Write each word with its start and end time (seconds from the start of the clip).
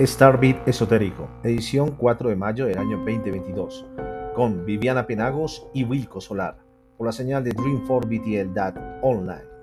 Starbit 0.00 0.56
Esotérico, 0.66 1.28
edición 1.44 1.92
4 1.92 2.30
de 2.30 2.34
mayo 2.36 2.66
del 2.66 2.78
año 2.78 2.96
2022, 2.98 3.86
con 4.34 4.66
Viviana 4.66 5.06
Penagos 5.06 5.68
y 5.72 5.84
Wilco 5.84 6.20
Solar, 6.20 6.58
por 6.98 7.06
la 7.06 7.12
señal 7.12 7.44
de 7.44 7.54
Dream4BTL 7.54 9.00
online. 9.02 9.54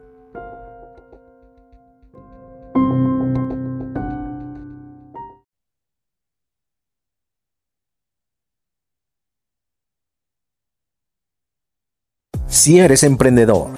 Si 12.48 12.80
eres 12.80 13.04
emprendedor, 13.04 13.72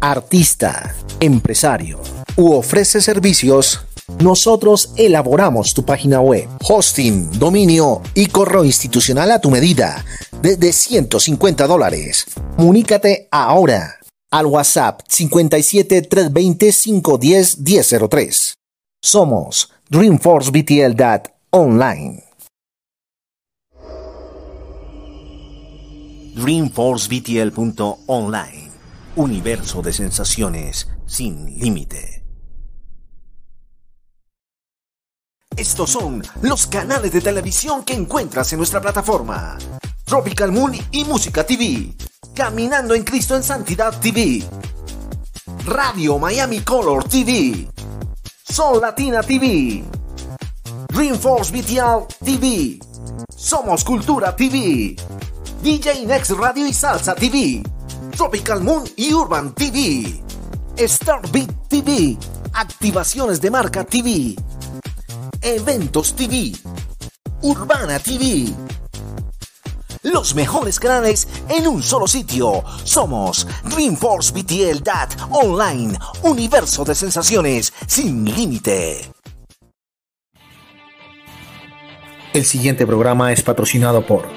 artista, 0.00 0.92
empresario 1.20 2.00
u 2.36 2.52
ofreces 2.52 3.04
servicios, 3.04 3.86
nosotros 4.20 4.92
elaboramos 4.96 5.74
tu 5.74 5.84
página 5.84 6.20
web, 6.20 6.48
hosting, 6.68 7.30
dominio 7.38 8.02
y 8.14 8.26
correo 8.26 8.64
institucional 8.64 9.30
a 9.30 9.40
tu 9.40 9.50
medida, 9.50 10.04
desde 10.42 10.72
150 10.72 11.66
dólares. 11.66 12.26
Comunícate 12.56 13.28
ahora 13.30 13.96
al 14.30 14.46
WhatsApp 14.46 15.00
57 15.08 16.02
320 16.02 16.72
510 16.72 17.58
1003. 17.58 18.54
Somos 19.02 19.70
Dreamforce 19.88 20.50
BTL 20.50 21.00
Online. 21.50 22.24
DreamforceBTL.online. 26.34 28.70
Universo 29.16 29.82
de 29.82 29.92
sensaciones 29.92 30.88
sin 31.06 31.58
límite. 31.58 32.13
Estos 35.56 35.90
son 35.90 36.20
los 36.42 36.66
canales 36.66 37.12
de 37.12 37.20
televisión 37.20 37.84
que 37.84 37.94
encuentras 37.94 38.52
en 38.52 38.58
nuestra 38.58 38.80
plataforma. 38.80 39.56
Tropical 40.04 40.50
Moon 40.50 40.72
y 40.90 41.04
Música 41.04 41.46
TV. 41.46 41.94
Caminando 42.34 42.92
en 42.92 43.04
Cristo 43.04 43.36
en 43.36 43.44
Santidad 43.44 43.98
TV. 44.00 44.42
Radio 45.64 46.18
Miami 46.18 46.60
Color 46.60 47.04
TV. 47.04 47.68
Sol 48.42 48.80
Latina 48.80 49.22
TV. 49.22 49.84
Dreamforce 50.88 51.52
BTL 51.52 52.24
TV. 52.24 52.80
Somos 53.36 53.84
Cultura 53.84 54.34
TV. 54.34 54.96
DJ 55.62 56.04
Next 56.04 56.32
Radio 56.32 56.66
y 56.66 56.72
Salsa 56.72 57.14
TV. 57.14 57.62
Tropical 58.16 58.60
Moon 58.60 58.82
y 58.96 59.12
Urban 59.12 59.54
TV. 59.54 60.20
Starbeat 60.76 61.68
TV. 61.68 62.18
Activaciones 62.54 63.40
de 63.40 63.50
marca 63.52 63.84
TV. 63.84 64.34
Eventos 65.40 66.14
TV, 66.14 66.52
Urbana 67.42 67.98
TV. 67.98 68.46
Los 70.02 70.34
mejores 70.34 70.78
canales 70.78 71.28
en 71.48 71.66
un 71.66 71.82
solo 71.82 72.06
sitio. 72.06 72.62
Somos 72.84 73.46
Dreamforce 73.64 74.32
BTL 74.32 74.82
DAT 74.82 75.16
Online, 75.30 75.98
universo 76.22 76.84
de 76.84 76.94
sensaciones 76.94 77.72
sin 77.86 78.24
límite. 78.24 79.10
El 82.32 82.44
siguiente 82.44 82.86
programa 82.86 83.32
es 83.32 83.42
patrocinado 83.42 84.06
por 84.06 84.28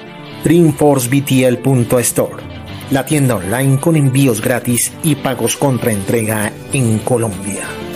DreamforceBTL.store, 0.44 2.42
la 2.90 3.04
tienda 3.04 3.34
online 3.36 3.80
con 3.80 3.96
envíos 3.96 4.40
gratis 4.40 4.92
y 5.02 5.16
pagos 5.16 5.56
contra 5.56 5.92
entrega 5.92 6.52
en 6.72 7.00
Colombia. 7.00 7.87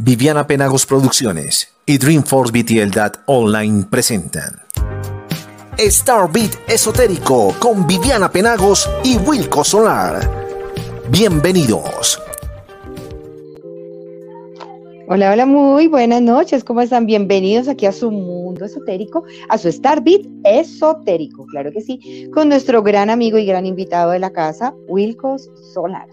Viviana 0.00 0.46
Penagos 0.46 0.86
Producciones 0.86 1.74
y 1.84 1.98
Dreamforce 1.98 2.52
BTL 2.52 3.00
Online 3.26 3.84
presentan 3.90 4.62
Starbeat 5.76 6.52
Esotérico 6.68 7.52
con 7.58 7.84
Viviana 7.84 8.30
Penagos 8.30 8.88
y 9.02 9.16
Wilco 9.16 9.64
Solar. 9.64 10.20
Bienvenidos. 11.10 12.22
Hola, 15.08 15.32
hola, 15.32 15.46
muy 15.46 15.88
buenas 15.88 16.22
noches. 16.22 16.62
¿Cómo 16.62 16.80
están? 16.80 17.04
Bienvenidos 17.04 17.66
aquí 17.66 17.84
a 17.84 17.90
su 17.90 18.12
mundo 18.12 18.66
esotérico, 18.66 19.24
a 19.48 19.58
su 19.58 19.72
Starbeat 19.72 20.28
Esotérico, 20.44 21.44
claro 21.46 21.72
que 21.72 21.80
sí, 21.80 22.30
con 22.32 22.48
nuestro 22.48 22.84
gran 22.84 23.10
amigo 23.10 23.36
y 23.36 23.46
gran 23.46 23.66
invitado 23.66 24.12
de 24.12 24.20
la 24.20 24.30
casa, 24.30 24.72
Wilcos 24.86 25.50
Solar. 25.74 26.06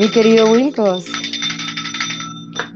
Mi 0.00 0.10
querido 0.10 0.50
Wilcos. 0.50 1.04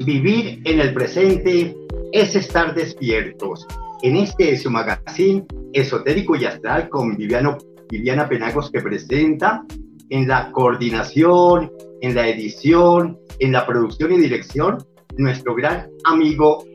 Vivir 0.05 0.61
en 0.65 0.79
el 0.79 0.93
presente 0.93 1.75
es 2.11 2.35
estar 2.35 2.73
despiertos. 2.73 3.67
En 4.01 4.17
este 4.17 4.57
su 4.57 4.69
magazine 4.69 5.45
esotérico 5.73 6.35
y 6.35 6.45
astral 6.45 6.89
con 6.89 7.15
Viviano, 7.15 7.57
Viviana 7.89 8.27
Penagos 8.27 8.69
que 8.71 8.81
presenta 8.81 9.63
en 10.09 10.27
la 10.27 10.51
coordinación, 10.51 11.71
en 12.01 12.15
la 12.15 12.27
edición, 12.27 13.17
en 13.39 13.51
la 13.51 13.65
producción 13.65 14.11
y 14.11 14.17
dirección, 14.17 14.77
nuestro 15.17 15.55
gran 15.55 15.89
amigo 16.03 16.65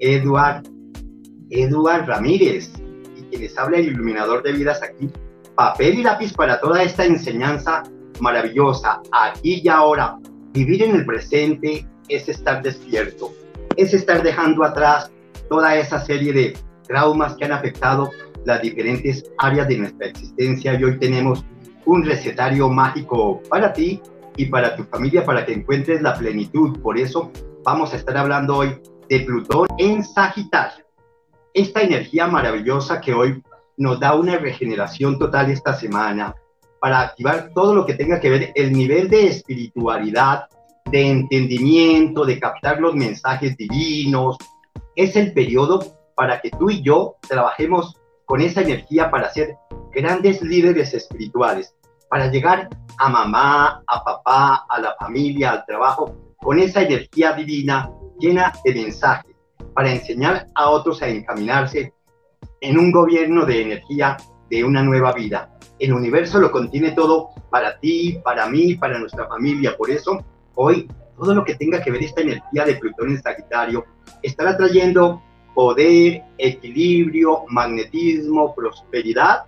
Eduard, 0.00 0.62
Eduard 1.50 2.06
Ramírez, 2.06 2.70
y 3.16 3.22
quien 3.22 3.50
habla 3.58 3.78
el 3.78 3.88
iluminador 3.88 4.42
de 4.42 4.52
vidas 4.52 4.82
aquí, 4.82 5.10
papel 5.54 5.98
y 5.98 6.02
lápiz 6.02 6.32
para 6.32 6.60
toda 6.60 6.82
esta 6.82 7.04
enseñanza 7.04 7.82
maravillosa, 8.20 9.00
aquí 9.12 9.60
y 9.62 9.68
ahora, 9.68 10.18
vivir 10.52 10.82
en 10.82 10.96
el 10.96 11.06
presente 11.06 11.86
es 12.08 12.28
estar 12.28 12.62
despierto, 12.62 13.32
es 13.76 13.94
estar 13.94 14.22
dejando 14.22 14.64
atrás 14.64 15.10
toda 15.48 15.76
esa 15.76 16.04
serie 16.04 16.32
de 16.32 16.58
traumas 16.86 17.34
que 17.36 17.44
han 17.44 17.52
afectado 17.52 18.10
las 18.44 18.62
diferentes 18.62 19.24
áreas 19.38 19.68
de 19.68 19.78
nuestra 19.78 20.06
existencia 20.06 20.74
y 20.74 20.84
hoy 20.84 20.98
tenemos 20.98 21.44
un 21.84 22.04
recetario 22.04 22.68
mágico 22.68 23.42
para 23.48 23.72
ti 23.72 24.00
y 24.36 24.46
para 24.46 24.76
tu 24.76 24.84
familia 24.84 25.24
para 25.24 25.44
que 25.44 25.52
encuentres 25.52 26.00
la 26.00 26.14
plenitud. 26.14 26.78
Por 26.80 26.98
eso 26.98 27.30
vamos 27.64 27.92
a 27.92 27.96
estar 27.96 28.16
hablando 28.16 28.56
hoy 28.56 28.80
de 29.08 29.20
Plutón 29.20 29.66
en 29.78 30.04
Sagitario. 30.04 30.84
Esta 31.54 31.82
energía 31.82 32.26
maravillosa 32.26 33.00
que 33.00 33.14
hoy 33.14 33.42
nos 33.76 33.98
da 34.00 34.14
una 34.14 34.36
regeneración 34.36 35.18
total 35.18 35.50
esta 35.50 35.74
semana 35.74 36.34
para 36.80 37.00
activar 37.00 37.50
todo 37.54 37.74
lo 37.74 37.86
que 37.86 37.94
tenga 37.94 38.20
que 38.20 38.30
ver 38.30 38.52
el 38.54 38.72
nivel 38.72 39.08
de 39.08 39.26
espiritualidad, 39.26 40.48
de 40.90 41.08
entendimiento, 41.08 42.24
de 42.24 42.38
captar 42.38 42.80
los 42.80 42.94
mensajes 42.94 43.56
divinos. 43.56 44.36
Es 44.96 45.16
el 45.16 45.32
periodo 45.32 45.84
para 46.14 46.40
que 46.40 46.50
tú 46.50 46.70
y 46.70 46.82
yo 46.82 47.16
trabajemos 47.28 47.96
con 48.26 48.40
esa 48.40 48.62
energía 48.62 49.10
para 49.10 49.30
ser 49.30 49.56
grandes 49.92 50.42
líderes 50.42 50.92
espirituales, 50.94 51.74
para 52.10 52.30
llegar 52.30 52.68
a 52.98 53.08
mamá, 53.08 53.82
a 53.86 54.04
papá, 54.04 54.66
a 54.68 54.80
la 54.80 54.94
familia, 54.96 55.52
al 55.52 55.66
trabajo, 55.66 56.14
con 56.38 56.58
esa 56.58 56.82
energía 56.82 57.32
divina 57.32 57.90
llena 58.18 58.52
de 58.64 58.74
mensajes, 58.74 59.34
para 59.74 59.92
enseñar 59.92 60.46
a 60.54 60.70
otros 60.70 61.02
a 61.02 61.08
encaminarse 61.08 61.92
en 62.60 62.78
un 62.78 62.90
gobierno 62.90 63.46
de 63.46 63.62
energía 63.62 64.16
de 64.50 64.64
una 64.64 64.82
nueva 64.82 65.12
vida. 65.12 65.50
El 65.78 65.92
universo 65.92 66.40
lo 66.40 66.50
contiene 66.50 66.92
todo 66.92 67.30
para 67.50 67.78
ti, 67.78 68.20
para 68.24 68.48
mí, 68.48 68.74
para 68.74 68.98
nuestra 68.98 69.28
familia. 69.28 69.76
Por 69.76 69.90
eso 69.90 70.24
Hoy, 70.60 70.88
todo 71.16 71.36
lo 71.36 71.44
que 71.44 71.54
tenga 71.54 71.80
que 71.80 71.92
ver 71.92 72.02
esta 72.02 72.20
energía 72.20 72.64
de 72.64 72.74
Plutón 72.74 73.10
en 73.10 73.22
Sagitario 73.22 73.84
estará 74.24 74.56
trayendo 74.56 75.22
poder, 75.54 76.24
equilibrio, 76.36 77.44
magnetismo, 77.48 78.56
prosperidad. 78.56 79.44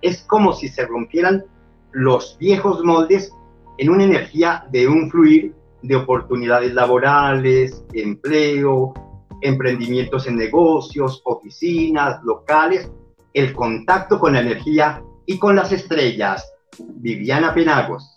Es 0.00 0.22
como 0.22 0.54
si 0.54 0.68
se 0.68 0.86
rompieran 0.86 1.44
los 1.92 2.38
viejos 2.38 2.82
moldes 2.82 3.30
en 3.76 3.90
una 3.90 4.04
energía 4.04 4.66
de 4.70 4.88
un 4.88 5.10
fluir 5.10 5.54
de 5.82 5.96
oportunidades 5.96 6.72
laborales, 6.72 7.84
empleo, 7.92 8.94
emprendimientos 9.42 10.26
en 10.26 10.36
negocios, 10.36 11.20
oficinas, 11.26 12.22
locales, 12.24 12.90
el 13.34 13.52
contacto 13.52 14.18
con 14.18 14.32
la 14.32 14.40
energía 14.40 15.02
y 15.26 15.38
con 15.38 15.56
las 15.56 15.72
estrellas. 15.72 16.50
Viviana 16.78 17.52
Penagos. 17.52 18.13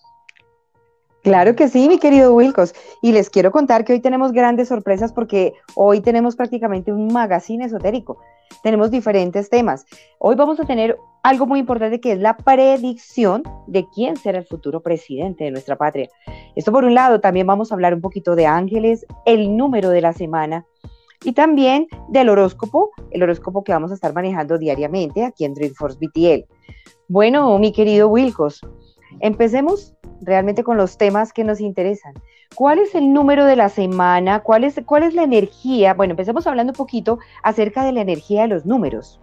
Claro 1.27 1.57
que 1.57 1.67
sí, 1.67 1.89
mi 1.89 1.99
querido 1.99 2.33
Wilcos. 2.33 2.73
Y 3.01 3.11
les 3.11 3.29
quiero 3.29 3.51
contar 3.51 3.83
que 3.83 3.91
hoy 3.91 3.99
tenemos 3.99 4.31
grandes 4.31 4.69
sorpresas 4.69 5.11
porque 5.11 5.55
hoy 5.75 5.99
tenemos 5.99 6.37
prácticamente 6.37 6.93
un 6.93 7.11
magazine 7.11 7.65
esotérico. 7.65 8.17
Tenemos 8.63 8.91
diferentes 8.91 9.49
temas. 9.49 9.85
Hoy 10.19 10.35
vamos 10.35 10.57
a 10.61 10.63
tener 10.63 10.97
algo 11.23 11.45
muy 11.45 11.59
importante 11.59 11.99
que 11.99 12.13
es 12.13 12.19
la 12.19 12.37
predicción 12.37 13.43
de 13.67 13.85
quién 13.93 14.15
será 14.15 14.37
el 14.37 14.45
futuro 14.45 14.79
presidente 14.79 15.43
de 15.43 15.51
nuestra 15.51 15.75
patria. 15.75 16.07
Esto 16.55 16.71
por 16.71 16.85
un 16.85 16.93
lado, 16.93 17.19
también 17.19 17.45
vamos 17.45 17.73
a 17.73 17.75
hablar 17.75 17.93
un 17.93 17.99
poquito 17.99 18.33
de 18.33 18.45
ángeles, 18.45 19.05
el 19.25 19.57
número 19.57 19.89
de 19.89 19.99
la 19.99 20.13
semana 20.13 20.65
y 21.25 21.33
también 21.33 21.87
del 22.07 22.29
horóscopo, 22.29 22.91
el 23.11 23.21
horóscopo 23.21 23.65
que 23.65 23.73
vamos 23.73 23.91
a 23.91 23.95
estar 23.95 24.13
manejando 24.13 24.57
diariamente 24.57 25.25
aquí 25.25 25.43
en 25.43 25.55
Dreamforce 25.55 25.99
BTL. 25.99 26.45
Bueno, 27.09 27.59
mi 27.59 27.73
querido 27.73 28.07
Wilcos, 28.07 28.61
empecemos 29.19 29.95
realmente 30.21 30.63
con 30.63 30.77
los 30.77 30.97
temas 30.97 31.33
que 31.33 31.43
nos 31.43 31.59
interesan. 31.61 32.13
¿Cuál 32.55 32.79
es 32.79 32.95
el 32.95 33.13
número 33.13 33.45
de 33.45 33.55
la 33.55 33.69
semana? 33.69 34.39
¿Cuál 34.39 34.63
es, 34.63 34.81
¿Cuál 34.85 35.03
es 35.03 35.13
la 35.13 35.23
energía? 35.23 35.93
Bueno, 35.93 36.11
empecemos 36.11 36.47
hablando 36.47 36.71
un 36.71 36.77
poquito 36.77 37.19
acerca 37.43 37.83
de 37.83 37.91
la 37.91 38.01
energía 38.01 38.43
de 38.43 38.47
los 38.47 38.65
números. 38.65 39.19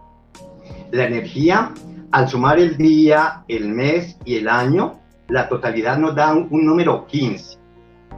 La 0.91 1.05
energía, 1.05 1.73
al 2.11 2.29
sumar 2.29 2.59
el 2.59 2.77
día, 2.77 3.43
el 3.47 3.69
mes 3.69 4.17
y 4.25 4.35
el 4.35 4.47
año, 4.47 4.99
la 5.27 5.49
totalidad 5.49 5.97
nos 5.97 6.15
da 6.15 6.33
un, 6.33 6.47
un 6.51 6.65
número 6.65 7.05
15. 7.07 7.57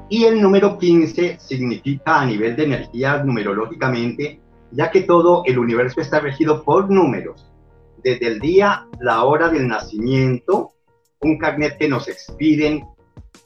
Y 0.10 0.25
el 0.25 0.42
número 0.42 0.78
15 0.78 1.38
significa 1.40 2.22
a 2.22 2.25
nivel 2.25 2.56
de 2.56 2.66
energía 2.66 3.24
numerológicamente, 3.24 4.40
ya 4.72 4.92
que 4.92 5.02
todo 5.02 5.44
el 5.46 5.58
universo 5.58 6.02
está 6.02 6.19
regido 6.19 6.64
por 6.64 6.90
números. 6.90 7.52
Desde 8.04 8.28
el 8.28 8.40
día, 8.40 8.86
la 9.00 9.24
hora 9.24 9.50
del 9.50 9.68
nacimiento, 9.68 10.74
un 11.22 11.38
carnet 11.38 11.78
que 11.78 11.90
nos 11.90 12.08
expiden 12.08 12.86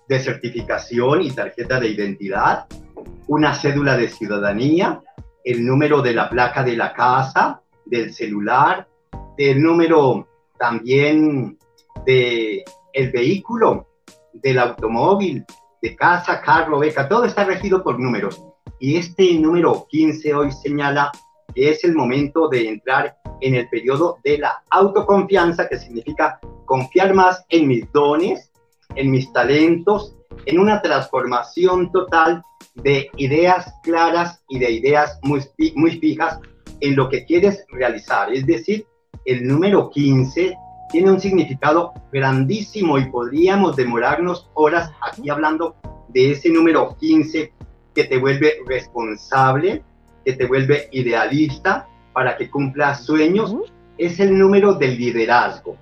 de 0.07 0.19
certificación 0.19 1.21
y 1.21 1.31
tarjeta 1.31 1.79
de 1.79 1.89
identidad, 1.89 2.65
una 3.27 3.53
cédula 3.53 3.97
de 3.97 4.09
ciudadanía, 4.09 5.01
el 5.43 5.65
número 5.65 6.01
de 6.01 6.13
la 6.13 6.29
placa 6.29 6.63
de 6.63 6.75
la 6.75 6.93
casa, 6.93 7.61
del 7.85 8.13
celular, 8.13 8.87
el 9.37 9.61
número 9.61 10.27
también 10.59 11.57
de 12.05 12.63
el 12.93 13.11
vehículo, 13.11 13.87
del 14.33 14.59
automóvil, 14.59 15.45
de 15.81 15.95
casa, 15.95 16.41
carro, 16.41 16.79
beca, 16.79 17.07
todo 17.07 17.25
está 17.25 17.43
regido 17.43 17.83
por 17.83 17.99
números. 17.99 18.43
Y 18.79 18.97
este 18.97 19.33
número 19.35 19.87
15 19.89 20.33
hoy 20.33 20.51
señala 20.51 21.11
que 21.53 21.69
es 21.69 21.83
el 21.83 21.95
momento 21.95 22.47
de 22.47 22.69
entrar 22.69 23.17
en 23.41 23.55
el 23.55 23.67
periodo 23.69 24.19
de 24.23 24.37
la 24.37 24.63
autoconfianza, 24.69 25.67
que 25.67 25.77
significa 25.77 26.39
confiar 26.65 27.13
más 27.13 27.43
en 27.49 27.67
mis 27.67 27.91
dones, 27.91 28.51
en 28.95 29.11
mis 29.11 29.31
talentos, 29.33 30.15
en 30.45 30.59
una 30.59 30.81
transformación 30.81 31.91
total 31.91 32.43
de 32.75 33.09
ideas 33.17 33.73
claras 33.83 34.43
y 34.49 34.59
de 34.59 34.71
ideas 34.71 35.19
muy, 35.23 35.41
muy 35.75 35.91
fijas 35.99 36.39
en 36.79 36.95
lo 36.95 37.09
que 37.09 37.25
quieres 37.25 37.65
realizar. 37.69 38.33
Es 38.33 38.45
decir, 38.45 38.85
el 39.25 39.47
número 39.47 39.89
15 39.89 40.55
tiene 40.91 41.11
un 41.11 41.19
significado 41.19 41.93
grandísimo 42.11 42.97
y 42.97 43.09
podríamos 43.09 43.75
demorarnos 43.75 44.49
horas 44.53 44.91
aquí 45.01 45.29
hablando 45.29 45.75
de 46.09 46.31
ese 46.31 46.49
número 46.49 46.95
15 46.99 47.53
que 47.95 48.03
te 48.03 48.17
vuelve 48.17 48.57
responsable, 48.67 49.83
que 50.25 50.33
te 50.33 50.45
vuelve 50.45 50.89
idealista 50.91 51.87
para 52.13 52.37
que 52.37 52.49
cumplas 52.49 53.05
sueños. 53.05 53.55
Es 53.97 54.19
el 54.19 54.37
número 54.37 54.73
del 54.73 54.97
liderazgo, 54.97 55.77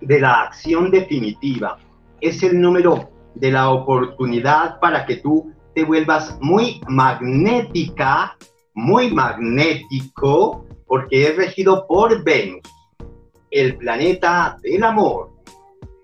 de 0.00 0.20
la 0.20 0.42
acción 0.42 0.90
definitiva. 0.90 1.78
Es 2.20 2.42
el 2.42 2.60
número 2.60 3.10
de 3.34 3.50
la 3.50 3.70
oportunidad 3.70 4.78
para 4.80 5.04
que 5.06 5.16
tú 5.16 5.52
te 5.74 5.84
vuelvas 5.84 6.38
muy 6.40 6.80
magnética, 6.88 8.36
muy 8.74 9.12
magnético, 9.12 10.66
porque 10.86 11.28
es 11.28 11.36
regido 11.36 11.86
por 11.86 12.22
Venus, 12.22 12.60
el 13.50 13.76
planeta 13.76 14.58
del 14.62 14.84
amor, 14.84 15.30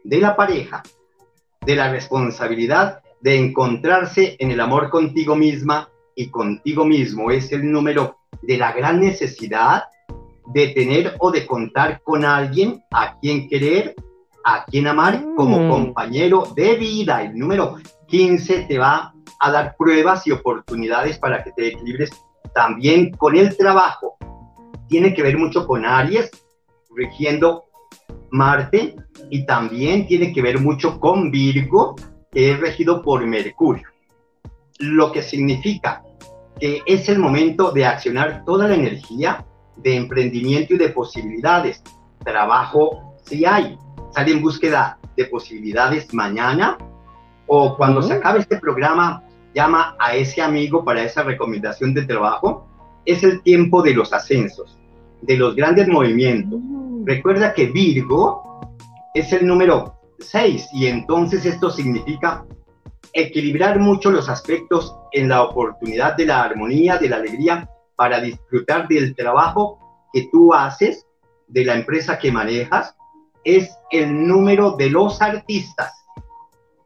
de 0.04 0.18
la 0.18 0.34
pareja, 0.36 0.82
de 1.64 1.76
la 1.76 1.90
responsabilidad 1.90 3.00
de 3.20 3.36
encontrarse 3.36 4.36
en 4.38 4.50
el 4.50 4.60
amor 4.60 4.90
contigo 4.90 5.34
misma 5.34 5.90
y 6.14 6.30
contigo 6.30 6.84
mismo. 6.84 7.30
Es 7.30 7.52
el 7.52 7.70
número 7.70 8.16
de 8.42 8.56
la 8.56 8.72
gran 8.72 9.00
necesidad 9.00 9.84
de 10.52 10.68
tener 10.68 11.14
o 11.18 11.30
de 11.30 11.46
contar 11.46 12.00
con 12.02 12.24
alguien 12.24 12.82
a 12.90 13.18
quien 13.18 13.48
querer, 13.48 13.94
a 14.44 14.64
quien 14.64 14.86
amar 14.86 15.24
como 15.36 15.60
mm. 15.60 15.70
compañero 15.70 16.44
de 16.56 16.74
vida. 16.76 17.22
El 17.22 17.38
número 17.38 17.76
15 18.06 18.64
te 18.64 18.78
va 18.78 19.12
a 19.40 19.50
dar 19.50 19.76
pruebas 19.76 20.26
y 20.26 20.32
oportunidades 20.32 21.18
para 21.18 21.42
que 21.44 21.52
te 21.52 21.68
equilibres 21.68 22.10
también 22.54 23.10
con 23.12 23.36
el 23.36 23.56
trabajo. 23.56 24.16
Tiene 24.88 25.12
que 25.12 25.22
ver 25.22 25.36
mucho 25.36 25.66
con 25.66 25.84
Aries, 25.84 26.30
rigiendo 26.96 27.64
Marte, 28.30 28.96
y 29.30 29.44
también 29.44 30.06
tiene 30.06 30.32
que 30.32 30.42
ver 30.42 30.58
mucho 30.60 30.98
con 30.98 31.30
Virgo, 31.30 31.94
que 32.32 32.52
es 32.52 32.60
regido 32.60 33.02
por 33.02 33.26
Mercurio. 33.26 33.86
Lo 34.78 35.12
que 35.12 35.22
significa 35.22 36.02
que 36.58 36.82
es 36.86 37.08
el 37.08 37.18
momento 37.18 37.70
de 37.72 37.86
accionar 37.86 38.44
toda 38.44 38.68
la 38.68 38.74
energía 38.74 39.44
de 39.76 39.96
emprendimiento 39.96 40.74
y 40.74 40.78
de 40.78 40.88
posibilidades. 40.90 41.82
Trabajo 42.24 43.16
si 43.24 43.44
hay. 43.44 43.78
Sale 44.10 44.32
en 44.32 44.42
búsqueda 44.42 44.98
de 45.16 45.26
posibilidades 45.26 46.12
mañana 46.14 46.78
o 47.46 47.76
cuando 47.76 48.02
se 48.02 48.12
acabe 48.12 48.40
este 48.40 48.58
programa, 48.58 49.24
llama 49.54 49.96
a 49.98 50.14
ese 50.14 50.42
amigo 50.42 50.84
para 50.84 51.02
esa 51.02 51.22
recomendación 51.22 51.94
de 51.94 52.04
trabajo. 52.04 52.66
Es 53.04 53.24
el 53.24 53.42
tiempo 53.42 53.82
de 53.82 53.94
los 53.94 54.12
ascensos, 54.12 54.78
de 55.22 55.36
los 55.36 55.56
grandes 55.56 55.88
movimientos. 55.88 56.60
Recuerda 57.04 57.54
que 57.54 57.66
Virgo 57.66 58.60
es 59.14 59.32
el 59.32 59.46
número 59.46 59.94
6 60.18 60.68
y 60.74 60.86
entonces 60.86 61.46
esto 61.46 61.70
significa 61.70 62.44
equilibrar 63.12 63.78
mucho 63.78 64.10
los 64.10 64.28
aspectos 64.28 64.94
en 65.12 65.28
la 65.28 65.42
oportunidad 65.42 66.16
de 66.16 66.26
la 66.26 66.42
armonía, 66.42 66.98
de 66.98 67.08
la 67.08 67.16
alegría, 67.16 67.68
para 67.96 68.20
disfrutar 68.20 68.86
del 68.88 69.14
trabajo 69.14 69.78
que 70.12 70.28
tú 70.30 70.54
haces, 70.54 71.06
de 71.48 71.64
la 71.64 71.74
empresa 71.74 72.18
que 72.18 72.30
manejas, 72.30 72.94
es 73.44 73.76
el 73.90 74.26
número 74.26 74.72
de 74.72 74.90
los 74.90 75.20
artistas, 75.22 75.92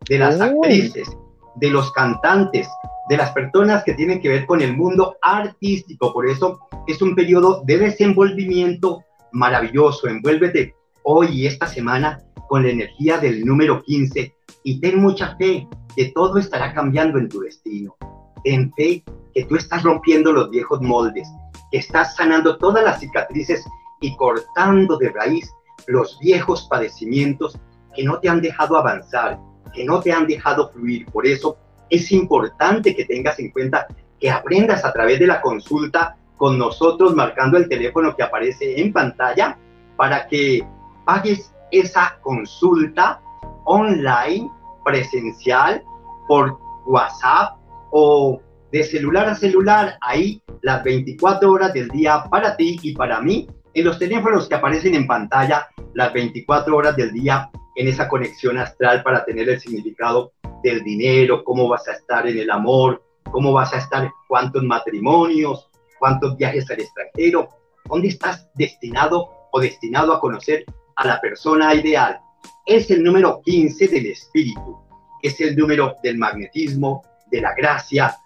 de 0.08 0.18
las 0.18 0.40
actrices, 0.40 1.08
de 1.56 1.70
los 1.70 1.92
cantantes, 1.92 2.68
de 3.08 3.16
las 3.16 3.32
personas 3.32 3.84
que 3.84 3.94
tienen 3.94 4.20
que 4.20 4.28
ver 4.28 4.46
con 4.46 4.62
el 4.62 4.76
mundo 4.76 5.16
artístico. 5.20 6.12
Por 6.12 6.28
eso 6.28 6.60
es 6.86 7.02
un 7.02 7.14
periodo 7.14 7.62
de 7.64 7.78
desenvolvimiento 7.78 9.04
maravilloso. 9.32 10.08
Envuélvete 10.08 10.74
hoy 11.02 11.28
y 11.32 11.46
esta 11.46 11.66
semana 11.66 12.22
con 12.48 12.62
la 12.62 12.70
energía 12.70 13.18
del 13.18 13.44
número 13.44 13.82
15 13.82 14.34
y 14.64 14.80
ten 14.80 15.00
mucha 15.00 15.36
fe 15.36 15.68
que 15.96 16.06
todo 16.14 16.38
estará 16.38 16.72
cambiando 16.72 17.18
en 17.18 17.28
tu 17.28 17.40
destino. 17.40 17.96
Ten 18.44 18.72
fe 18.74 19.02
que 19.34 19.44
tú 19.44 19.56
estás 19.56 19.82
rompiendo 19.82 20.32
los 20.32 20.50
viejos 20.50 20.80
moldes, 20.80 21.28
que 21.70 21.78
estás 21.78 22.16
sanando 22.16 22.56
todas 22.58 22.84
las 22.84 23.00
cicatrices 23.00 23.64
y 24.00 24.16
cortando 24.16 24.96
de 24.98 25.10
raíz 25.10 25.50
los 25.86 26.18
viejos 26.20 26.66
padecimientos 26.68 27.58
que 27.94 28.04
no 28.04 28.18
te 28.18 28.28
han 28.28 28.40
dejado 28.40 28.76
avanzar, 28.76 29.38
que 29.74 29.84
no 29.84 30.00
te 30.00 30.12
han 30.12 30.26
dejado 30.26 30.70
fluir. 30.70 31.06
Por 31.06 31.26
eso 31.26 31.56
es 31.90 32.10
importante 32.12 32.94
que 32.94 33.04
tengas 33.04 33.38
en 33.38 33.50
cuenta 33.50 33.86
que 34.18 34.30
aprendas 34.30 34.84
a 34.84 34.92
través 34.92 35.18
de 35.18 35.26
la 35.26 35.40
consulta 35.40 36.16
con 36.36 36.58
nosotros 36.58 37.14
marcando 37.14 37.58
el 37.58 37.68
teléfono 37.68 38.16
que 38.16 38.22
aparece 38.22 38.80
en 38.80 38.92
pantalla 38.92 39.58
para 39.96 40.26
que 40.26 40.66
pagues 41.04 41.52
esa 41.70 42.18
consulta 42.20 43.20
online 43.64 44.50
presencial 44.84 45.82
por 46.28 46.58
WhatsApp 46.86 47.56
o 47.92 48.40
de 48.72 48.82
celular 48.84 49.28
a 49.28 49.34
celular, 49.34 49.98
ahí 50.00 50.42
las 50.62 50.82
24 50.82 51.50
horas 51.52 51.72
del 51.74 51.88
día 51.88 52.24
para 52.30 52.56
ti 52.56 52.78
y 52.82 52.94
para 52.94 53.20
mí, 53.20 53.46
en 53.74 53.84
los 53.84 53.98
teléfonos 53.98 54.48
que 54.48 54.54
aparecen 54.54 54.94
en 54.94 55.06
pantalla, 55.06 55.68
las 55.94 56.12
24 56.12 56.74
horas 56.74 56.96
del 56.96 57.12
día 57.12 57.50
en 57.76 57.88
esa 57.88 58.08
conexión 58.08 58.58
astral 58.58 59.02
para 59.02 59.24
tener 59.24 59.48
el 59.48 59.60
significado 59.60 60.32
del 60.62 60.82
dinero, 60.82 61.44
cómo 61.44 61.68
vas 61.68 61.86
a 61.88 61.92
estar 61.92 62.26
en 62.26 62.38
el 62.38 62.50
amor, 62.50 63.02
cómo 63.30 63.52
vas 63.52 63.74
a 63.74 63.78
estar, 63.78 64.10
cuántos 64.28 64.62
matrimonios, 64.62 65.70
cuántos 65.98 66.36
viajes 66.36 66.70
al 66.70 66.80
extranjero, 66.80 67.48
dónde 67.88 68.08
estás 68.08 68.48
destinado 68.54 69.28
o 69.52 69.60
destinado 69.60 70.14
a 70.14 70.20
conocer 70.20 70.64
a 70.96 71.06
la 71.06 71.20
persona 71.20 71.74
ideal. 71.74 72.21
Es 72.66 72.90
el 72.90 73.02
número 73.02 73.40
15 73.44 73.88
del 73.88 74.06
espíritu 74.06 74.82
es 75.22 75.40
el 75.40 75.56
número 75.56 75.96
del 76.02 76.18
magnetismo, 76.18 77.02
de 77.30 77.40
la 77.40 77.54
gracia, 77.54 78.16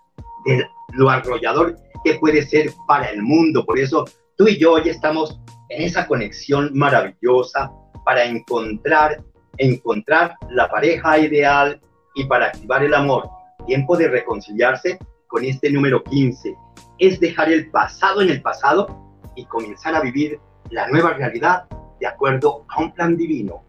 de 0.45 0.67
lo 0.95 1.11
arrollador 1.11 1.77
que 2.03 2.15
puede 2.15 2.43
ser 2.43 2.73
para 2.89 3.11
el 3.11 3.23
mundo. 3.23 3.65
Por 3.65 3.79
eso 3.79 4.05
tú 4.37 4.49
y 4.49 4.59
yo 4.59 4.73
hoy 4.73 4.89
estamos 4.89 5.39
en 5.69 5.83
esa 5.83 6.07
conexión 6.07 6.71
maravillosa 6.75 7.71
para 8.05 8.25
encontrar, 8.25 9.23
encontrar 9.59 10.35
la 10.51 10.69
pareja 10.69 11.19
ideal 11.19 11.81
y 12.15 12.25
para 12.25 12.47
activar 12.47 12.83
el 12.83 12.95
amor. 12.95 13.29
Tiempo 13.67 13.97
de 13.97 14.09
reconciliarse 14.09 14.99
con 15.27 15.45
este 15.45 15.71
número 15.71 16.03
15 16.03 16.57
es 16.99 17.21
dejar 17.21 17.53
el 17.53 17.71
pasado 17.71 18.23
en 18.23 18.31
el 18.31 18.41
pasado 18.41 19.21
y 19.35 19.45
comenzar 19.47 19.95
a 19.95 20.01
vivir 20.01 20.41
la 20.71 20.89
nueva 20.89 21.13
realidad 21.13 21.65
de 22.01 22.07
acuerdo 22.07 22.65
a 22.69 22.81
un 22.81 22.93
plan 22.93 23.17
divino 23.17 23.66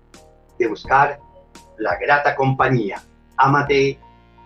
de 0.58 0.68
buscar 0.68 1.20
la 1.78 1.98
grata 1.98 2.36
compañía 2.36 3.02
ámate 3.38 4.00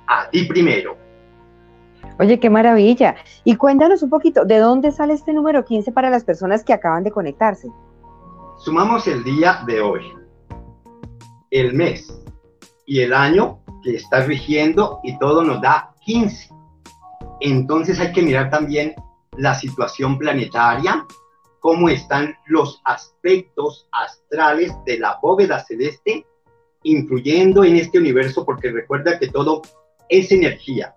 a 0.07 0.29
ti 0.29 0.43
primero. 0.43 0.97
Oye, 2.19 2.39
qué 2.39 2.49
maravilla. 2.49 3.15
Y 3.43 3.55
cuéntanos 3.55 4.03
un 4.03 4.09
poquito, 4.09 4.45
¿de 4.45 4.59
dónde 4.59 4.91
sale 4.91 5.13
este 5.13 5.33
número 5.33 5.65
15 5.65 5.91
para 5.91 6.09
las 6.09 6.23
personas 6.23 6.63
que 6.63 6.73
acaban 6.73 7.03
de 7.03 7.11
conectarse? 7.11 7.69
Sumamos 8.59 9.07
el 9.07 9.23
día 9.23 9.63
de 9.65 9.81
hoy, 9.81 10.01
el 11.49 11.73
mes, 11.73 12.21
y 12.85 12.99
el 12.99 13.13
año 13.13 13.59
que 13.83 13.95
está 13.95 14.19
rigiendo 14.21 14.99
y 15.03 15.17
todo 15.17 15.43
nos 15.43 15.61
da 15.61 15.93
15. 16.01 16.49
Entonces 17.39 17.99
hay 17.99 18.11
que 18.11 18.21
mirar 18.21 18.49
también 18.49 18.93
la 19.37 19.55
situación 19.55 20.17
planetaria, 20.19 21.05
cómo 21.61 21.89
están 21.89 22.35
los 22.47 22.81
aspectos 22.83 23.87
astrales 23.93 24.73
de 24.85 24.99
la 24.99 25.17
bóveda 25.21 25.63
celeste 25.63 26.25
influyendo 26.83 27.63
en 27.63 27.77
este 27.77 27.99
universo, 27.99 28.43
porque 28.43 28.71
recuerda 28.71 29.19
que 29.19 29.27
todo 29.27 29.61
es 30.09 30.31
energía 30.31 30.95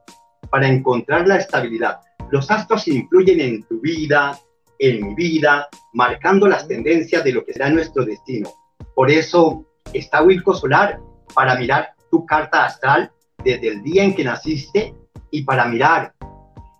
para 0.51 0.67
encontrar 0.67 1.29
la 1.29 1.37
estabilidad. 1.37 2.01
Los 2.31 2.51
astros 2.51 2.89
influyen 2.89 3.41
en 3.41 3.63
tu 3.65 3.81
vida, 3.81 4.39
en 4.79 5.07
mi 5.07 5.15
vida, 5.15 5.69
marcando 5.93 6.49
las 6.49 6.67
tendencias 6.67 7.23
de 7.23 7.33
lo 7.33 7.45
que 7.45 7.53
será 7.53 7.69
nuestro 7.69 8.05
destino. 8.05 8.51
Por 8.95 9.11
eso 9.11 9.67
está 9.93 10.23
Wilco 10.23 10.55
Solar 10.55 10.99
para 11.35 11.57
mirar 11.57 11.95
tu 12.11 12.25
carta 12.25 12.65
astral 12.65 13.13
desde 13.45 13.69
el 13.69 13.83
día 13.83 14.03
en 14.03 14.15
que 14.15 14.25
naciste 14.25 14.95
y 15.31 15.43
para 15.43 15.67
mirar 15.67 16.15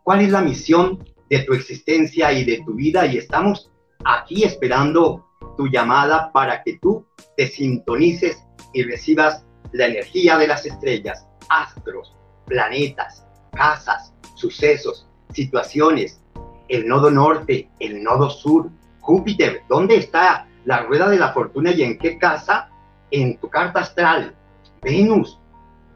cuál 0.03 0.23
es 0.23 0.31
la 0.31 0.41
misión 0.41 1.05
de 1.29 1.41
tu 1.41 1.53
existencia 1.53 2.33
y 2.33 2.45
de 2.45 2.63
tu 2.65 2.73
vida. 2.73 3.05
Y 3.07 3.19
estamos 3.19 3.71
aquí 4.05 4.45
esperando 4.45 5.25
tu 5.57 5.67
llamada 5.69 6.31
para 6.33 6.63
que 6.63 6.79
tú 6.79 7.07
te 7.37 7.47
sintonices 7.47 8.43
y 8.73 8.83
recibas 8.83 9.45
la 9.73 9.87
energía 9.87 10.39
de 10.39 10.49
las 10.49 10.67
estrellas, 10.67 11.27
astros, 11.49 12.17
planetas, 12.47 13.27
casas, 13.53 14.13
sucesos, 14.35 15.09
situaciones, 15.33 16.21
el 16.69 16.87
nodo 16.87 17.11
norte, 17.11 17.71
el 17.81 18.03
nodo 18.03 18.31
sur, 18.31 18.71
Júpiter, 19.01 19.63
¿dónde 19.69 19.97
está 19.97 20.49
la 20.65 20.83
rueda 20.83 21.09
de 21.09 21.19
la 21.19 21.33
fortuna 21.33 21.73
y 21.73 21.83
en 21.83 21.99
qué 21.99 22.19
casa? 22.19 22.71
En 23.11 23.39
tu 23.39 23.51
carta 23.51 23.81
astral, 23.81 24.35
Venus, 24.83 25.39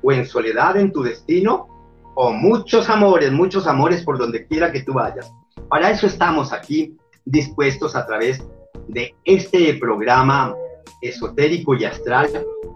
o 0.03 0.13
en 0.13 0.27
soledad 0.27 0.77
en 0.77 0.93
tu 0.93 1.03
destino, 1.03 1.69
o 2.15 2.33
muchos 2.33 2.89
amores, 2.91 3.33
muchos 3.33 3.67
amores 3.67 4.03
por 4.03 4.19
donde 4.19 4.47
quiera 4.47 4.71
que 4.73 4.83
tú 4.83 4.93
vayas. 4.93 5.33
Para 5.69 5.91
eso 5.91 6.07
estamos 6.07 6.53
aquí 6.53 6.97
dispuestos 7.31 7.95
a 7.95 8.07
través 8.07 8.43
de 8.89 9.15
este 9.25 9.75
programa 9.75 10.55
esotérico 11.03 11.75
y 11.75 11.85
astral, 11.85 12.29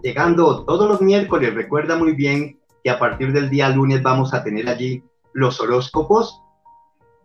llegando 0.03 0.65
todos 0.65 0.89
los 0.89 1.01
miércoles. 1.01 1.55
Recuerda 1.55 1.97
muy 1.97 2.13
bien 2.13 2.59
que 2.85 2.91
a 2.91 2.99
partir 2.99 3.33
del 3.33 3.51
día 3.51 3.69
lunes 3.71 4.03
vamos 4.03 4.35
a 4.35 4.45
tener 4.45 4.69
allí 4.69 5.03
los 5.33 5.61
horóscopos 5.61 6.41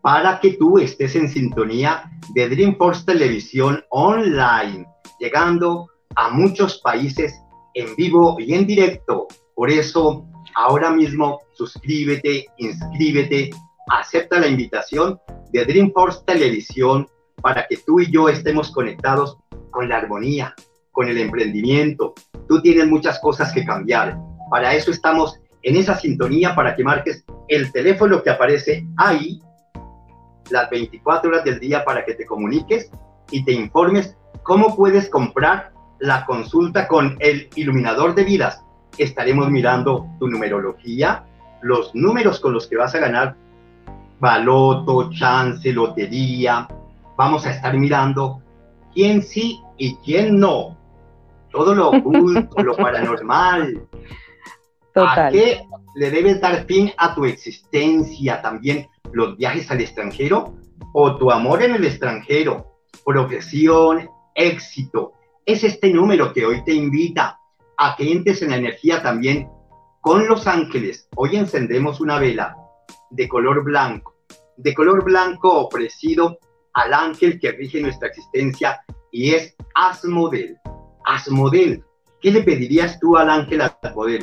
para 0.02 0.40
que 0.40 0.54
tú 0.54 0.78
estés 0.78 1.16
en 1.16 1.28
sintonía 1.28 2.10
de 2.34 2.48
Dreamforce 2.48 3.04
Televisión 3.06 3.84
Online, 3.90 4.86
llegando 5.20 5.88
a 6.16 6.30
muchos 6.30 6.80
países 6.80 7.34
en 7.74 7.96
vivo 7.96 8.38
y 8.40 8.54
en 8.54 8.66
directo. 8.66 9.28
Por 9.56 9.70
eso, 9.70 10.26
ahora 10.56 10.92
mismo 10.92 11.42
suscríbete, 11.54 12.46
inscríbete, 12.58 13.50
acepta 13.90 14.40
la 14.40 14.48
invitación 14.48 15.20
de 15.52 15.66
Dreamforce 15.66 16.22
Televisión 16.26 17.08
para 17.42 17.68
que 17.68 17.78
tú 17.78 18.00
y 18.00 18.12
yo 18.12 18.30
estemos 18.30 18.72
conectados 18.72 19.38
con 19.72 19.90
la 19.90 19.98
armonía, 19.98 20.56
con 20.92 21.08
el 21.08 21.18
emprendimiento. 21.18 22.14
Tú 22.48 22.62
tienes 22.62 22.88
muchas 22.88 23.20
cosas 23.20 23.52
que 23.54 23.66
cambiar. 23.66 24.18
Para 24.50 24.74
eso 24.74 24.92
estamos 24.92 25.40
en 25.62 25.76
esa 25.76 25.98
sintonía 25.98 26.56
para 26.56 26.76
que 26.76 26.84
marques 26.84 27.26
el 27.48 27.72
teléfono 27.72 28.24
que 28.24 28.30
aparece 28.30 28.88
ahí 28.98 29.42
las 30.50 30.70
24 30.70 31.30
horas 31.30 31.44
del 31.44 31.60
día 31.60 31.84
para 31.84 32.06
que 32.06 32.14
te 32.14 32.26
comuniques 32.26 32.90
y 33.32 33.44
te 33.44 33.52
informes 33.52 34.16
cómo 34.44 34.76
puedes 34.76 35.10
comprar 35.10 35.74
la 36.00 36.26
consulta 36.26 36.88
con 36.88 37.18
el 37.20 37.50
iluminador 37.56 38.16
de 38.16 38.24
vidas. 38.24 38.64
Estaremos 38.98 39.50
mirando 39.50 40.08
tu 40.20 40.28
numerología, 40.28 41.26
los 41.62 41.94
números 41.94 42.40
con 42.40 42.54
los 42.54 42.68
que 42.68 42.78
vas 42.78 42.96
a 42.96 43.00
ganar 43.00 43.36
baloto, 44.20 45.12
chance, 45.12 45.72
lotería. 45.72 46.68
Vamos 47.18 47.46
a 47.46 47.52
estar 47.52 47.78
mirando 47.78 48.42
quién 48.94 49.22
sí 49.22 49.60
y 49.78 49.96
quién 49.98 50.40
no 50.40 50.78
todo 51.58 51.74
lo 51.74 51.90
oculto, 51.90 52.62
lo 52.62 52.76
paranormal. 52.76 53.88
¿A 54.96 55.30
qué 55.30 55.64
le 55.96 56.12
debes 56.12 56.40
dar 56.42 56.66
fin 56.66 56.92
a 56.98 57.16
tu 57.16 57.26
existencia 57.26 58.42
también? 58.42 58.88
¿Los 59.12 59.38
viajes 59.38 59.70
al 59.72 59.82
extranjero 59.82 60.56
o 60.94 61.16
tu 61.18 61.32
amor 61.32 61.64
en 61.64 61.76
el 61.76 61.86
extranjero? 61.86 62.80
Profesión, 63.06 64.10
éxito. 64.36 65.14
Es 65.46 65.64
este 65.64 65.92
número 65.92 66.34
que 66.34 66.46
hoy 66.46 66.64
te 66.64 66.74
invita 66.74 67.40
a 67.78 67.96
que 67.96 68.12
entres 68.12 68.42
en 68.42 68.52
la 68.52 68.58
energía 68.58 69.02
también 69.02 69.50
con 70.02 70.28
los 70.28 70.48
ángeles. 70.48 71.08
Hoy 71.16 71.38
encendemos 71.38 72.00
una 72.02 72.20
vela 72.20 72.56
de 73.10 73.28
color 73.28 73.64
blanco, 73.64 74.16
de 74.58 74.74
color 74.74 75.04
blanco 75.04 75.66
ofrecido 75.66 76.38
al 76.78 76.94
ángel 76.94 77.40
que 77.40 77.52
rige 77.54 77.82
nuestra 77.82 78.08
existencia 78.08 78.80
y 79.12 79.34
es 79.34 79.56
Asmodel. 79.74 80.58
Asmodel, 81.06 81.84
¿qué 82.22 82.30
le 82.30 82.44
pedirías 82.44 83.00
tú 83.00 83.18
al 83.18 83.32
ángel 83.32 83.64
poder? 83.96 84.22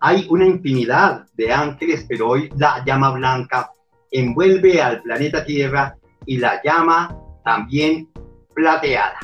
Hay 0.00 0.26
una 0.30 0.46
infinidad 0.46 1.26
de 1.34 1.52
ángeles, 1.52 2.06
pero 2.08 2.30
hoy 2.30 2.50
la 2.56 2.82
llama 2.86 3.10
blanca 3.10 3.70
envuelve 4.10 4.80
al 4.80 5.02
planeta 5.02 5.44
Tierra 5.44 5.94
y 6.24 6.38
la 6.38 6.62
llama 6.62 7.14
también 7.44 8.08
plateada. 8.54 9.18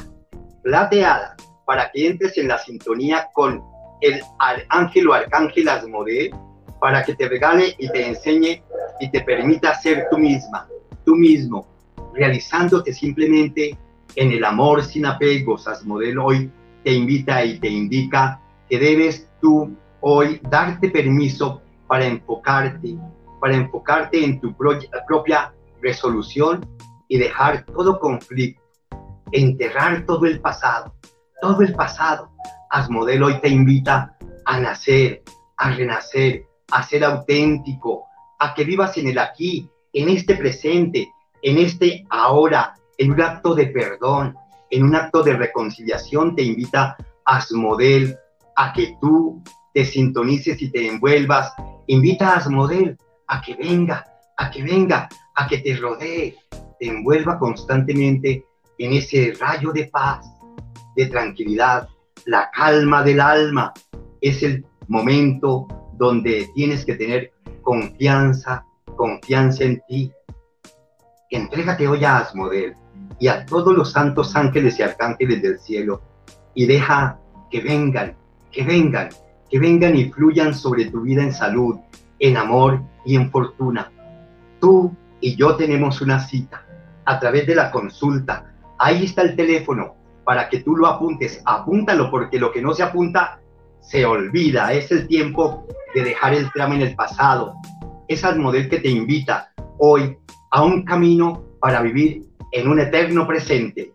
Plateada, 0.62 1.36
para 1.64 1.90
que 1.90 2.06
entres 2.06 2.36
en 2.36 2.48
la 2.48 2.58
sintonía 2.58 3.28
con 3.32 3.62
el 4.02 4.20
ángel 4.68 5.08
o 5.08 5.14
arcángel 5.14 5.70
Asmodel, 5.70 6.34
para 6.80 7.02
que 7.02 7.14
te 7.14 7.28
regale 7.28 7.74
y 7.78 7.88
te 7.88 8.08
enseñe 8.08 8.62
y 9.00 9.10
te 9.10 9.22
permita 9.22 9.74
ser 9.74 10.06
tú 10.10 10.18
misma, 10.18 10.68
tú 11.06 11.16
mismo, 11.16 11.77
realizándote 12.18 12.92
simplemente 12.92 13.78
en 14.16 14.32
el 14.32 14.44
amor 14.44 14.82
sin 14.82 15.06
apegos. 15.06 15.68
Asmodel 15.68 16.18
hoy 16.18 16.50
te 16.82 16.92
invita 16.92 17.44
y 17.44 17.58
te 17.60 17.68
indica 17.68 18.40
que 18.68 18.78
debes 18.78 19.28
tú 19.40 19.70
hoy 20.00 20.40
darte 20.50 20.90
permiso 20.90 21.62
para 21.86 22.06
enfocarte, 22.06 22.96
para 23.40 23.54
enfocarte 23.54 24.24
en 24.24 24.40
tu 24.40 24.54
propia 24.54 25.54
resolución 25.80 26.66
y 27.06 27.18
dejar 27.18 27.64
todo 27.66 27.98
conflicto, 28.00 28.62
enterrar 29.32 30.04
todo 30.04 30.26
el 30.26 30.40
pasado, 30.40 30.94
todo 31.40 31.62
el 31.62 31.72
pasado. 31.72 32.30
Asmodel 32.70 33.22
hoy 33.22 33.40
te 33.40 33.48
invita 33.48 34.16
a 34.44 34.60
nacer, 34.60 35.22
a 35.56 35.70
renacer, 35.70 36.46
a 36.72 36.82
ser 36.82 37.04
auténtico, 37.04 38.04
a 38.40 38.54
que 38.54 38.64
vivas 38.64 38.96
en 38.98 39.08
el 39.08 39.18
aquí, 39.18 39.70
en 39.92 40.08
este 40.08 40.36
presente, 40.36 41.08
en 41.42 41.58
este 41.58 42.04
ahora, 42.10 42.74
en 42.96 43.12
un 43.12 43.20
acto 43.20 43.54
de 43.54 43.66
perdón, 43.66 44.36
en 44.70 44.82
un 44.82 44.94
acto 44.94 45.22
de 45.22 45.34
reconciliación 45.34 46.34
te 46.36 46.42
invita 46.42 46.96
a 47.24 47.36
Asmodel 47.36 48.16
a 48.56 48.72
que 48.72 48.96
tú 49.00 49.42
te 49.72 49.84
sintonices 49.84 50.60
y 50.60 50.70
te 50.70 50.86
envuelvas. 50.88 51.52
Invita 51.86 52.30
a 52.30 52.36
Asmodel 52.36 52.96
a 53.28 53.40
que 53.40 53.54
venga, 53.54 54.04
a 54.36 54.50
que 54.50 54.62
venga, 54.62 55.08
a 55.36 55.46
que 55.46 55.58
te 55.58 55.76
rodee, 55.76 56.36
te 56.78 56.88
envuelva 56.88 57.38
constantemente 57.38 58.44
en 58.78 58.92
ese 58.92 59.34
rayo 59.38 59.72
de 59.72 59.86
paz, 59.86 60.30
de 60.96 61.06
tranquilidad, 61.06 61.88
la 62.26 62.50
calma 62.50 63.02
del 63.02 63.20
alma. 63.20 63.72
Es 64.20 64.42
el 64.42 64.64
momento 64.88 65.66
donde 65.94 66.48
tienes 66.54 66.84
que 66.84 66.94
tener 66.94 67.32
confianza, 67.62 68.64
confianza 68.96 69.64
en 69.64 69.82
ti. 69.88 70.12
Entrégate 71.30 71.86
hoy 71.86 72.02
a 72.06 72.18
Asmodel 72.18 72.74
y 73.18 73.28
a 73.28 73.44
todos 73.44 73.76
los 73.76 73.92
santos 73.92 74.34
ángeles 74.34 74.78
y 74.78 74.82
arcángeles 74.82 75.42
del 75.42 75.58
cielo 75.58 76.00
y 76.54 76.64
deja 76.64 77.18
que 77.50 77.60
vengan, 77.60 78.16
que 78.50 78.64
vengan, 78.64 79.10
que 79.50 79.58
vengan 79.58 79.94
y 79.94 80.10
fluyan 80.10 80.54
sobre 80.54 80.86
tu 80.86 81.02
vida 81.02 81.22
en 81.22 81.34
salud, 81.34 81.76
en 82.18 82.38
amor 82.38 82.80
y 83.04 83.16
en 83.16 83.30
fortuna. 83.30 83.92
Tú 84.58 84.96
y 85.20 85.36
yo 85.36 85.54
tenemos 85.56 86.00
una 86.00 86.18
cita 86.18 86.64
a 87.04 87.20
través 87.20 87.46
de 87.46 87.56
la 87.56 87.70
consulta. 87.70 88.54
Ahí 88.78 89.04
está 89.04 89.20
el 89.20 89.36
teléfono 89.36 89.96
para 90.24 90.48
que 90.48 90.60
tú 90.60 90.76
lo 90.76 90.86
apuntes. 90.86 91.42
Apúntalo 91.44 92.10
porque 92.10 92.38
lo 92.38 92.52
que 92.52 92.62
no 92.62 92.72
se 92.72 92.82
apunta 92.82 93.38
se 93.80 94.06
olvida. 94.06 94.72
Es 94.72 94.90
el 94.90 95.06
tiempo 95.06 95.66
de 95.94 96.04
dejar 96.04 96.32
el 96.32 96.50
tramo 96.52 96.72
en 96.72 96.82
el 96.82 96.94
pasado. 96.94 97.54
Es 98.08 98.24
modelo 98.34 98.70
que 98.70 98.80
te 98.80 98.88
invita 98.88 99.52
hoy 99.76 100.16
a 100.50 100.62
un 100.62 100.84
camino 100.84 101.42
para 101.60 101.82
vivir 101.82 102.24
en 102.52 102.68
un 102.68 102.80
eterno 102.80 103.26
presente. 103.26 103.92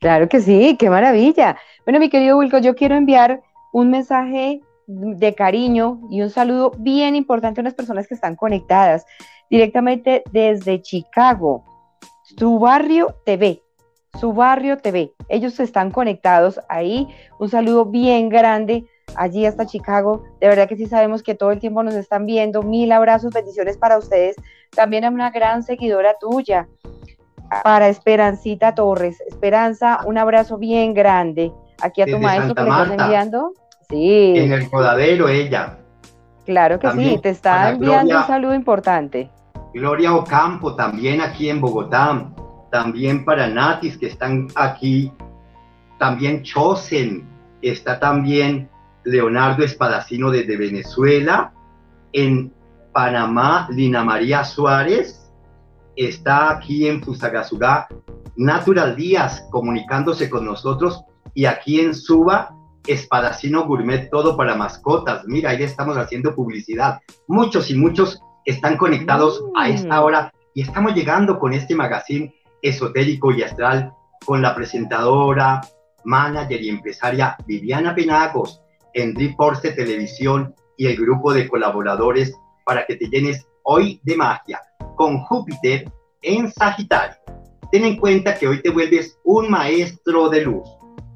Claro 0.00 0.28
que 0.28 0.40
sí, 0.40 0.76
qué 0.78 0.88
maravilla. 0.88 1.58
Bueno, 1.84 2.00
mi 2.00 2.08
querido 2.08 2.38
Wilco, 2.38 2.58
yo 2.58 2.74
quiero 2.74 2.94
enviar 2.94 3.42
un 3.72 3.90
mensaje 3.90 4.60
de 4.86 5.34
cariño 5.34 6.00
y 6.10 6.22
un 6.22 6.30
saludo 6.30 6.72
bien 6.78 7.14
importante 7.14 7.60
a 7.60 7.62
unas 7.62 7.74
personas 7.74 8.08
que 8.08 8.14
están 8.14 8.34
conectadas 8.34 9.04
directamente 9.50 10.22
desde 10.32 10.80
Chicago. 10.80 11.64
Su 12.22 12.58
barrio 12.58 13.14
TV, 13.24 13.62
su 14.18 14.32
barrio 14.32 14.78
TV. 14.78 15.12
Ellos 15.28 15.60
están 15.60 15.90
conectados 15.90 16.60
ahí. 16.68 17.08
Un 17.38 17.48
saludo 17.48 17.84
bien 17.84 18.28
grande 18.28 18.86
allí 19.16 19.46
hasta 19.46 19.66
Chicago. 19.66 20.24
De 20.40 20.48
verdad 20.48 20.68
que 20.68 20.76
sí 20.76 20.86
sabemos 20.86 21.22
que 21.22 21.34
todo 21.34 21.52
el 21.52 21.60
tiempo 21.60 21.82
nos 21.82 21.94
están 21.94 22.26
viendo. 22.26 22.62
Mil 22.62 22.90
abrazos, 22.92 23.32
bendiciones 23.32 23.76
para 23.76 23.98
ustedes. 23.98 24.36
También 24.70 25.04
a 25.04 25.10
una 25.10 25.30
gran 25.30 25.62
seguidora 25.62 26.14
tuya, 26.20 26.68
para 27.64 27.88
Esperancita 27.88 28.74
Torres. 28.74 29.20
Esperanza, 29.26 30.00
un 30.06 30.18
abrazo 30.18 30.58
bien 30.58 30.94
grande. 30.94 31.52
Aquí 31.82 32.02
a 32.02 32.06
tu 32.06 32.18
maestro 32.18 32.54
que 32.54 32.62
le 32.62 32.68
estás 32.68 32.90
enviando. 32.90 33.52
Sí. 33.88 34.34
En 34.36 34.52
el 34.52 34.70
codadero, 34.70 35.28
ella. 35.28 35.78
Claro 36.46 36.78
que 36.78 36.90
sí, 36.92 37.18
te 37.22 37.30
está 37.30 37.70
enviando 37.70 38.16
un 38.16 38.26
saludo 38.26 38.54
importante. 38.54 39.30
Gloria 39.74 40.14
Ocampo, 40.14 40.74
también 40.74 41.20
aquí 41.20 41.48
en 41.50 41.60
Bogotá. 41.60 42.28
También 42.70 43.24
para 43.24 43.48
Natis, 43.48 43.98
que 43.98 44.06
están 44.06 44.48
aquí. 44.54 45.12
También 45.98 46.42
Chosen. 46.42 47.28
Está 47.62 47.98
también 47.98 48.68
Leonardo 49.04 49.64
Espadacino 49.64 50.30
desde 50.30 50.56
Venezuela. 50.56 51.52
En 52.12 52.52
Panamá, 52.92 53.68
Lina 53.70 54.04
María 54.04 54.44
Suárez. 54.44 55.32
Está 55.96 56.50
aquí 56.52 56.88
en 56.88 57.02
Fusagasugá, 57.02 57.88
Natural 58.36 58.96
Díaz, 58.96 59.46
comunicándose 59.50 60.30
con 60.30 60.44
nosotros. 60.44 61.04
Y 61.34 61.44
aquí 61.44 61.80
en 61.80 61.94
Suba, 61.94 62.54
Espadacino 62.86 63.66
Gourmet, 63.66 64.08
todo 64.10 64.36
para 64.36 64.54
mascotas. 64.54 65.24
Mira, 65.26 65.50
ahí 65.50 65.62
estamos 65.62 65.96
haciendo 65.96 66.34
publicidad. 66.34 67.00
Muchos 67.28 67.70
y 67.70 67.74
muchos 67.74 68.20
están 68.44 68.76
conectados 68.76 69.44
a 69.56 69.68
esta 69.68 70.00
mm. 70.00 70.04
hora 70.04 70.32
y 70.54 70.62
estamos 70.62 70.94
llegando 70.94 71.38
con 71.38 71.52
este 71.52 71.74
magazine 71.74 72.34
esotérico 72.62 73.32
y 73.32 73.42
astral 73.42 73.92
con 74.24 74.42
la 74.42 74.54
presentadora, 74.54 75.60
manager 76.04 76.60
y 76.60 76.68
empresaria 76.68 77.36
Viviana 77.46 77.94
Penagos 77.94 78.60
en 78.94 79.14
Porce 79.36 79.72
Televisión 79.72 80.54
y 80.76 80.86
el 80.86 80.96
grupo 80.96 81.32
de 81.32 81.48
colaboradores 81.48 82.34
para 82.64 82.86
que 82.86 82.96
te 82.96 83.08
llenes 83.08 83.46
hoy 83.62 84.00
de 84.04 84.16
magia 84.16 84.60
con 84.96 85.18
Júpiter 85.24 85.90
en 86.22 86.50
Sagitario. 86.50 87.16
Ten 87.72 87.84
en 87.84 87.96
cuenta 87.96 88.36
que 88.36 88.48
hoy 88.48 88.60
te 88.62 88.70
vuelves 88.70 89.18
un 89.24 89.50
maestro 89.50 90.28
de 90.28 90.42
luz 90.42 90.68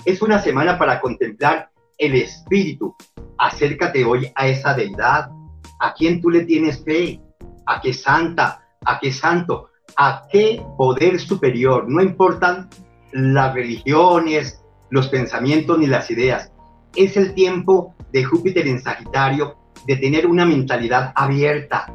es 0.05 0.21
una 0.21 0.39
semana 0.39 0.79
para 0.79 1.01
contemplar 1.01 1.71
el 1.99 2.15
espíritu. 2.15 2.95
Acércate 3.39 4.05
hoy 4.05 4.31
a 4.35 4.49
esa 4.49 4.75
deidad, 4.75 5.31
a 5.81 5.95
quien 5.95 6.21
tú 6.21 6.31
le 6.31 6.45
tienes 6.45 6.85
fe, 6.85 7.21
a 7.67 7.81
qué 7.81 7.93
santa, 7.95 8.63
a 8.85 8.99
qué 9.01 9.13
santo, 9.13 9.71
a 9.97 10.27
qué 10.31 10.63
poder 10.77 11.19
superior. 11.19 11.89
No 11.89 12.03
importan 12.03 12.69
las 13.13 13.55
religiones, 13.55 14.63
los 14.91 15.09
pensamientos 15.09 15.79
ni 15.79 15.87
las 15.87 16.11
ideas. 16.11 16.53
Es 16.95 17.17
el 17.17 17.35
tiempo 17.35 17.95
de 18.13 18.25
Júpiter 18.25 18.69
en 18.69 18.81
Sagitario 18.81 19.57
de 19.87 19.97
tener 19.97 20.27
una 20.27 20.45
mentalidad 20.45 21.13
abierta, 21.15 21.93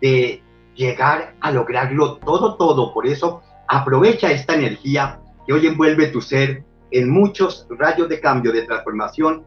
de 0.00 0.42
llegar 0.74 1.34
a 1.40 1.50
lograrlo 1.50 2.16
todo, 2.18 2.56
todo. 2.56 2.92
Por 2.92 3.06
eso 3.06 3.42
aprovecha 3.68 4.30
esta 4.30 4.54
energía 4.54 5.20
que 5.46 5.52
hoy 5.52 5.66
envuelve 5.66 6.08
tu 6.08 6.20
ser 6.20 6.64
en 6.90 7.10
muchos 7.10 7.66
rayos 7.70 8.08
de 8.08 8.20
cambio, 8.20 8.52
de 8.52 8.62
transformación 8.62 9.44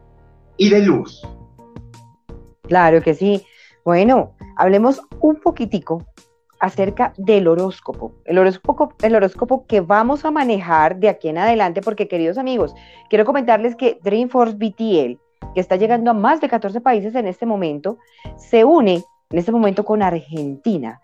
y 0.56 0.68
de 0.68 0.80
luz. 0.80 1.22
Claro 2.68 3.02
que 3.02 3.14
sí. 3.14 3.44
Bueno, 3.84 4.34
hablemos 4.56 5.00
un 5.20 5.36
poquitico 5.36 6.06
acerca 6.60 7.14
del 7.16 7.48
horóscopo. 7.48 8.14
El 8.24 8.38
horóscopo, 8.38 8.92
el 9.02 9.14
horóscopo 9.14 9.66
que 9.66 9.80
vamos 9.80 10.24
a 10.24 10.30
manejar 10.30 10.96
de 11.00 11.08
aquí 11.08 11.28
en 11.28 11.38
adelante, 11.38 11.80
porque 11.80 12.06
queridos 12.06 12.38
amigos, 12.38 12.74
quiero 13.08 13.24
comentarles 13.24 13.74
que 13.74 13.98
Dreamforce 14.02 14.54
BTL, 14.56 15.18
que 15.54 15.60
está 15.60 15.76
llegando 15.76 16.10
a 16.10 16.14
más 16.14 16.40
de 16.40 16.48
14 16.48 16.80
países 16.80 17.14
en 17.14 17.26
este 17.26 17.46
momento, 17.46 17.98
se 18.36 18.64
une 18.64 19.04
en 19.30 19.38
este 19.38 19.52
momento 19.52 19.84
con 19.84 20.02
Argentina. 20.02 21.00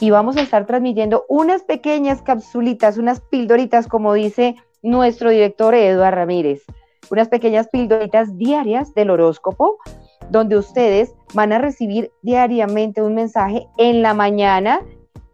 Y 0.00 0.10
vamos 0.10 0.36
a 0.36 0.42
estar 0.42 0.66
transmitiendo 0.66 1.24
unas 1.28 1.62
pequeñas 1.62 2.22
capsulitas, 2.22 2.96
unas 2.96 3.20
pildoritas, 3.20 3.86
como 3.86 4.14
dice 4.14 4.56
nuestro 4.82 5.30
director 5.30 5.74
Eduardo 5.74 6.16
Ramírez. 6.16 6.62
Unas 7.10 7.28
pequeñas 7.28 7.68
pildoritas 7.68 8.36
diarias 8.38 8.94
del 8.94 9.10
horóscopo 9.10 9.78
donde 10.30 10.56
ustedes 10.56 11.14
van 11.34 11.52
a 11.52 11.58
recibir 11.58 12.12
diariamente 12.22 13.02
un 13.02 13.14
mensaje 13.14 13.66
en 13.78 14.00
la 14.00 14.14
mañana 14.14 14.80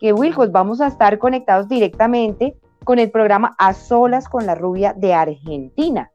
que 0.01 0.13
Wilcos 0.13 0.53
vamos 0.53 0.81
a 0.81 0.87
estar 0.87 1.19
conectados 1.19 1.69
directamente 1.69 2.57
con 2.85 2.99
el 2.99 3.11
programa 3.11 3.55
A 3.59 3.75
Solas 3.75 4.29
con 4.29 4.47
la 4.47 4.55
Rubia 4.55 4.95
de 4.95 5.15
Argentina. 5.15 6.11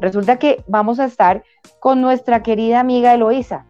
Resulta 0.00 0.38
que 0.38 0.62
vamos 0.66 1.00
a 1.00 1.06
estar 1.06 1.42
con 1.80 2.00
nuestra 2.00 2.42
querida 2.42 2.80
amiga 2.80 3.14
Eloísa 3.14 3.64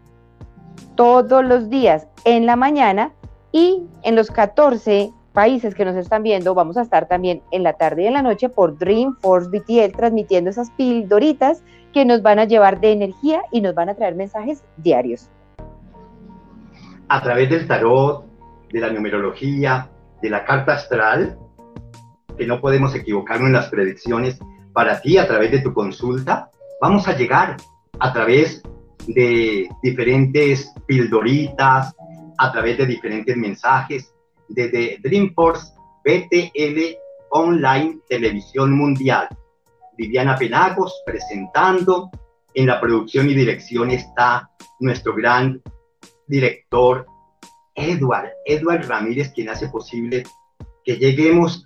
todos 0.97 1.45
los 1.45 1.71
días 1.71 2.09
en 2.25 2.47
la 2.47 2.57
mañana 2.57 3.13
y 3.53 3.83
en 4.03 4.17
los 4.17 4.31
14 4.31 5.13
países 5.33 5.75
que 5.75 5.85
nos 5.85 5.97
están 5.97 6.23
viendo, 6.23 6.55
vamos 6.55 6.79
a 6.79 6.83
estar 6.83 7.09
también 7.09 7.43
en 7.51 7.63
la 7.63 7.75
tarde 7.75 8.05
y 8.05 8.07
en 8.07 8.15
la 8.15 8.23
noche 8.23 8.49
por 8.49 8.79
Dreamforce 8.79 9.51
BTL 9.51 9.95
transmitiendo 9.95 10.49
esas 10.51 10.71
pildoritas 10.71 11.63
que 11.93 12.07
nos 12.07 12.23
van 12.23 12.39
a 12.39 12.45
llevar 12.45 12.81
de 12.81 12.93
energía 12.93 13.43
y 13.53 13.61
nos 13.61 13.75
van 13.75 13.91
a 13.91 13.95
traer 13.95 14.15
mensajes 14.15 14.65
diarios. 14.79 15.29
A 17.09 17.23
través 17.23 17.51
del 17.51 17.69
tarot, 17.69 18.25
de 18.73 18.81
la 18.81 18.91
numerología, 18.91 19.91
de 20.23 20.31
la 20.31 20.45
carta 20.45 20.73
astral, 20.73 21.39
que 22.37 22.47
no 22.47 22.61
podemos 22.61 22.95
equivocarnos 22.95 23.49
en 23.49 23.53
las 23.53 23.69
predicciones, 23.69 24.39
para 24.77 25.01
ti 25.01 25.17
a 25.17 25.27
través 25.27 25.51
de 25.53 25.61
tu 25.61 25.73
consulta, 25.73 26.51
vamos 26.83 27.09
a 27.09 27.17
llegar 27.17 27.57
a 27.99 28.13
través 28.13 28.63
de 29.07 29.67
diferentes 29.83 30.71
pildoritas, 30.87 31.97
a 32.37 32.53
través 32.53 32.77
de 32.77 32.85
diferentes 32.85 33.35
mensajes, 33.39 34.13
desde 34.51 34.99
Dreamforce 35.03 35.73
BTL 36.05 36.79
Online 37.31 38.01
Televisión 38.07 38.73
Mundial. 38.73 39.29
Viviana 39.97 40.37
Penagos 40.37 40.93
presentando. 41.07 42.11
En 42.53 42.67
la 42.67 42.79
producción 42.79 43.31
y 43.31 43.35
dirección 43.35 43.91
está 43.91 44.51
nuestro 44.81 45.15
gran 45.15 45.63
director 46.27 47.07
Edward, 47.75 48.29
Edward 48.45 48.87
Ramírez, 48.87 49.33
quien 49.33 49.49
hace 49.49 49.69
posible 49.69 50.25
que 50.85 50.99
lleguemos 50.99 51.65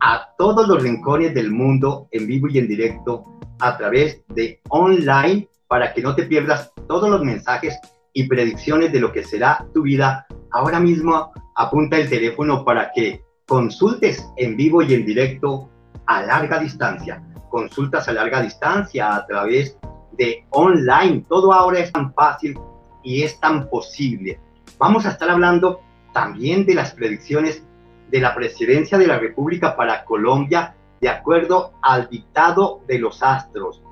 a 0.00 0.28
todos 0.38 0.68
los 0.68 0.82
rincones 0.82 1.34
del 1.34 1.50
mundo 1.50 2.08
en 2.10 2.26
vivo 2.26 2.48
y 2.48 2.58
en 2.58 2.68
directo 2.68 3.24
a 3.60 3.76
través 3.76 4.22
de 4.28 4.60
online 4.68 5.48
para 5.68 5.92
que 5.92 6.02
no 6.02 6.14
te 6.14 6.24
pierdas 6.24 6.72
todos 6.88 7.08
los 7.08 7.22
mensajes 7.22 7.78
y 8.12 8.28
predicciones 8.28 8.92
de 8.92 9.00
lo 9.00 9.12
que 9.12 9.24
será 9.24 9.66
tu 9.74 9.82
vida 9.82 10.26
ahora 10.52 10.80
mismo 10.80 11.32
apunta 11.54 11.98
el 11.98 12.08
teléfono 12.08 12.64
para 12.64 12.92
que 12.92 13.22
consultes 13.46 14.26
en 14.36 14.56
vivo 14.56 14.82
y 14.82 14.94
en 14.94 15.04
directo 15.04 15.68
a 16.06 16.22
larga 16.22 16.58
distancia. 16.58 17.22
Consultas 17.50 18.08
a 18.08 18.12
larga 18.12 18.42
distancia 18.42 19.14
a 19.14 19.26
través 19.26 19.76
de 20.12 20.44
online. 20.50 21.24
Todo 21.28 21.52
ahora 21.52 21.80
es 21.80 21.92
tan 21.92 22.12
fácil 22.14 22.58
y 23.02 23.22
es 23.22 23.38
tan 23.40 23.68
posible. 23.68 24.40
Vamos 24.78 25.06
a 25.06 25.10
estar 25.10 25.30
hablando 25.30 25.80
también 26.12 26.66
de 26.66 26.74
las 26.74 26.92
predicciones 26.92 27.62
de 28.08 28.20
la 28.20 28.34
presidencia 28.34 28.98
de 28.98 29.06
la 29.06 29.18
República 29.18 29.76
para 29.76 30.04
Colombia 30.04 30.74
de 31.00 31.08
acuerdo 31.08 31.72
al 31.82 32.08
dictado 32.08 32.82
de 32.86 32.98
los 32.98 33.22
astros, 33.22 33.82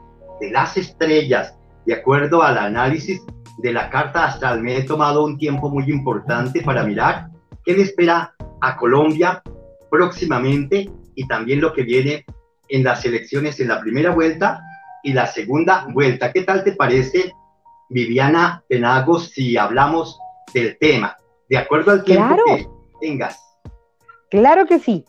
de 0.41 0.51
las 0.51 0.77
estrellas, 0.77 1.55
de 1.87 1.95
acuerdo 1.95 2.43
al 2.43 2.59
análisis 2.59 3.23
de 3.59 3.73
la 3.73 3.91
carta 3.91 4.25
astral. 4.25 4.63
Me 4.63 4.77
he 4.77 4.83
tomado 4.83 5.25
un 5.25 5.39
tiempo 5.39 5.69
muy 5.69 5.85
importante 5.91 6.63
para 6.63 6.85
mirar 6.85 7.29
qué 7.65 7.75
le 7.75 7.83
espera 7.83 8.35
a 8.61 8.77
Colombia 8.77 9.43
próximamente 9.91 10.91
y 11.15 11.27
también 11.27 11.61
lo 11.61 11.73
que 11.73 11.83
viene 11.83 12.25
en 12.69 12.85
las 12.85 13.05
elecciones 13.05 13.61
en 13.61 13.69
la 13.69 13.81
primera 13.81 14.11
vuelta 14.11 14.61
y 15.03 15.13
la 15.13 15.27
segunda 15.27 15.87
vuelta. 15.93 16.33
¿Qué 16.33 16.43
tal 16.43 16.65
te 16.65 16.73
parece, 16.73 17.33
Viviana 17.91 18.65
Penagos, 18.69 19.29
si 19.31 19.57
hablamos 19.57 20.19
del 20.53 20.79
tema? 20.79 21.17
De 21.49 21.59
acuerdo 21.59 21.93
al 21.93 22.05
tiempo 22.05 22.37
que 22.47 22.67
tengas. 23.01 23.39
Claro 24.35 24.67
que 24.67 24.81
sí. 24.81 25.05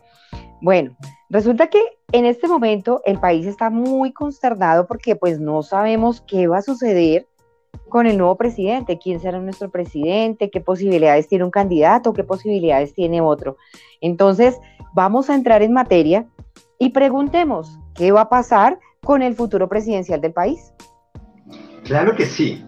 Bueno, 0.61 0.95
resulta 1.31 1.65
que 1.65 1.81
en 2.11 2.25
este 2.25 2.47
momento 2.47 3.01
el 3.05 3.19
país 3.19 3.47
está 3.47 3.71
muy 3.71 4.13
consternado 4.13 4.85
porque 4.85 5.15
pues 5.15 5.39
no 5.39 5.63
sabemos 5.63 6.21
qué 6.21 6.45
va 6.45 6.59
a 6.59 6.61
suceder 6.61 7.25
con 7.89 8.05
el 8.05 8.19
nuevo 8.19 8.35
presidente, 8.35 8.99
quién 8.99 9.19
será 9.19 9.39
nuestro 9.39 9.71
presidente, 9.71 10.51
qué 10.51 10.61
posibilidades 10.61 11.27
tiene 11.27 11.43
un 11.43 11.49
candidato, 11.49 12.13
qué 12.13 12.23
posibilidades 12.23 12.93
tiene 12.93 13.19
otro. 13.19 13.57
Entonces, 13.99 14.59
vamos 14.93 15.31
a 15.31 15.33
entrar 15.33 15.63
en 15.63 15.73
materia 15.73 16.27
y 16.77 16.91
preguntemos, 16.91 17.79
¿qué 17.95 18.11
va 18.11 18.21
a 18.21 18.29
pasar 18.29 18.77
con 19.01 19.23
el 19.23 19.33
futuro 19.33 19.67
presidencial 19.67 20.21
del 20.21 20.33
país? 20.33 20.71
Claro 21.83 22.15
que 22.15 22.27
sí. 22.27 22.63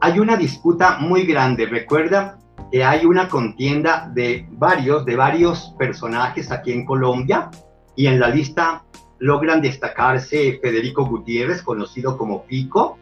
Hay 0.00 0.18
una 0.18 0.36
disputa 0.36 0.98
muy 0.98 1.24
grande. 1.24 1.66
Recuerda 1.66 2.40
que 2.70 2.84
hay 2.84 3.04
una 3.04 3.28
contienda 3.28 4.10
de 4.14 4.46
varios, 4.50 5.04
de 5.04 5.16
varios 5.16 5.74
personajes 5.78 6.50
aquí 6.52 6.72
en 6.72 6.84
Colombia 6.84 7.50
y 7.96 8.06
en 8.06 8.20
la 8.20 8.28
lista 8.28 8.84
logran 9.18 9.60
destacarse 9.60 10.58
Federico 10.62 11.04
Gutiérrez, 11.04 11.62
conocido 11.62 12.16
como 12.16 12.44
Pico, 12.44 12.98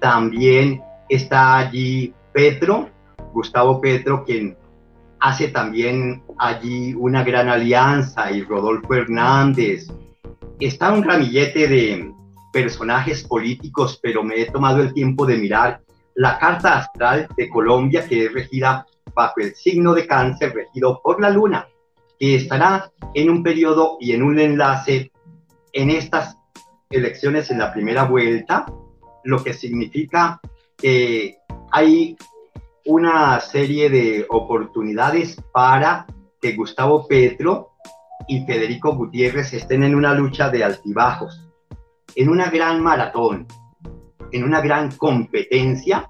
También 0.00 0.80
está 1.08 1.58
allí 1.58 2.14
Petro, 2.32 2.88
Gustavo 3.32 3.80
Petro, 3.80 4.24
quien 4.24 4.56
hace 5.20 5.48
también 5.48 6.22
allí 6.38 6.94
una 6.94 7.24
gran 7.24 7.48
alianza, 7.48 8.30
y 8.30 8.42
Rodolfo 8.42 8.94
Hernández. 8.94 9.88
Está 10.60 10.92
un 10.92 11.02
ramillete 11.02 11.66
de 11.66 12.12
personajes 12.52 13.24
políticos, 13.24 13.98
pero 14.02 14.22
me 14.22 14.40
he 14.40 14.50
tomado 14.50 14.80
el 14.80 14.94
tiempo 14.94 15.26
de 15.26 15.36
mirar 15.36 15.80
la 16.14 16.38
carta 16.38 16.78
astral 16.78 17.28
de 17.36 17.48
Colombia, 17.48 18.06
que 18.08 18.26
es 18.26 18.32
regida 18.32 18.86
bajo 19.18 19.40
el 19.40 19.56
signo 19.56 19.94
de 19.94 20.06
cáncer, 20.06 20.54
regido 20.54 21.00
por 21.02 21.20
la 21.20 21.28
luna, 21.28 21.66
que 22.20 22.36
estará 22.36 22.92
en 23.14 23.28
un 23.30 23.42
periodo 23.42 23.96
y 23.98 24.12
en 24.12 24.22
un 24.22 24.38
enlace 24.38 25.10
en 25.72 25.90
estas 25.90 26.38
elecciones 26.88 27.50
en 27.50 27.58
la 27.58 27.72
primera 27.72 28.04
vuelta, 28.04 28.66
lo 29.24 29.42
que 29.42 29.54
significa 29.54 30.40
que 30.76 31.36
hay 31.72 32.16
una 32.86 33.40
serie 33.40 33.90
de 33.90 34.24
oportunidades 34.28 35.36
para 35.52 36.06
que 36.40 36.54
Gustavo 36.54 37.08
Petro 37.08 37.72
y 38.28 38.44
Federico 38.46 38.94
Gutiérrez 38.94 39.52
estén 39.52 39.82
en 39.82 39.96
una 39.96 40.14
lucha 40.14 40.48
de 40.48 40.62
altibajos, 40.62 41.44
en 42.14 42.28
una 42.28 42.50
gran 42.50 42.80
maratón, 42.80 43.48
en 44.30 44.44
una 44.44 44.60
gran 44.60 44.92
competencia 44.92 46.08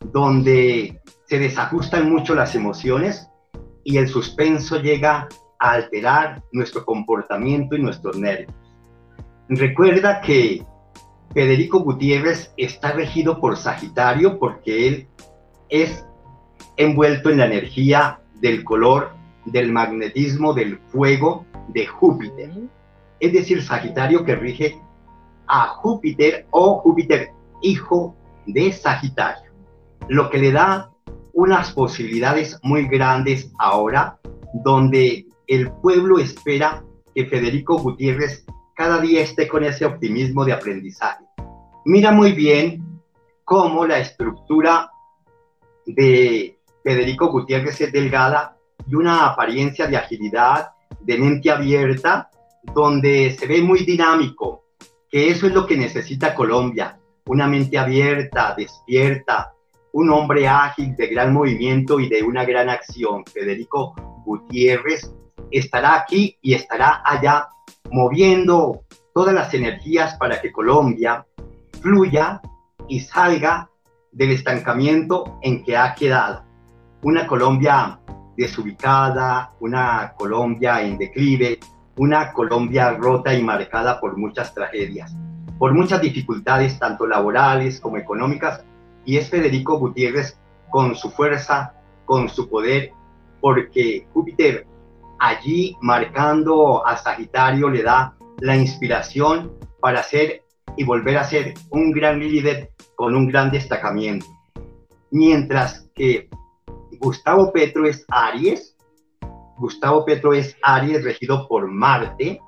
donde 0.00 1.00
se 1.32 1.38
desajustan 1.38 2.12
mucho 2.12 2.34
las 2.34 2.54
emociones 2.54 3.30
y 3.84 3.96
el 3.96 4.06
suspenso 4.06 4.82
llega 4.82 5.28
a 5.58 5.70
alterar 5.70 6.42
nuestro 6.52 6.84
comportamiento 6.84 7.74
y 7.74 7.80
nuestros 7.80 8.18
nervios. 8.18 8.52
Recuerda 9.48 10.20
que 10.20 10.62
Federico 11.32 11.80
Gutiérrez 11.80 12.52
está 12.58 12.92
regido 12.92 13.40
por 13.40 13.56
Sagitario 13.56 14.38
porque 14.38 14.86
él 14.86 15.08
es 15.70 16.04
envuelto 16.76 17.30
en 17.30 17.38
la 17.38 17.46
energía 17.46 18.20
del 18.42 18.62
color, 18.62 19.12
del 19.46 19.72
magnetismo, 19.72 20.52
del 20.52 20.80
fuego 20.88 21.46
de 21.68 21.86
Júpiter. 21.86 22.50
Es 23.20 23.32
decir, 23.32 23.62
Sagitario 23.62 24.22
que 24.26 24.36
rige 24.36 24.78
a 25.46 25.68
Júpiter 25.68 26.46
o 26.50 26.80
Júpiter 26.80 27.30
hijo 27.62 28.14
de 28.44 28.70
Sagitario, 28.70 29.50
lo 30.08 30.28
que 30.28 30.36
le 30.36 30.52
da 30.52 30.91
unas 31.32 31.72
posibilidades 31.72 32.58
muy 32.62 32.86
grandes 32.88 33.50
ahora, 33.58 34.18
donde 34.52 35.26
el 35.46 35.70
pueblo 35.70 36.18
espera 36.18 36.84
que 37.14 37.26
Federico 37.26 37.78
Gutiérrez 37.78 38.44
cada 38.74 39.00
día 39.00 39.22
esté 39.22 39.48
con 39.48 39.64
ese 39.64 39.84
optimismo 39.84 40.44
de 40.44 40.52
aprendizaje. 40.52 41.24
Mira 41.84 42.12
muy 42.12 42.32
bien 42.32 43.00
cómo 43.44 43.86
la 43.86 43.98
estructura 43.98 44.90
de 45.86 46.58
Federico 46.82 47.28
Gutiérrez 47.28 47.80
es 47.80 47.92
delgada 47.92 48.56
y 48.86 48.94
una 48.94 49.26
apariencia 49.26 49.86
de 49.86 49.96
agilidad, 49.96 50.70
de 51.00 51.18
mente 51.18 51.50
abierta, 51.50 52.30
donde 52.74 53.36
se 53.38 53.46
ve 53.46 53.60
muy 53.60 53.84
dinámico, 53.84 54.64
que 55.10 55.28
eso 55.28 55.46
es 55.46 55.52
lo 55.52 55.66
que 55.66 55.76
necesita 55.76 56.34
Colombia, 56.34 56.98
una 57.26 57.46
mente 57.46 57.78
abierta, 57.78 58.54
despierta, 58.56 59.52
un 59.92 60.10
hombre 60.10 60.48
ágil, 60.48 60.96
de 60.96 61.06
gran 61.06 61.32
movimiento 61.32 62.00
y 62.00 62.08
de 62.08 62.22
una 62.22 62.44
gran 62.44 62.68
acción. 62.68 63.24
Federico 63.26 63.94
Gutiérrez 64.24 65.12
estará 65.50 65.96
aquí 65.96 66.38
y 66.40 66.54
estará 66.54 67.02
allá 67.04 67.48
moviendo 67.90 68.84
todas 69.14 69.34
las 69.34 69.52
energías 69.54 70.14
para 70.14 70.40
que 70.40 70.50
Colombia 70.50 71.26
fluya 71.80 72.40
y 72.88 73.00
salga 73.00 73.68
del 74.12 74.30
estancamiento 74.30 75.38
en 75.42 75.62
que 75.64 75.76
ha 75.76 75.94
quedado. 75.94 76.44
Una 77.02 77.26
Colombia 77.26 77.98
desubicada, 78.36 79.52
una 79.60 80.14
Colombia 80.16 80.82
en 80.82 80.96
declive, 80.96 81.58
una 81.96 82.32
Colombia 82.32 82.92
rota 82.92 83.34
y 83.34 83.42
marcada 83.42 84.00
por 84.00 84.16
muchas 84.16 84.54
tragedias, 84.54 85.14
por 85.58 85.74
muchas 85.74 86.00
dificultades, 86.00 86.78
tanto 86.78 87.06
laborales 87.06 87.80
como 87.80 87.98
económicas, 87.98 88.64
y 89.04 89.16
es 89.16 89.30
Federico 89.30 89.78
Gutiérrez 89.78 90.38
con 90.70 90.94
su 90.94 91.10
fuerza, 91.10 91.74
con 92.04 92.28
su 92.28 92.48
poder, 92.48 92.92
porque 93.40 94.06
Júpiter 94.12 94.66
allí 95.18 95.76
marcando 95.80 96.86
a 96.86 96.96
Sagitario 96.96 97.68
le 97.68 97.82
da 97.82 98.16
la 98.40 98.56
inspiración 98.56 99.52
para 99.80 100.02
ser 100.02 100.42
y 100.76 100.84
volver 100.84 101.18
a 101.18 101.24
ser 101.24 101.54
un 101.70 101.92
gran 101.92 102.18
líder 102.18 102.70
con 102.96 103.14
un 103.14 103.28
gran 103.28 103.50
destacamiento. 103.50 104.26
Mientras 105.10 105.88
que 105.94 106.28
Gustavo 106.98 107.52
Petro 107.52 107.86
es 107.86 108.04
Aries, 108.08 108.76
Gustavo 109.58 110.04
Petro 110.04 110.32
es 110.32 110.56
Aries 110.62 111.04
regido 111.04 111.46
por 111.46 111.68
Marte, 111.68 112.40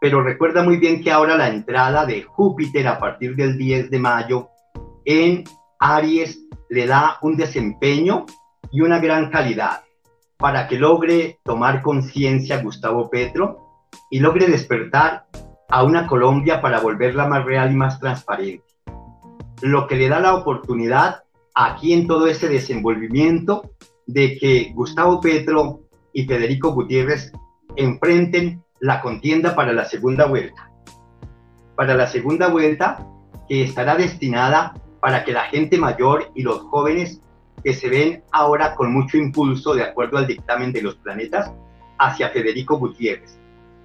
pero 0.00 0.22
recuerda 0.22 0.62
muy 0.62 0.76
bien 0.76 1.02
que 1.02 1.10
ahora 1.10 1.36
la 1.36 1.48
entrada 1.48 2.04
de 2.04 2.22
Júpiter 2.22 2.86
a 2.88 2.98
partir 2.98 3.36
del 3.36 3.56
10 3.56 3.90
de 3.90 3.98
mayo 3.98 4.48
en 5.04 5.44
Aries 5.78 6.40
le 6.68 6.86
da 6.86 7.18
un 7.22 7.36
desempeño 7.36 8.26
y 8.70 8.80
una 8.80 8.98
gran 8.98 9.30
calidad 9.30 9.82
para 10.36 10.68
que 10.68 10.78
logre 10.78 11.38
tomar 11.44 11.82
conciencia 11.82 12.62
Gustavo 12.62 13.10
Petro 13.10 13.86
y 14.10 14.20
logre 14.20 14.46
despertar 14.46 15.26
a 15.68 15.82
una 15.82 16.06
Colombia 16.06 16.60
para 16.60 16.80
volverla 16.80 17.26
más 17.26 17.44
real 17.44 17.72
y 17.72 17.76
más 17.76 17.98
transparente. 17.98 18.64
Lo 19.62 19.86
que 19.86 19.96
le 19.96 20.08
da 20.08 20.20
la 20.20 20.34
oportunidad 20.34 21.24
aquí 21.54 21.92
en 21.92 22.06
todo 22.06 22.26
ese 22.28 22.48
desenvolvimiento 22.48 23.72
de 24.06 24.38
que 24.38 24.72
Gustavo 24.74 25.20
Petro 25.20 25.80
y 26.12 26.24
Federico 26.24 26.72
Gutiérrez 26.72 27.32
enfrenten 27.76 28.62
la 28.80 29.00
contienda 29.00 29.54
para 29.54 29.72
la 29.72 29.84
segunda 29.84 30.26
vuelta. 30.26 30.70
Para 31.74 31.94
la 31.94 32.06
segunda 32.06 32.48
vuelta 32.48 33.06
que 33.48 33.64
estará 33.64 33.96
destinada 33.96 34.74
para 35.00 35.24
que 35.24 35.32
la 35.32 35.44
gente 35.44 35.78
mayor 35.78 36.30
y 36.34 36.42
los 36.42 36.60
jóvenes 36.60 37.20
que 37.62 37.74
se 37.74 37.88
ven 37.88 38.22
ahora 38.32 38.74
con 38.74 38.92
mucho 38.92 39.16
impulso, 39.16 39.74
de 39.74 39.82
acuerdo 39.82 40.18
al 40.18 40.26
dictamen 40.26 40.72
de 40.72 40.82
los 40.82 40.96
planetas, 40.96 41.52
hacia 41.98 42.30
Federico 42.30 42.78
Gutiérrez. 42.78 43.38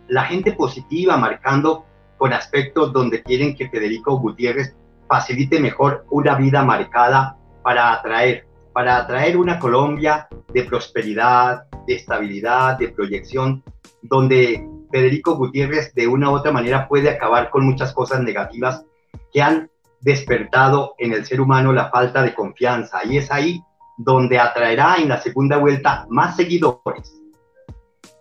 La 0.07 0.23
gente 0.23 0.53
positiva 0.53 1.17
marcando 1.17 1.85
con 2.17 2.33
aspectos 2.33 2.93
donde 2.93 3.23
quieren 3.23 3.55
que 3.55 3.69
Federico 3.69 4.17
Gutiérrez 4.17 4.75
facilite 5.07 5.59
mejor 5.59 6.05
una 6.09 6.35
vida 6.35 6.63
marcada 6.63 7.37
para 7.63 7.93
atraer, 7.93 8.45
para 8.73 8.97
atraer 8.97 9.37
una 9.37 9.59
Colombia 9.59 10.27
de 10.53 10.63
prosperidad, 10.63 11.63
de 11.87 11.95
estabilidad, 11.95 12.77
de 12.77 12.89
proyección, 12.89 13.63
donde 14.01 14.67
Federico 14.91 15.35
Gutiérrez 15.35 15.93
de 15.95 16.07
una 16.07 16.29
u 16.29 16.33
otra 16.33 16.51
manera 16.51 16.87
puede 16.87 17.09
acabar 17.09 17.49
con 17.49 17.65
muchas 17.65 17.93
cosas 17.93 18.21
negativas 18.21 18.85
que 19.31 19.41
han 19.41 19.69
despertado 20.03 20.95
en 20.97 21.13
el 21.13 21.25
ser 21.25 21.41
humano 21.41 21.73
la 21.73 21.89
falta 21.89 22.21
de 22.21 22.33
confianza. 22.33 22.99
Y 23.05 23.17
es 23.17 23.31
ahí 23.31 23.61
donde 23.97 24.39
atraerá 24.39 24.97
en 24.97 25.09
la 25.09 25.21
segunda 25.21 25.57
vuelta 25.57 26.05
más 26.09 26.35
seguidores, 26.35 27.19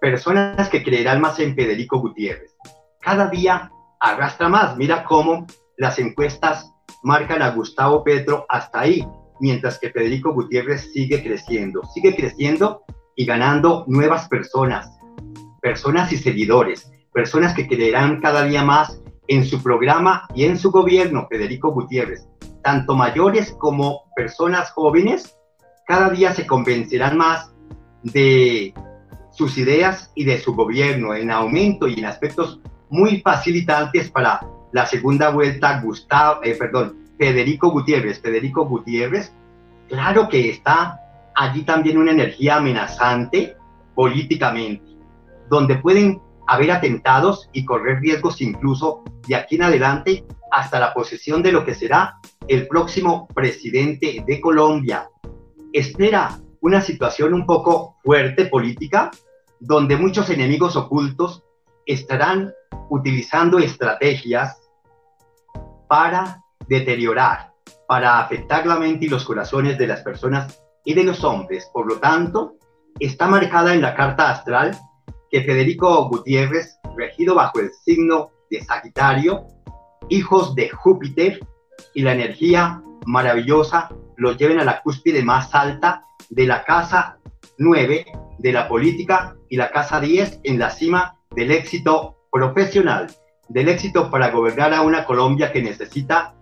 personas 0.01 0.69
que 0.69 0.83
creerán 0.83 1.21
más 1.21 1.39
en 1.41 1.55
Federico 1.55 1.99
Gutiérrez. 1.99 2.55
Cada 3.01 3.29
día 3.29 3.71
arrastra 4.01 4.49
más, 4.49 4.77
mira 4.77 5.05
cómo 5.05 5.47
las 5.77 5.99
encuestas 5.99 6.73
marcan 7.03 7.43
a 7.43 7.51
Gustavo 7.51 8.05
Petro 8.05 8.47
hasta 8.49 8.81
ahí, 8.81 9.07
mientras 9.41 9.79
que 9.79 9.91
Federico 9.91 10.33
Gutiérrez 10.33 10.93
sigue 10.93 11.23
creciendo, 11.23 11.83
sigue 11.95 12.15
creciendo 12.15 12.83
y 13.17 13.25
ganando 13.25 13.85
nuevas 13.89 14.29
personas, 14.29 14.91
personas 15.61 16.13
y 16.13 16.19
seguidores, 16.19 16.91
personas 17.13 17.55
que 17.55 17.67
creerán 17.67 18.21
cada 18.21 18.45
día 18.45 18.63
más 18.63 19.02
en 19.29 19.45
su 19.45 19.63
programa 19.63 20.27
y 20.35 20.45
en 20.45 20.59
su 20.59 20.71
gobierno, 20.71 21.27
Federico 21.31 21.73
Gutiérrez, 21.73 22.27
tanto 22.63 22.95
mayores 22.95 23.53
como 23.59 24.05
personas 24.17 24.71
jóvenes, 24.73 25.37
cada 25.87 26.11
día 26.11 26.33
se 26.33 26.47
convencerán 26.47 27.17
más 27.17 27.53
de 28.03 28.75
sus 29.31 29.57
ideas 29.59 30.11
y 30.15 30.25
de 30.25 30.39
su 30.39 30.55
gobierno 30.55 31.15
en 31.15 31.31
aumento 31.31 31.89
y 31.89 31.95
en 31.95 32.07
aspectos 32.07 32.61
muy 32.91 33.21
facilitantes 33.21 34.11
para 34.11 34.41
la 34.73 34.87
segunda 34.87 35.31
vuelta, 35.31 35.81
Gustavo, 35.81 36.41
eh, 36.43 36.55
perdón, 36.59 36.97
Federico 37.19 37.71
Gutiérrez. 37.71 38.21
Federico 38.21 38.67
Gutiérrez, 38.67 39.33
claro 39.89 40.29
que 40.29 40.51
está 40.51 40.99
allí 41.35 41.63
también 41.63 41.99
una 41.99 42.13
energía 42.13 42.57
amenazante 42.57 43.57
políticamente, 43.95 44.85
donde 45.49 45.77
pueden 45.77 46.21
haber 46.47 46.71
atentados 46.71 47.49
y 47.53 47.65
correr 47.65 48.01
riesgos 48.01 48.41
incluso 48.41 49.03
de 49.27 49.37
aquí 49.37 49.57
en 49.57 49.63
adelante 49.63 50.25
hasta 50.51 50.79
la 50.79 50.93
posesión 50.93 51.43
de 51.43 51.53
lo 51.53 51.65
que 51.65 51.75
será 51.75 52.19
el 52.49 52.69
próximo 52.69 53.27
presidente 53.29 54.23
de 54.27 54.41
Colombia. 54.41 55.09
Espera 55.73 56.39
una 56.61 56.81
situación 56.81 57.35
un 57.35 57.47
poco 57.47 57.97
fuerte 58.05 58.47
política, 58.47 59.11
donde 59.61 59.97
muchos 59.97 60.31
enemigos 60.31 60.77
ocultos 60.77 61.43
estarán 61.87 62.53
utilizando 62.91 63.59
estrategias 63.59 64.61
para 65.89 66.43
deteriorar, 66.69 67.53
para 67.89 68.21
afectar 68.21 68.67
la 68.67 68.77
mente 68.77 69.07
y 69.07 69.09
los 69.09 69.25
corazones 69.25 69.79
de 69.79 69.87
las 69.87 70.03
personas 70.03 70.63
y 70.85 70.95
de 70.95 71.05
los 71.05 71.25
hombres. 71.25 71.69
Por 71.73 71.87
lo 71.87 71.99
tanto, 71.99 72.57
está 73.01 73.27
marcada 73.27 73.75
en 73.75 73.81
la 73.81 73.95
carta 73.95 74.31
astral 74.31 74.77
que 75.33 75.43
Federico 75.43 76.11
Gutiérrez, 76.11 76.79
regido 76.95 77.35
bajo 77.35 77.59
el 77.59 77.73
signo 77.73 78.31
de 78.51 78.63
Sagitario, 78.63 79.47
hijos 80.11 80.55
de 80.55 80.69
Júpiter 80.69 81.41
y 81.95 82.03
la 82.03 82.13
energía 82.13 82.83
maravillosa 83.07 83.89
los 84.19 84.37
lleven 84.37 84.61
a 84.61 84.65
la 84.65 84.83
cúspide 84.83 85.25
más 85.25 85.55
alta 85.55 86.05
de 86.29 86.47
la 86.47 86.65
casa 86.65 87.17
9 87.57 88.05
de 88.39 88.53
la 88.53 88.69
política 88.69 89.35
y 89.49 89.57
la 89.57 89.71
casa 89.71 90.01
10 90.01 90.41
en 90.45 90.59
la 90.59 90.69
cima 90.69 91.17
del 91.35 91.51
éxito 91.51 92.19
profesional, 92.31 93.07
del 93.49 93.71
éxito 93.71 94.11
para 94.11 94.31
gobernar 94.31 94.75
a 94.75 94.83
una 94.83 95.07
Colombia 95.07 95.51
que 95.51 95.63
necesita 95.63 96.35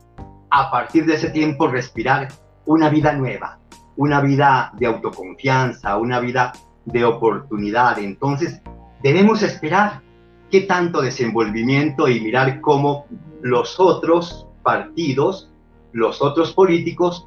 a 0.51 0.71
partir 0.73 1.07
de 1.07 1.15
ese 1.15 1.31
tiempo 1.31 1.69
respirar 1.69 2.27
una 2.67 2.89
vida 2.89 3.13
nueva, 3.13 3.61
una 3.97 4.21
vida 4.21 4.73
de 4.79 4.87
autoconfianza, 4.87 5.97
una 5.97 6.19
vida 6.19 6.53
de 6.87 7.05
oportunidad. 7.05 8.01
Entonces, 8.01 8.61
debemos 9.03 9.43
esperar 9.43 10.03
qué 10.51 10.63
tanto 10.63 11.01
desenvolvimiento 11.01 12.09
y 12.09 12.21
mirar 12.21 12.61
cómo 12.61 13.07
los 13.43 13.79
otros 13.79 14.47
partidos, 14.63 15.51
los 15.93 16.21
otros 16.21 16.53
políticos 16.53 17.27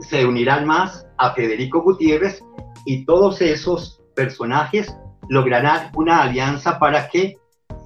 se 0.00 0.24
unirán 0.26 0.66
más 0.66 1.06
a 1.18 1.32
Federico 1.32 1.82
Gutiérrez 1.82 2.42
y 2.86 3.04
todos 3.04 3.40
esos 3.42 4.00
personajes 4.14 4.94
lograrán 5.28 5.90
una 5.94 6.22
alianza 6.22 6.78
para 6.78 7.08
que 7.08 7.38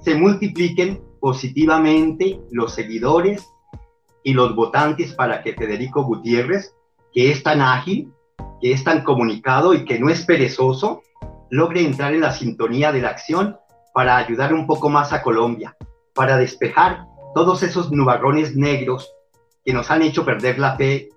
se 0.03 0.15
multipliquen 0.15 1.01
positivamente 1.19 2.39
los 2.51 2.73
seguidores 2.73 3.47
y 4.23 4.33
los 4.33 4.55
votantes 4.55 5.13
para 5.13 5.41
que 5.41 5.53
Federico 5.53 6.03
Gutiérrez, 6.03 6.75
que 7.13 7.31
es 7.31 7.43
tan 7.43 7.61
ágil, 7.61 8.11
que 8.61 8.71
es 8.71 8.83
tan 8.83 9.03
comunicado 9.03 9.73
y 9.73 9.85
que 9.85 9.99
no 9.99 10.09
es 10.09 10.25
perezoso, 10.25 11.01
logre 11.49 11.81
entrar 11.81 12.13
en 12.13 12.21
la 12.21 12.31
sintonía 12.31 12.91
de 12.91 13.01
la 13.01 13.09
acción 13.09 13.57
para 13.93 14.17
ayudar 14.17 14.53
un 14.53 14.67
poco 14.67 14.89
más 14.89 15.13
a 15.13 15.21
Colombia, 15.21 15.75
para 16.13 16.37
despejar 16.37 17.05
todos 17.33 17.63
esos 17.63 17.91
nubarrones 17.91 18.55
negros 18.55 19.11
que 19.63 19.73
nos 19.73 19.89
han 19.91 20.01
hecho 20.01 20.25
perder 20.25 20.59
la 20.59 20.75
fe 20.75 21.09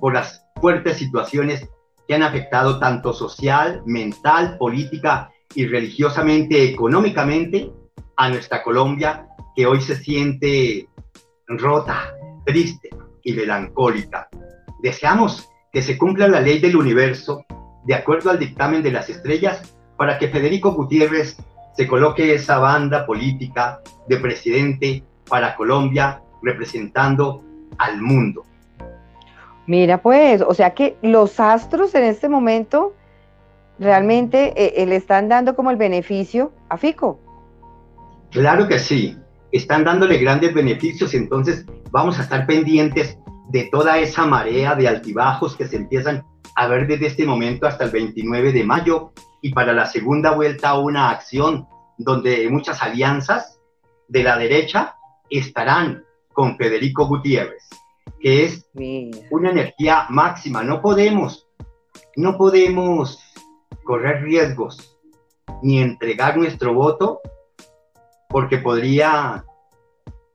por 0.00 0.14
las 0.14 0.44
fuertes 0.60 0.98
situaciones 0.98 1.68
que 2.06 2.14
han 2.14 2.22
afectado 2.22 2.78
tanto 2.78 3.12
social, 3.12 3.82
mental, 3.86 4.56
política 4.58 5.30
y 5.54 5.66
religiosamente, 5.66 6.64
económicamente 6.64 7.70
a 8.16 8.28
nuestra 8.28 8.62
Colombia, 8.62 9.28
que 9.54 9.66
hoy 9.66 9.80
se 9.80 9.96
siente 9.96 10.88
rota, 11.46 12.14
triste 12.44 12.90
y 13.22 13.32
melancólica. 13.32 14.28
Deseamos 14.82 15.48
que 15.72 15.82
se 15.82 15.96
cumpla 15.96 16.28
la 16.28 16.40
ley 16.40 16.58
del 16.58 16.76
universo 16.76 17.44
de 17.84 17.94
acuerdo 17.94 18.30
al 18.30 18.38
dictamen 18.38 18.82
de 18.82 18.92
las 18.92 19.08
estrellas 19.08 19.74
para 19.96 20.18
que 20.18 20.28
Federico 20.28 20.72
Gutiérrez 20.72 21.36
se 21.76 21.86
coloque 21.86 22.34
esa 22.34 22.58
banda 22.58 23.06
política 23.06 23.80
de 24.08 24.16
presidente 24.16 25.04
para 25.28 25.56
Colombia 25.56 26.22
representando 26.42 27.42
al 27.78 28.00
mundo. 28.00 28.44
Mira, 29.66 30.02
pues, 30.02 30.42
o 30.42 30.52
sea 30.52 30.74
que 30.74 30.96
los 31.02 31.38
astros 31.38 31.94
en 31.94 32.04
este 32.04 32.28
momento 32.28 32.94
realmente 33.78 34.52
eh, 34.56 34.74
eh, 34.76 34.86
le 34.86 34.96
están 34.96 35.28
dando 35.28 35.54
como 35.54 35.70
el 35.70 35.76
beneficio 35.76 36.52
a 36.68 36.76
Fico. 36.76 37.18
Claro 38.30 38.68
que 38.68 38.78
sí, 38.78 39.16
están 39.52 39.84
dándole 39.84 40.18
grandes 40.18 40.54
beneficios, 40.54 41.14
entonces 41.14 41.64
vamos 41.90 42.18
a 42.18 42.22
estar 42.22 42.46
pendientes 42.46 43.18
de 43.48 43.64
toda 43.64 43.98
esa 43.98 44.26
marea 44.26 44.74
de 44.74 44.86
altibajos 44.86 45.56
que 45.56 45.66
se 45.66 45.76
empiezan 45.76 46.24
a 46.54 46.66
ver 46.68 46.86
desde 46.86 47.06
este 47.06 47.26
momento 47.26 47.66
hasta 47.66 47.84
el 47.84 47.90
29 47.90 48.52
de 48.52 48.64
mayo 48.64 49.12
y 49.42 49.52
para 49.52 49.72
la 49.72 49.86
segunda 49.86 50.32
vuelta 50.32 50.78
una 50.78 51.10
acción 51.10 51.66
donde 51.98 52.48
muchas 52.48 52.82
alianzas 52.82 53.60
de 54.08 54.22
la 54.22 54.36
derecha 54.36 54.96
estarán 55.28 56.04
con 56.32 56.56
Federico 56.56 57.06
Gutiérrez, 57.06 57.68
que 58.20 58.44
es 58.44 58.68
una 59.30 59.50
energía 59.50 60.06
máxima. 60.08 60.62
No 60.62 60.80
podemos, 60.80 61.46
no 62.16 62.36
podemos 62.36 63.22
correr 63.84 64.22
riesgos 64.22 64.98
ni 65.62 65.80
entregar 65.80 66.36
nuestro 66.36 66.74
voto 66.74 67.20
porque 68.28 68.58
podría 68.58 69.44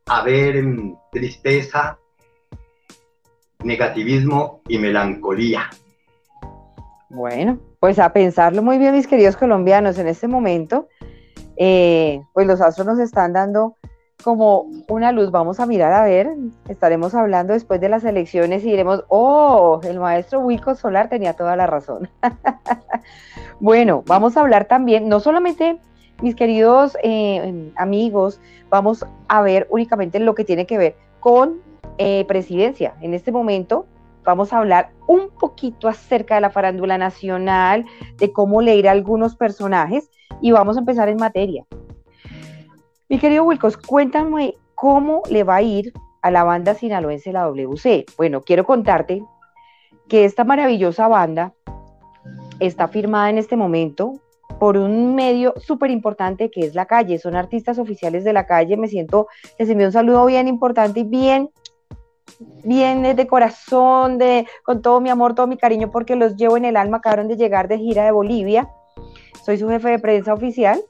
haber 0.06 0.64
mm, 0.64 0.98
tristeza, 1.12 1.98
negativismo 3.64 4.62
y 4.68 4.78
melancolía. 4.78 5.70
Bueno, 7.10 7.60
pues 7.80 8.00
a 8.00 8.12
pensarlo 8.14 8.64
muy 8.64 8.78
bien, 8.78 8.94
mis 8.94 9.08
queridos 9.08 9.38
colombianos, 9.38 9.98
en 10.00 10.08
este 10.08 10.28
momento, 10.28 10.88
eh, 11.58 12.22
pues 12.34 12.48
los 12.48 12.62
astros 12.62 12.88
nos 12.88 13.00
están 13.00 13.34
dando 13.34 13.76
como 14.24 14.66
una 14.88 15.12
luz. 15.12 15.30
Vamos 15.30 15.60
a 15.60 15.66
mirar 15.66 15.94
a 15.94 16.04
ver, 16.04 16.30
estaremos 16.68 17.14
hablando 17.14 17.54
después 17.54 17.80
de 17.80 17.90
las 17.90 18.04
elecciones 18.04 18.64
y 18.64 18.72
diremos, 18.72 19.04
oh, 19.10 19.80
el 19.84 20.00
maestro 20.00 20.40
Wilco 20.40 20.74
Solar 20.74 21.10
tenía 21.10 21.34
toda 21.34 21.56
la 21.56 21.68
razón. 21.68 22.10
bueno, 23.60 24.04
vamos 24.08 24.36
a 24.36 24.42
hablar 24.42 24.66
también, 24.66 25.08
no 25.08 25.20
solamente, 25.20 25.78
mis 26.22 26.36
queridos 26.36 26.98
eh, 27.04 27.72
amigos, 27.76 28.40
vamos 28.70 29.06
a 29.28 29.42
ver 29.42 29.68
únicamente 29.70 30.20
lo 30.20 30.34
que 30.34 30.44
tiene 30.44 30.66
que 30.66 30.78
ver 30.78 30.96
con 31.20 31.62
eh, 31.98 32.26
presidencia. 32.28 32.96
En 33.02 33.14
este 33.14 33.32
momento 33.32 33.86
vamos 34.26 34.52
a 34.52 34.58
hablar 34.58 34.92
un 35.08 35.30
poquito 35.30 35.88
acerca 35.88 36.36
de 36.36 36.42
la 36.42 36.50
farándula 36.50 36.98
nacional, 36.98 37.86
de 38.18 38.32
cómo 38.34 38.62
leer 38.62 38.88
a 38.88 38.92
algunos 38.92 39.36
personajes 39.36 40.10
y 40.42 40.52
vamos 40.52 40.76
a 40.76 40.80
empezar 40.80 41.08
en 41.10 41.18
materia. 41.18 41.66
Mi 43.08 43.20
querido 43.20 43.44
Wilcos, 43.44 43.78
cuéntame 43.78 44.56
cómo 44.74 45.22
le 45.30 45.44
va 45.44 45.58
a 45.58 45.62
ir 45.62 45.94
a 46.22 46.32
la 46.32 46.44
banda 46.44 46.74
sinaloense 46.74 47.32
la 47.32 47.44
WC. 47.44 48.06
Bueno, 48.18 48.42
quiero 48.42 48.66
contarte 48.66 49.24
que 50.10 50.26
esta 50.26 50.44
maravillosa 50.44 51.08
banda 51.08 51.54
está 52.60 52.88
firmada 52.88 53.30
en 53.30 53.38
este 53.38 53.56
momento 53.56 54.14
por 54.60 54.78
un 54.78 55.16
medio 55.16 55.54
súper 55.58 55.92
importante 55.92 56.50
que 56.50 56.62
es 56.62 56.76
La 56.76 56.86
Calle. 56.86 57.20
Son 57.20 57.36
artistas 57.36 57.78
oficiales 57.78 58.24
de 58.24 58.34
La 58.34 58.46
Calle. 58.48 58.78
Me 58.78 58.88
siento, 58.88 59.28
les 59.60 59.70
envío 59.70 59.88
un 59.88 59.94
saludo 59.94 60.26
bien 60.26 60.48
importante 60.48 61.02
y 61.02 61.04
bien 61.04 61.50
bien 62.64 63.16
de 63.16 63.28
corazón, 63.28 64.18
de, 64.18 64.48
con 64.64 64.82
todo 64.82 65.02
mi 65.02 65.10
amor, 65.10 65.36
todo 65.36 65.48
mi 65.48 65.58
cariño, 65.58 65.92
porque 65.92 66.16
los 66.16 66.36
llevo 66.36 66.58
en 66.58 66.66
el 66.66 66.78
alma, 66.78 66.98
acabaron 66.98 67.28
de 67.28 67.38
llegar 67.38 67.68
de 67.68 67.78
gira 67.78 68.04
de 68.04 68.12
Bolivia, 68.12 68.70
soy 69.46 69.58
su 69.58 69.70
jefe 69.70 69.90
de 69.90 70.00
prensa 70.00 70.34
oficial 70.34 70.82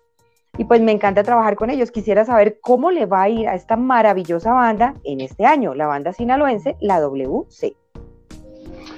y 0.58 0.64
pues 0.64 0.82
me 0.82 0.92
encanta 0.92 1.24
trabajar 1.24 1.56
con 1.56 1.70
ellos. 1.70 1.92
Quisiera 1.92 2.26
saber 2.26 2.60
cómo 2.62 2.92
le 2.92 3.06
va 3.06 3.24
a 3.24 3.30
ir 3.30 3.48
a 3.48 3.56
esta 3.56 3.76
maravillosa 3.76 4.54
banda 4.54 4.94
en 5.04 5.22
este 5.22 5.46
año, 5.46 5.76
la 5.76 5.88
banda 5.88 6.14
sinaloense, 6.14 6.78
la 6.80 7.00
WC. 7.00 7.76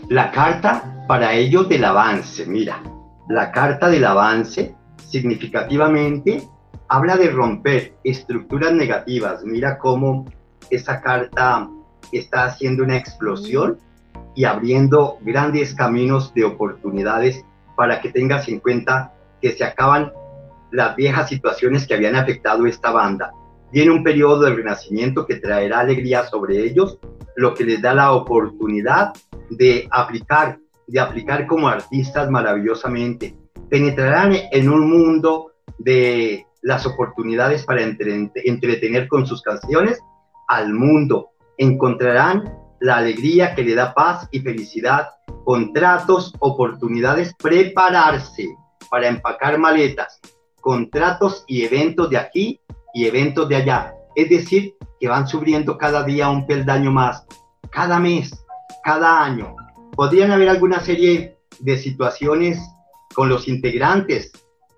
La 0.10 0.32
carta 0.32 1.06
para 1.08 1.34
ellos 1.34 1.67
del 1.67 1.84
avance, 1.84 2.45
mira, 2.45 2.82
la 3.30 3.52
carta 3.52 3.89
del 3.89 4.06
avance 4.06 4.76
significativamente 4.97 6.43
habla 6.88 7.17
de 7.17 7.30
romper 7.30 7.93
estructuras 8.04 8.73
negativas. 8.73 9.43
Mira 9.43 9.78
cómo 9.78 10.26
esa 10.69 11.02
carta 11.02 11.69
está 12.12 12.46
haciendo 12.46 12.84
una 12.84 12.98
explosión 12.98 13.78
y 14.36 14.46
abriendo 14.46 15.17
grandes 15.22 15.74
caminos 15.74 16.34
de 16.34 16.46
oportunidades 16.46 17.43
para 17.76 18.02
que 18.02 18.10
tengas 18.10 18.48
en 18.48 18.60
cuenta 18.60 19.13
que 19.41 19.52
se 19.52 19.63
acaban 19.63 20.12
las 20.72 20.96
viejas 20.96 21.30
situaciones 21.30 21.88
que 21.88 21.93
habían 21.93 22.15
afectado 22.15 22.65
esta 22.65 22.91
banda. 22.91 23.32
Viene 23.72 23.91
un 23.91 24.04
periodo 24.04 24.41
de 24.41 24.56
renacimiento 24.56 25.26
que 25.26 25.36
traerá 25.36 25.80
alegría 25.80 26.26
sobre 26.26 26.63
ellos, 26.63 27.00
lo 27.36 27.54
que 27.54 27.63
les 27.63 27.82
da 27.82 27.93
la 27.93 28.12
oportunidad 28.13 29.13
de 29.50 29.88
aplicar, 29.91 30.60
de 30.88 31.00
aplicar 31.00 31.46
como 31.48 31.67
artistas 31.67 32.30
maravillosamente. 32.30 33.36
Penetrarán 33.70 34.36
en 34.52 34.70
un 34.70 34.89
mundo 34.89 35.52
de 35.78 36.46
las 36.62 36.86
oportunidades 36.86 37.65
para 37.65 37.82
entretener 37.82 39.08
con 39.08 39.26
sus 39.26 39.41
canciones 39.41 40.00
al 40.48 40.74
mundo, 40.74 41.30
encontrarán 41.58 42.54
la 42.80 42.98
alegría 42.98 43.56
que 43.56 43.63
le 43.63 43.76
da 43.76 43.93
paz 43.93 44.28
y 44.32 44.39
felicidad, 44.39 45.10
contratos, 45.46 46.34
oportunidades, 46.39 47.34
prepararse 47.41 48.48
para 48.89 49.08
empacar 49.08 49.58
maletas, 49.58 50.20
contratos 50.62 51.43
y 51.48 51.63
eventos 51.63 52.10
de 52.10 52.17
aquí 52.17 52.60
y 52.93 53.06
eventos 53.06 53.50
de 53.50 53.56
allá. 53.56 53.93
Es 54.15 54.30
decir, 54.30 54.76
que 55.00 55.08
van 55.08 55.28
subiendo 55.28 55.78
cada 55.78 56.04
día 56.04 56.30
un 56.30 56.46
peldaño 56.46 56.91
más, 56.91 57.26
cada 57.70 58.00
mes, 58.00 58.32
cada 58.84 59.24
año. 59.24 59.56
Podrían 59.96 60.32
haber 60.32 60.50
alguna 60.50 60.80
serie 60.80 61.38
de 61.60 61.78
situaciones 61.78 62.60
con 63.13 63.30
los 63.30 63.48
integrantes 63.48 64.32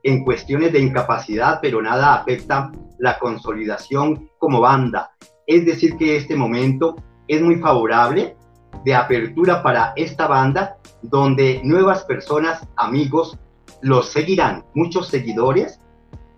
en 0.03 0.23
cuestiones 0.23 0.71
de 0.71 0.79
incapacidad, 0.79 1.59
pero 1.61 1.81
nada 1.81 2.15
afecta 2.15 2.71
la 2.99 3.19
consolidación 3.19 4.29
como 4.37 4.61
banda. 4.61 5.11
Es 5.49 5.65
decir, 5.65 5.97
que 5.97 6.15
este 6.15 6.35
momento 6.35 6.95
es 7.27 7.41
muy 7.41 7.55
favorable 7.55 8.37
de 8.85 8.93
apertura 8.93 9.63
para 9.63 9.93
esta 9.95 10.27
banda, 10.27 10.77
donde 11.01 11.59
nuevas 11.63 12.03
personas, 12.03 12.67
amigos, 12.75 13.35
los 13.81 14.09
seguirán, 14.09 14.63
muchos 14.75 15.07
seguidores, 15.07 15.79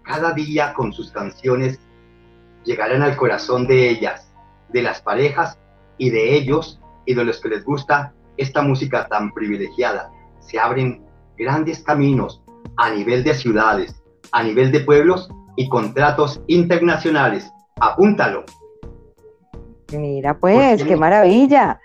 cada 0.03 0.31
día 0.31 0.73
con 0.73 0.93
sus 0.93 1.11
canciones 1.11 1.77
llegarán 2.63 3.01
al 3.01 3.17
corazón 3.17 3.67
de 3.67 3.89
ellas, 3.89 4.31
de 4.69 4.81
las 4.81 5.01
parejas 5.01 5.59
y 5.97 6.09
de 6.09 6.33
ellos 6.37 6.79
y 7.05 7.13
de 7.13 7.25
los 7.25 7.41
que 7.41 7.49
les 7.49 7.65
gusta 7.65 8.13
esta 8.37 8.61
música 8.61 9.09
tan 9.09 9.33
privilegiada. 9.33 10.09
Se 10.39 10.57
abren 10.57 11.03
grandes 11.37 11.83
caminos 11.83 12.41
a 12.77 12.89
nivel 12.89 13.25
de 13.25 13.33
ciudades, 13.33 14.01
a 14.31 14.41
nivel 14.41 14.71
de 14.71 14.79
pueblos 14.79 15.29
y 15.57 15.67
contratos 15.67 16.41
internacionales. 16.47 17.51
Apúntalo. 17.81 18.45
Mira 19.91 20.37
pues, 20.37 20.83
qué 20.83 20.95
maravilla. 20.95 21.79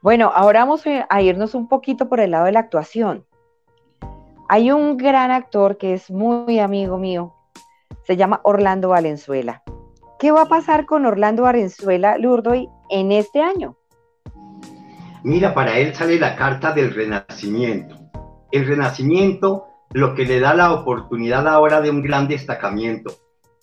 Bueno, 0.00 0.32
ahora 0.34 0.60
vamos 0.60 0.82
a 1.08 1.22
irnos 1.22 1.54
un 1.54 1.68
poquito 1.68 2.08
por 2.08 2.20
el 2.20 2.32
lado 2.32 2.46
de 2.46 2.52
la 2.52 2.60
actuación. 2.60 3.24
Hay 4.48 4.70
un 4.70 4.96
gran 4.96 5.30
actor 5.30 5.78
que 5.78 5.94
es 5.94 6.10
muy 6.10 6.58
amigo 6.58 6.98
mío, 6.98 7.34
se 8.04 8.16
llama 8.16 8.40
Orlando 8.42 8.90
Valenzuela. 8.90 9.62
¿Qué 10.18 10.30
va 10.30 10.42
a 10.42 10.48
pasar 10.48 10.86
con 10.86 11.06
Orlando 11.06 11.44
Valenzuela 11.44 12.18
Lurdoy 12.18 12.68
en 12.90 13.12
este 13.12 13.40
año? 13.40 13.76
Mira, 15.22 15.54
para 15.54 15.78
él 15.78 15.94
sale 15.94 16.18
la 16.18 16.36
carta 16.36 16.72
del 16.72 16.92
renacimiento. 16.92 17.96
El 18.50 18.66
renacimiento 18.66 19.66
lo 19.92 20.14
que 20.14 20.24
le 20.24 20.40
da 20.40 20.54
la 20.54 20.72
oportunidad 20.72 21.46
ahora 21.46 21.80
de 21.80 21.90
un 21.90 22.02
gran 22.02 22.28
destacamiento. 22.28 23.12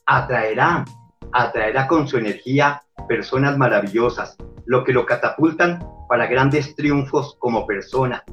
Atraerá, 0.06 0.86
atraerá 1.32 1.88
con 1.88 2.08
su 2.08 2.18
energía 2.18 2.82
personas 3.10 3.58
maravillosas, 3.58 4.38
lo 4.66 4.84
que 4.86 4.94
lo 4.94 5.06
catapultan 5.06 5.84
para 6.08 6.28
grandes 6.28 6.76
triunfos 6.76 7.36
como 7.40 7.66
persona. 7.66 8.24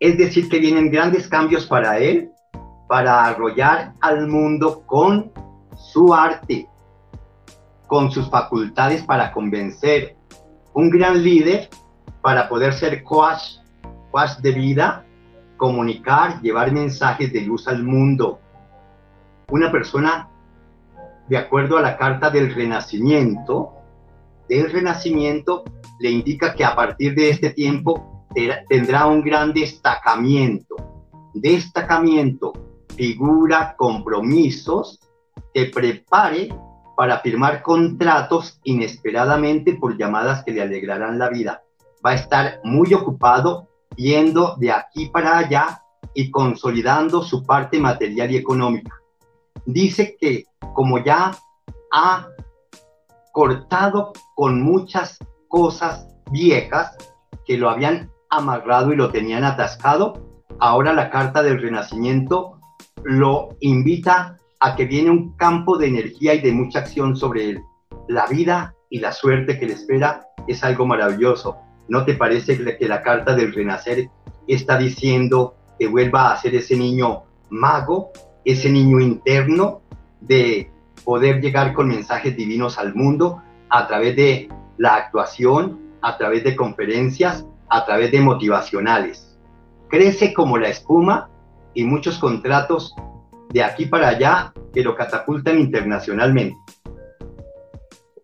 Es 0.00 0.18
decir, 0.18 0.48
que 0.48 0.58
vienen 0.58 0.90
grandes 0.90 1.28
cambios 1.28 1.66
para 1.66 1.98
él, 1.98 2.30
para 2.88 3.24
arrollar 3.24 3.94
al 4.00 4.26
mundo 4.26 4.82
con 4.86 5.32
su 5.76 6.12
arte, 6.12 6.68
con 7.86 8.10
sus 8.10 8.28
facultades 8.28 9.02
para 9.04 9.32
convencer. 9.32 10.16
Un 10.74 10.90
gran 10.90 11.22
líder 11.22 11.68
para 12.20 12.48
poder 12.48 12.72
ser 12.72 13.04
coach, 13.04 13.60
coach 14.10 14.38
de 14.42 14.52
vida, 14.52 15.04
comunicar, 15.56 16.40
llevar 16.42 16.72
mensajes 16.72 17.32
de 17.32 17.42
luz 17.42 17.68
al 17.68 17.84
mundo. 17.84 18.40
Una 19.50 19.70
persona, 19.70 20.28
de 21.28 21.36
acuerdo 21.36 21.78
a 21.78 21.82
la 21.82 21.96
carta 21.96 22.30
del 22.30 22.52
renacimiento, 22.54 23.77
del 24.48 24.70
renacimiento 24.70 25.64
le 26.00 26.10
indica 26.10 26.54
que 26.54 26.64
a 26.64 26.74
partir 26.74 27.14
de 27.14 27.30
este 27.30 27.50
tiempo 27.50 28.26
tendrá 28.68 29.06
un 29.06 29.22
gran 29.22 29.52
destacamiento. 29.52 30.76
Destacamiento, 31.34 32.52
figura 32.96 33.74
compromisos 33.76 35.00
que 35.52 35.66
prepare 35.66 36.48
para 36.96 37.18
firmar 37.20 37.62
contratos 37.62 38.58
inesperadamente 38.64 39.74
por 39.74 39.96
llamadas 39.96 40.44
que 40.44 40.52
le 40.52 40.62
alegrarán 40.62 41.18
la 41.18 41.28
vida. 41.28 41.62
Va 42.04 42.10
a 42.10 42.14
estar 42.14 42.60
muy 42.64 42.92
ocupado 42.94 43.68
yendo 43.96 44.56
de 44.58 44.72
aquí 44.72 45.06
para 45.06 45.38
allá 45.38 45.82
y 46.14 46.30
consolidando 46.30 47.22
su 47.22 47.44
parte 47.44 47.78
material 47.78 48.30
y 48.32 48.36
económica. 48.36 48.94
Dice 49.64 50.16
que 50.20 50.46
como 50.74 50.98
ya 50.98 51.32
ha 51.92 52.28
cortado 53.38 54.12
con 54.34 54.62
muchas 54.62 55.16
cosas 55.46 56.08
viejas 56.32 56.96
que 57.46 57.56
lo 57.56 57.70
habían 57.70 58.10
amarrado 58.30 58.92
y 58.92 58.96
lo 58.96 59.12
tenían 59.12 59.44
atascado, 59.44 60.42
ahora 60.58 60.92
la 60.92 61.08
carta 61.08 61.44
del 61.44 61.62
renacimiento 61.62 62.58
lo 63.04 63.50
invita 63.60 64.38
a 64.58 64.74
que 64.74 64.86
viene 64.86 65.10
un 65.10 65.36
campo 65.36 65.78
de 65.78 65.86
energía 65.86 66.34
y 66.34 66.40
de 66.40 66.50
mucha 66.50 66.80
acción 66.80 67.14
sobre 67.14 67.50
él. 67.50 67.62
La 68.08 68.26
vida 68.26 68.74
y 68.90 68.98
la 68.98 69.12
suerte 69.12 69.56
que 69.56 69.66
le 69.66 69.74
espera 69.74 70.26
es 70.48 70.64
algo 70.64 70.84
maravilloso. 70.84 71.58
¿No 71.86 72.04
te 72.04 72.14
parece 72.14 72.58
que 72.76 72.88
la 72.88 73.02
carta 73.02 73.36
del 73.36 73.54
renacer 73.54 74.10
está 74.48 74.76
diciendo 74.76 75.54
que 75.78 75.86
vuelva 75.86 76.32
a 76.32 76.36
ser 76.38 76.56
ese 76.56 76.76
niño 76.76 77.22
mago, 77.50 78.10
ese 78.44 78.68
niño 78.68 78.98
interno 78.98 79.82
de 80.22 80.72
poder 81.08 81.40
llegar 81.40 81.72
con 81.72 81.88
mensajes 81.88 82.36
divinos 82.36 82.78
al 82.78 82.94
mundo 82.94 83.42
a 83.70 83.86
través 83.86 84.14
de 84.14 84.46
la 84.76 84.96
actuación, 84.96 85.80
a 86.02 86.18
través 86.18 86.44
de 86.44 86.54
conferencias, 86.54 87.46
a 87.70 87.86
través 87.86 88.12
de 88.12 88.20
motivacionales. 88.20 89.38
Crece 89.88 90.34
como 90.34 90.58
la 90.58 90.68
espuma 90.68 91.30
y 91.72 91.84
muchos 91.84 92.18
contratos 92.18 92.94
de 93.54 93.62
aquí 93.62 93.86
para 93.86 94.08
allá 94.08 94.52
que 94.74 94.82
lo 94.82 94.94
catapultan 94.94 95.58
internacionalmente. 95.58 96.58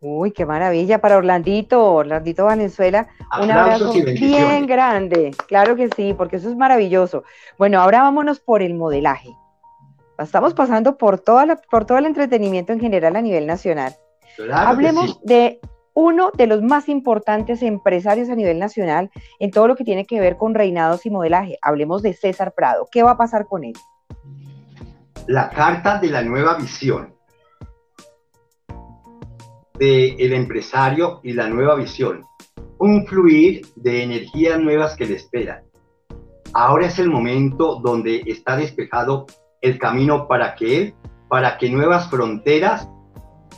Uy, 0.03 0.33
qué 0.33 0.44
maravilla 0.44 1.01
para 1.01 1.16
Orlandito, 1.16 1.83
Orlandito 1.90 2.44
Venezuela. 2.44 3.09
Un 3.42 3.51
abrazo 3.51 3.94
bien 3.94 4.66
grande. 4.66 5.35
Claro 5.49 5.75
que 5.75 5.88
sí, 5.97 6.12
porque 6.12 6.37
eso 6.37 6.51
es 6.51 6.57
maravilloso. 6.57 7.25
Bueno, 7.57 7.81
ahora 7.81 8.03
vámonos 8.03 8.40
por 8.40 8.61
el 8.61 8.75
modelaje. 8.75 9.31
Estamos 10.18 10.55
pasando 10.55 10.96
por, 10.96 11.18
toda 11.18 11.44
la, 11.46 11.57
por 11.57 11.87
todo 11.87 11.98
el 11.98 12.07
entretenimiento 12.07 12.72
en 12.72 12.81
general 12.81 13.16
a 13.16 13.22
nivel 13.22 13.46
nacional. 13.46 13.96
Hablemos 14.53 15.20
de 15.22 15.61
uno 15.94 16.31
de 16.37 16.46
los 16.46 16.62
más 16.62 16.88
importantes 16.88 17.62
empresarios 17.62 18.29
a 18.29 18.35
nivel 18.35 18.59
nacional 18.59 19.11
en 19.38 19.50
todo 19.50 19.68
lo 19.68 19.77
que 19.77 19.85
tiene 19.85 20.05
que 20.05 20.20
ver 20.20 20.37
con 20.37 20.55
reinados 20.55 21.07
y 21.07 21.11
modelaje. 21.11 21.59
Hablemos 21.62 22.03
de 22.03 22.12
César 22.12 22.53
Prado. 22.55 22.88
¿Qué 22.90 23.03
va 23.03 23.12
a 23.12 23.16
pasar 23.16 23.46
con 23.46 23.64
él? 23.64 23.74
La 25.27 25.50
carta 25.50 25.98
de 25.98 26.09
la 26.09 26.22
nueva 26.22 26.57
visión 26.57 27.14
del 29.79 30.20
el 30.20 30.33
empresario 30.33 31.20
y 31.22 31.33
la 31.33 31.48
nueva 31.48 31.74
visión. 31.74 32.24
Un 32.79 33.07
fluir 33.07 33.66
de 33.77 34.03
energías 34.03 34.61
nuevas 34.61 34.96
que 34.96 35.07
le 35.07 35.14
esperan. 35.14 35.64
Ahora 36.53 36.87
es 36.87 36.98
el 36.98 37.11
momento 37.11 37.81
donde 37.83 38.22
está 38.27 38.57
despejado 38.57 39.27
el 39.64 39.79
camino 39.79 40.29
para 40.29 40.55
que 40.55 40.77
él, 40.77 40.94
para 41.29 41.59
que 41.59 41.68
nuevas 41.70 42.09
fronteras 42.09 42.88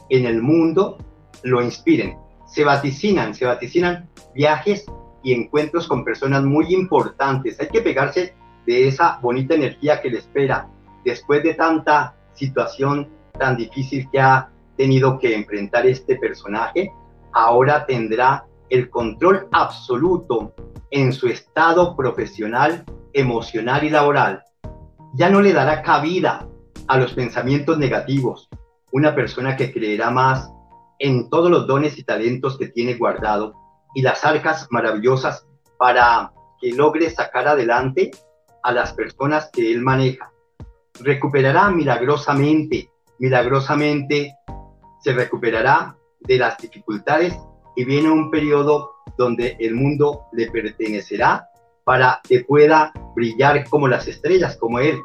en 0.09 0.25
el 0.25 0.41
mundo 0.41 0.99
lo 1.43 1.63
inspiren 1.63 2.17
se 2.47 2.65
vaticinan, 2.65 3.35
se 3.35 3.45
vaticinan 3.45 4.09
viajes 4.35 4.87
y 5.23 5.35
encuentros 5.35 5.87
con 5.87 6.05
personas 6.05 6.45
muy 6.45 6.73
importantes. 6.73 7.61
Hay 7.61 7.69
que 7.69 7.83
pegarse 7.83 8.35
de 8.65 8.89
esa 8.89 9.19
bonita 9.21 9.55
energía 9.55 10.01
que 10.01 10.11
le 10.11 10.19
espera 10.19 10.69
después 11.05 11.43
de 11.43 11.55
tanta 11.55 12.15
situación 12.35 13.11
tan 13.39 13.57
difícil 13.57 14.09
que 14.11 14.21
ha 14.21 14.49
tenido 14.77 15.19
que 15.19 15.35
enfrentar 15.35 15.87
este 15.87 16.17
personaje. 16.17 16.91
Ahora 17.33 17.85
tendrá 17.85 18.47
el 18.71 18.89
control 18.89 19.49
absoluto 19.53 20.55
en 20.91 21.13
su 21.13 21.29
estado 21.29 21.97
profesional, 21.97 22.85
emocional 23.13 23.85
y 23.85 23.91
laboral. 23.91 24.43
Ya 25.17 25.31
no 25.31 25.41
le 25.41 25.55
dará 25.55 25.83
cabida 25.83 26.47
a 26.89 26.99
los 26.99 27.15
pensamientos 27.15 27.79
negativos. 27.79 28.51
Una 28.93 29.15
persona 29.15 29.57
que 29.57 29.73
creerá 29.73 30.11
más 30.11 30.51
en 30.99 31.31
todos 31.31 31.51
los 31.51 31.67
dones 31.67 31.97
y 31.97 32.05
talentos 32.05 32.59
que 32.59 32.69
tiene 32.69 32.95
guardado 32.95 33.55
y 33.95 34.03
las 34.03 34.27
arcas 34.27 34.67
maravillosas 34.71 35.47
para 35.79 36.35
que 36.61 36.73
logre 36.73 37.09
sacar 37.09 37.49
adelante 37.49 38.11
a 38.63 38.73
las 38.73 38.93
personas 38.93 39.49
que 39.51 39.73
él 39.73 39.81
maneja. 39.81 40.31
Recuperará 41.01 41.71
milagrosamente, 41.71 42.91
milagrosamente 43.19 44.35
se 45.01 45.15
recuperará 45.15 45.97
de 46.21 46.37
las 46.37 46.59
dificultades 46.59 47.35
y 47.75 47.87
viene 47.87 48.11
un 48.11 48.31
periodo 48.31 48.97
donde 49.17 49.57
el 49.61 49.75
mundo 49.75 50.27
le 50.33 50.51
pertenecerá 50.51 51.49
para 51.87 52.21
que 52.29 52.41
pueda 52.41 52.93
brillar 53.15 53.69
como 53.71 53.87
las 53.87 54.09
estrellas, 54.09 54.57
como 54.57 54.81
él 54.81 54.99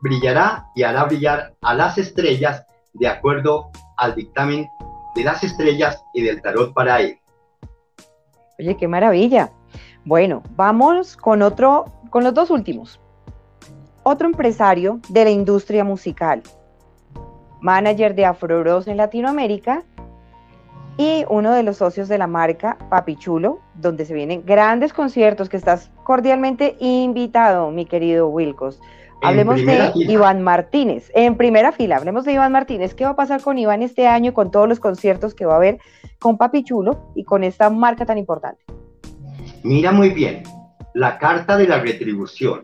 brillará 0.00 0.64
y 0.76 0.84
hará 0.84 1.04
brillar 1.04 1.54
a 1.60 1.74
las 1.74 1.98
estrellas 1.98 2.64
de 2.94 3.08
acuerdo 3.08 3.70
al 3.96 4.14
dictamen 4.14 4.68
de 5.16 5.24
las 5.24 5.42
estrellas 5.42 6.00
y 6.14 6.22
del 6.22 6.40
tarot 6.40 6.72
para 6.72 7.00
él. 7.00 7.18
Oye, 8.60 8.76
qué 8.76 8.86
maravilla. 8.86 9.50
Bueno, 10.04 10.44
vamos 10.54 11.16
con 11.16 11.42
otro, 11.42 11.86
con 12.10 12.22
los 12.22 12.32
dos 12.32 12.50
últimos. 12.50 13.00
Otro 14.04 14.28
empresario 14.28 15.00
de 15.08 15.24
la 15.24 15.30
industria 15.30 15.82
musical, 15.82 16.44
manager 17.60 18.14
de 18.14 18.26
Afroros 18.26 18.86
en 18.86 18.98
Latinoamérica 18.98 19.82
y 20.96 21.24
uno 21.28 21.52
de 21.52 21.64
los 21.64 21.78
socios 21.78 22.08
de 22.08 22.18
la 22.18 22.28
marca 22.28 22.78
Papi 22.88 23.16
Chulo, 23.16 23.58
donde 23.74 24.04
se 24.04 24.14
vienen 24.14 24.44
grandes 24.46 24.92
conciertos 24.92 25.48
que 25.48 25.56
estás 25.56 25.90
cordialmente 26.10 26.74
invitado, 26.80 27.70
mi 27.70 27.86
querido 27.86 28.26
Wilcos. 28.26 28.80
Hablemos 29.22 29.64
de 29.64 29.92
Iván 29.94 30.42
Martínez, 30.42 31.08
en 31.14 31.36
primera 31.36 31.70
fila, 31.70 31.98
hablemos 31.98 32.24
de 32.24 32.32
Iván 32.32 32.50
Martínez. 32.50 32.94
¿Qué 32.94 33.04
va 33.04 33.10
a 33.10 33.14
pasar 33.14 33.40
con 33.42 33.58
Iván 33.58 33.84
este 33.84 34.08
año 34.08 34.34
con 34.34 34.50
todos 34.50 34.68
los 34.68 34.80
conciertos 34.80 35.36
que 35.36 35.46
va 35.46 35.52
a 35.52 35.58
haber 35.58 35.78
con 36.18 36.36
Papi 36.36 36.64
Chulo 36.64 37.12
y 37.14 37.22
con 37.22 37.44
esta 37.44 37.70
marca 37.70 38.06
tan 38.06 38.18
importante? 38.18 38.60
Mira 39.62 39.92
muy 39.92 40.10
bien, 40.10 40.42
la 40.94 41.16
carta 41.16 41.56
de 41.56 41.68
la 41.68 41.78
retribución, 41.78 42.60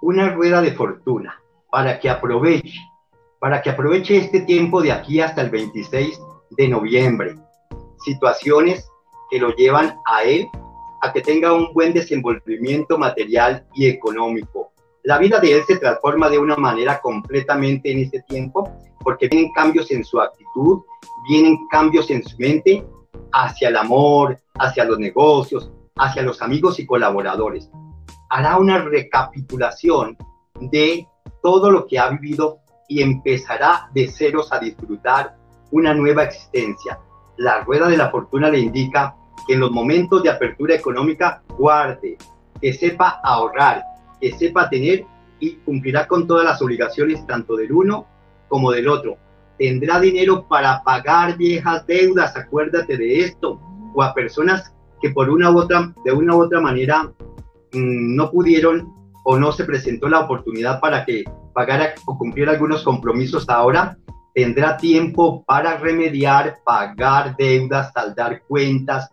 una 0.00 0.28
rueda 0.28 0.62
de 0.62 0.70
fortuna 0.70 1.42
para 1.72 1.98
que 1.98 2.08
aproveche, 2.08 2.78
para 3.40 3.62
que 3.62 3.70
aproveche 3.70 4.16
este 4.16 4.42
tiempo 4.42 4.80
de 4.80 4.92
aquí 4.92 5.20
hasta 5.20 5.40
el 5.40 5.50
26 5.50 6.20
de 6.50 6.68
noviembre. 6.68 7.34
Situaciones 8.04 8.88
que 9.28 9.40
lo 9.40 9.56
llevan 9.56 9.96
a 10.06 10.22
él 10.22 10.46
a 11.00 11.12
que 11.12 11.20
tenga 11.20 11.52
un 11.52 11.72
buen 11.72 11.92
desenvolvimiento 11.92 12.98
material 12.98 13.66
y 13.74 13.86
económico. 13.86 14.72
La 15.02 15.18
vida 15.18 15.40
de 15.40 15.54
él 15.54 15.62
se 15.66 15.78
transforma 15.78 16.28
de 16.28 16.38
una 16.38 16.56
manera 16.56 17.00
completamente 17.00 17.90
en 17.90 18.00
este 18.00 18.22
tiempo 18.22 18.70
porque 19.02 19.28
vienen 19.28 19.52
cambios 19.52 19.90
en 19.90 20.04
su 20.04 20.20
actitud, 20.20 20.82
vienen 21.28 21.56
cambios 21.70 22.10
en 22.10 22.22
su 22.22 22.36
mente 22.38 22.84
hacia 23.32 23.68
el 23.68 23.76
amor, 23.76 24.38
hacia 24.58 24.84
los 24.84 24.98
negocios, 24.98 25.72
hacia 25.96 26.22
los 26.22 26.42
amigos 26.42 26.78
y 26.78 26.86
colaboradores. 26.86 27.70
Hará 28.28 28.58
una 28.58 28.78
recapitulación 28.78 30.18
de 30.60 31.06
todo 31.42 31.70
lo 31.70 31.86
que 31.86 31.98
ha 31.98 32.10
vivido 32.10 32.60
y 32.88 33.02
empezará 33.02 33.88
de 33.94 34.08
ceros 34.08 34.52
a 34.52 34.58
disfrutar 34.58 35.36
una 35.70 35.94
nueva 35.94 36.24
existencia. 36.24 36.98
La 37.36 37.60
rueda 37.64 37.88
de 37.88 37.96
la 37.96 38.10
fortuna 38.10 38.50
le 38.50 38.58
indica 38.58 39.16
que 39.46 39.54
en 39.54 39.60
los 39.60 39.70
momentos 39.70 40.22
de 40.22 40.30
apertura 40.30 40.74
económica 40.74 41.42
guarde, 41.56 42.16
que 42.60 42.72
sepa 42.72 43.20
ahorrar, 43.22 43.82
que 44.20 44.32
sepa 44.32 44.68
tener 44.68 45.04
y 45.38 45.52
cumplirá 45.56 46.06
con 46.06 46.26
todas 46.26 46.44
las 46.44 46.60
obligaciones 46.60 47.26
tanto 47.26 47.56
del 47.56 47.72
uno 47.72 48.06
como 48.48 48.70
del 48.70 48.88
otro. 48.88 49.16
Tendrá 49.58 50.00
dinero 50.00 50.46
para 50.48 50.82
pagar 50.82 51.36
viejas 51.36 51.86
deudas, 51.86 52.36
acuérdate 52.36 52.96
de 52.96 53.20
esto, 53.20 53.60
o 53.94 54.02
a 54.02 54.14
personas 54.14 54.72
que 55.00 55.10
por 55.10 55.30
una 55.30 55.50
u 55.50 55.58
otra, 55.58 55.92
de 56.04 56.12
una 56.12 56.36
u 56.36 56.42
otra 56.42 56.60
manera 56.60 57.04
mm, 57.72 58.16
no 58.16 58.30
pudieron 58.30 58.92
o 59.24 59.38
no 59.38 59.52
se 59.52 59.64
presentó 59.64 60.08
la 60.08 60.20
oportunidad 60.20 60.80
para 60.80 61.04
que 61.04 61.24
pagara 61.54 61.94
o 62.06 62.16
cumpliera 62.16 62.52
algunos 62.52 62.82
compromisos 62.82 63.48
ahora, 63.48 63.98
tendrá 64.34 64.76
tiempo 64.76 65.44
para 65.44 65.76
remediar, 65.76 66.58
pagar 66.64 67.36
deudas, 67.36 67.92
saldar 67.92 68.42
cuentas, 68.46 69.10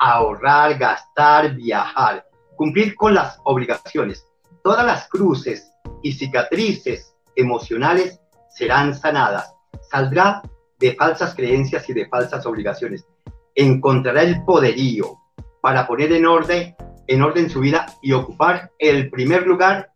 ahorrar, 0.00 0.78
gastar, 0.78 1.54
viajar, 1.54 2.26
cumplir 2.56 2.94
con 2.96 3.14
las 3.14 3.38
obligaciones. 3.44 4.26
Todas 4.64 4.84
las 4.84 5.08
cruces 5.08 5.70
y 6.02 6.12
cicatrices 6.12 7.14
emocionales 7.36 8.18
serán 8.48 8.94
sanadas. 8.94 9.54
Saldrá 9.90 10.42
de 10.78 10.94
falsas 10.94 11.34
creencias 11.34 11.88
y 11.88 11.92
de 11.92 12.08
falsas 12.08 12.44
obligaciones. 12.46 13.06
Encontrará 13.54 14.22
el 14.22 14.42
poderío 14.44 15.18
para 15.60 15.86
poner 15.86 16.12
en 16.12 16.26
orden, 16.26 16.74
en 17.06 17.22
orden 17.22 17.50
su 17.50 17.60
vida 17.60 17.86
y 18.02 18.12
ocupar 18.12 18.72
el 18.78 19.10
primer 19.10 19.46
lugar 19.46 19.90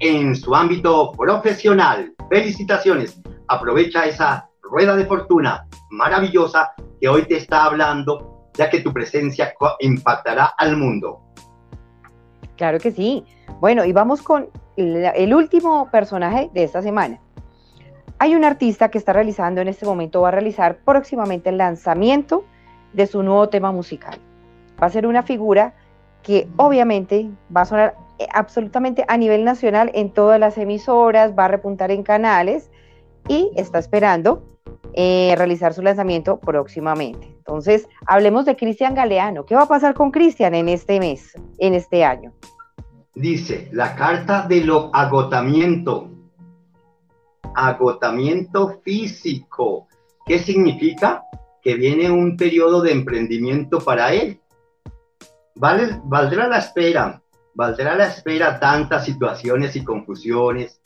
en 0.00 0.36
su 0.36 0.54
ámbito 0.54 1.12
profesional. 1.12 2.14
Felicitaciones. 2.28 3.18
Aprovecha 3.48 4.04
esa 4.04 4.48
rueda 4.62 4.94
de 4.96 5.06
fortuna 5.06 5.66
maravillosa 5.90 6.72
que 7.00 7.08
hoy 7.08 7.22
te 7.22 7.38
está 7.38 7.64
hablando, 7.64 8.29
ya 8.54 8.70
que 8.70 8.80
tu 8.80 8.92
presencia 8.92 9.54
impactará 9.80 10.52
al 10.58 10.76
mundo. 10.76 11.20
Claro 12.56 12.78
que 12.78 12.90
sí. 12.90 13.24
Bueno, 13.60 13.84
y 13.84 13.92
vamos 13.92 14.22
con 14.22 14.48
el 14.76 15.34
último 15.34 15.90
personaje 15.90 16.50
de 16.52 16.64
esta 16.64 16.82
semana. 16.82 17.20
Hay 18.18 18.34
un 18.34 18.44
artista 18.44 18.90
que 18.90 18.98
está 18.98 19.14
realizando 19.14 19.60
en 19.62 19.68
este 19.68 19.86
momento, 19.86 20.20
va 20.20 20.28
a 20.28 20.32
realizar 20.32 20.78
próximamente 20.84 21.48
el 21.48 21.56
lanzamiento 21.56 22.44
de 22.92 23.06
su 23.06 23.22
nuevo 23.22 23.48
tema 23.48 23.72
musical. 23.72 24.18
Va 24.80 24.88
a 24.88 24.90
ser 24.90 25.06
una 25.06 25.22
figura 25.22 25.74
que 26.22 26.46
obviamente 26.56 27.30
va 27.54 27.62
a 27.62 27.64
sonar 27.64 27.96
eh, 28.18 28.26
absolutamente 28.32 29.04
a 29.08 29.16
nivel 29.16 29.44
nacional 29.44 29.90
en 29.94 30.10
todas 30.10 30.38
las 30.38 30.58
emisoras, 30.58 31.32
va 31.38 31.46
a 31.46 31.48
repuntar 31.48 31.90
en 31.90 32.02
canales 32.02 32.70
y 33.26 33.50
está 33.56 33.78
esperando 33.78 34.42
eh, 34.92 35.34
realizar 35.38 35.72
su 35.72 35.82
lanzamiento 35.82 36.38
próximamente. 36.40 37.39
Entonces, 37.50 37.88
hablemos 38.06 38.44
de 38.44 38.54
Cristian 38.54 38.94
Galeano. 38.94 39.44
¿Qué 39.44 39.56
va 39.56 39.62
a 39.62 39.68
pasar 39.68 39.92
con 39.92 40.12
Cristian 40.12 40.54
en 40.54 40.68
este 40.68 41.00
mes, 41.00 41.32
en 41.58 41.74
este 41.74 42.04
año? 42.04 42.32
Dice, 43.16 43.68
la 43.72 43.96
carta 43.96 44.46
de 44.46 44.60
lo 44.60 44.94
agotamiento 44.94 46.08
agotamiento 47.56 48.80
físico. 48.84 49.88
¿Qué 50.24 50.38
significa? 50.38 51.24
Que 51.60 51.74
viene 51.74 52.08
un 52.08 52.36
periodo 52.36 52.82
de 52.82 52.92
emprendimiento 52.92 53.80
para 53.80 54.12
él. 54.12 54.40
Valdrá 55.56 56.46
la 56.46 56.58
espera, 56.58 57.20
valdrá 57.54 57.96
la 57.96 58.06
espera 58.06 58.60
tantas 58.60 59.04
situaciones 59.04 59.74
y 59.74 59.82
confusiones, 59.82 60.80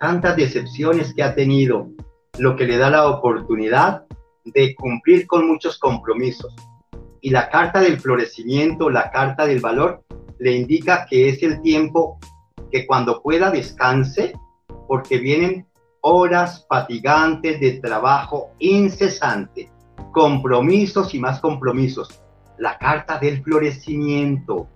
tantas 0.00 0.34
decepciones 0.34 1.12
que 1.12 1.22
ha 1.22 1.34
tenido, 1.34 1.90
lo 2.38 2.56
que 2.56 2.64
le 2.64 2.78
da 2.78 2.88
la 2.88 3.06
oportunidad 3.06 4.06
de 4.52 4.74
cumplir 4.74 5.26
con 5.26 5.46
muchos 5.46 5.78
compromisos. 5.78 6.54
Y 7.20 7.30
la 7.30 7.48
carta 7.48 7.80
del 7.80 7.98
florecimiento, 8.00 8.90
la 8.90 9.10
carta 9.10 9.46
del 9.46 9.60
valor, 9.60 10.02
le 10.38 10.52
indica 10.52 11.06
que 11.08 11.28
es 11.28 11.42
el 11.42 11.60
tiempo 11.62 12.18
que 12.70 12.86
cuando 12.86 13.22
pueda 13.22 13.50
descanse, 13.50 14.34
porque 14.86 15.18
vienen 15.18 15.66
horas 16.00 16.64
fatigantes 16.68 17.58
de 17.60 17.80
trabajo 17.80 18.50
incesante, 18.58 19.70
compromisos 20.12 21.14
y 21.14 21.18
más 21.18 21.40
compromisos. 21.40 22.20
La 22.58 22.78
carta 22.78 23.18
del 23.18 23.42
florecimiento, 23.42 24.68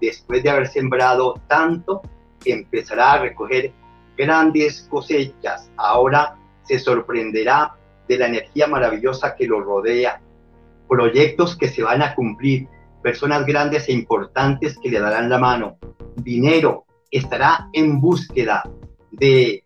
después 0.00 0.42
de 0.42 0.50
haber 0.50 0.68
sembrado 0.68 1.34
tanto, 1.48 2.00
empezará 2.44 3.12
a 3.12 3.18
recoger 3.18 3.72
grandes 4.16 4.82
cosechas. 4.90 5.70
Ahora 5.76 6.38
se 6.64 6.78
sorprenderá 6.78 7.76
de 8.08 8.18
la 8.18 8.26
energía 8.26 8.66
maravillosa 8.66 9.34
que 9.34 9.46
lo 9.46 9.60
rodea, 9.60 10.20
proyectos 10.88 11.56
que 11.56 11.68
se 11.68 11.82
van 11.82 12.02
a 12.02 12.14
cumplir, 12.14 12.68
personas 13.02 13.46
grandes 13.46 13.88
e 13.88 13.92
importantes 13.92 14.78
que 14.78 14.90
le 14.90 15.00
darán 15.00 15.28
la 15.28 15.38
mano, 15.38 15.78
dinero, 16.16 16.84
estará 17.10 17.68
en 17.72 18.00
búsqueda 18.00 18.62
de 19.10 19.64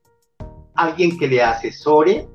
alguien 0.75 1.19
que 1.19 1.29
le 1.29 1.43
asesore 1.43 2.29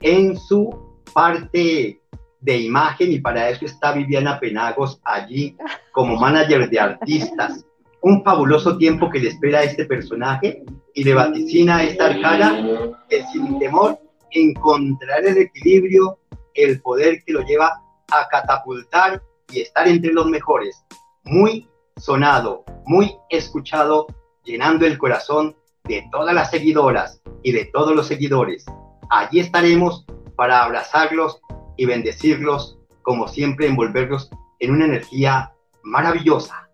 en 0.00 0.36
su 0.36 0.70
parte 1.12 2.00
de 2.40 2.56
imagen 2.58 3.12
y 3.12 3.20
para 3.20 3.50
eso 3.50 3.66
está 3.66 3.92
Viviana 3.92 4.40
Penagos 4.40 5.00
allí 5.04 5.56
como 5.92 6.16
manager 6.16 6.68
de 6.70 6.80
artistas. 6.80 7.64
Un 8.02 8.24
fabuloso 8.24 8.78
tiempo 8.78 9.10
que 9.10 9.18
le 9.18 9.28
espera 9.28 9.58
a 9.58 9.64
este 9.64 9.84
personaje 9.84 10.62
y 10.94 11.04
le 11.04 11.12
vaticina 11.12 11.78
a 11.78 11.84
esta 11.84 12.06
arcana 12.06 12.64
que 13.08 13.24
sin 13.26 13.58
temor 13.58 13.98
encontrará 14.32 15.28
el 15.28 15.38
equilibrio, 15.38 16.18
el 16.54 16.80
poder 16.80 17.22
que 17.24 17.32
lo 17.32 17.42
lleva 17.42 17.82
a 18.10 18.28
catapultar 18.28 19.22
y 19.50 19.60
estar 19.60 19.88
entre 19.88 20.12
los 20.12 20.26
mejores. 20.26 20.84
Muy 21.24 21.68
sonado, 21.96 22.64
muy 22.86 23.14
escuchado, 23.28 24.06
llenando 24.44 24.86
el 24.86 24.98
corazón 24.98 25.56
de 25.84 26.06
todas 26.10 26.34
las 26.34 26.50
seguidoras 26.50 27.20
y 27.42 27.52
de 27.52 27.66
todos 27.66 27.94
los 27.94 28.06
seguidores. 28.06 28.64
Allí 29.10 29.40
estaremos 29.40 30.04
para 30.36 30.64
abrazarlos 30.64 31.40
y 31.76 31.86
bendecirlos, 31.86 32.78
como 33.02 33.28
siempre, 33.28 33.66
envolverlos 33.66 34.30
en 34.58 34.72
una 34.72 34.84
energía 34.84 35.52
maravillosa. 35.82 36.68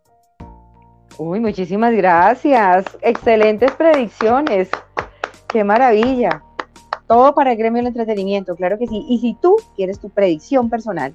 Uy, 1.18 1.40
muchísimas 1.40 1.94
gracias. 1.94 2.84
Excelentes 3.00 3.72
predicciones. 3.72 4.68
Qué 5.48 5.64
maravilla. 5.64 6.42
Todo 7.06 7.34
para 7.34 7.52
el 7.52 7.58
gremio 7.58 7.78
del 7.78 7.88
entretenimiento, 7.88 8.56
claro 8.56 8.78
que 8.78 8.86
sí. 8.86 9.04
Y 9.08 9.18
si 9.18 9.34
tú 9.34 9.56
quieres 9.76 9.98
tu 10.00 10.10
predicción 10.10 10.70
personal, 10.70 11.14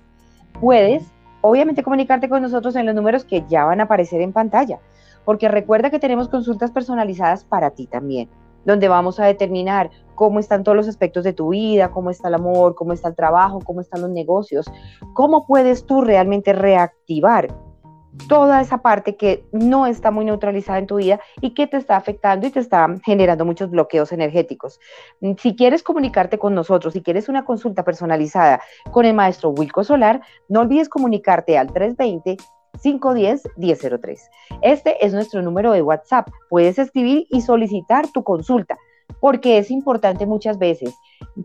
puedes 0.59 1.03
obviamente 1.41 1.83
comunicarte 1.83 2.29
con 2.29 2.41
nosotros 2.41 2.75
en 2.75 2.85
los 2.85 2.95
números 2.95 3.25
que 3.25 3.43
ya 3.49 3.65
van 3.65 3.79
a 3.81 3.83
aparecer 3.83 4.21
en 4.21 4.31
pantalla 4.31 4.79
porque 5.25 5.47
recuerda 5.47 5.89
que 5.89 5.99
tenemos 5.99 6.27
consultas 6.29 6.71
personalizadas 6.71 7.43
para 7.43 7.71
ti 7.71 7.87
también, 7.87 8.29
donde 8.65 8.87
vamos 8.87 9.19
a 9.19 9.25
determinar 9.25 9.89
cómo 10.15 10.39
están 10.39 10.63
todos 10.63 10.75
los 10.75 10.87
aspectos 10.87 11.23
de 11.23 11.33
tu 11.33 11.49
vida, 11.49 11.91
cómo 11.91 12.09
está 12.09 12.27
el 12.27 12.35
amor, 12.35 12.75
cómo 12.75 12.93
está 12.93 13.09
el 13.09 13.15
trabajo, 13.15 13.59
cómo 13.63 13.81
están 13.81 14.01
los 14.01 14.09
negocios, 14.09 14.71
cómo 15.13 15.45
puedes 15.45 15.85
tú 15.85 16.01
realmente 16.01 16.53
reactivar 16.53 17.53
toda 18.27 18.61
esa 18.61 18.81
parte 18.81 19.15
que 19.15 19.45
no 19.51 19.87
está 19.87 20.11
muy 20.11 20.25
neutralizada 20.25 20.79
en 20.79 20.87
tu 20.87 20.97
vida 20.97 21.19
y 21.39 21.53
que 21.53 21.67
te 21.67 21.77
está 21.77 21.95
afectando 21.95 22.47
y 22.47 22.51
te 22.51 22.59
está 22.59 22.87
generando 23.03 23.45
muchos 23.45 23.69
bloqueos 23.69 24.11
energéticos. 24.11 24.79
Si 25.37 25.55
quieres 25.55 25.83
comunicarte 25.83 26.37
con 26.37 26.53
nosotros, 26.55 26.93
si 26.93 27.01
quieres 27.01 27.29
una 27.29 27.45
consulta 27.45 27.83
personalizada 27.83 28.61
con 28.91 29.05
el 29.05 29.13
maestro 29.13 29.49
Wilco 29.49 29.83
Solar, 29.83 30.21
no 30.49 30.61
olvides 30.61 30.89
comunicarte 30.89 31.57
al 31.57 31.71
320 31.71 32.37
510-1003. 32.83 34.19
Este 34.61 35.05
es 35.05 35.13
nuestro 35.13 35.41
número 35.41 35.73
de 35.73 35.81
WhatsApp. 35.81 36.29
Puedes 36.49 36.79
escribir 36.79 37.27
y 37.29 37.41
solicitar 37.41 38.07
tu 38.11 38.23
consulta. 38.23 38.77
Porque 39.19 39.57
es 39.57 39.71
importante 39.71 40.25
muchas 40.25 40.57
veces 40.57 40.95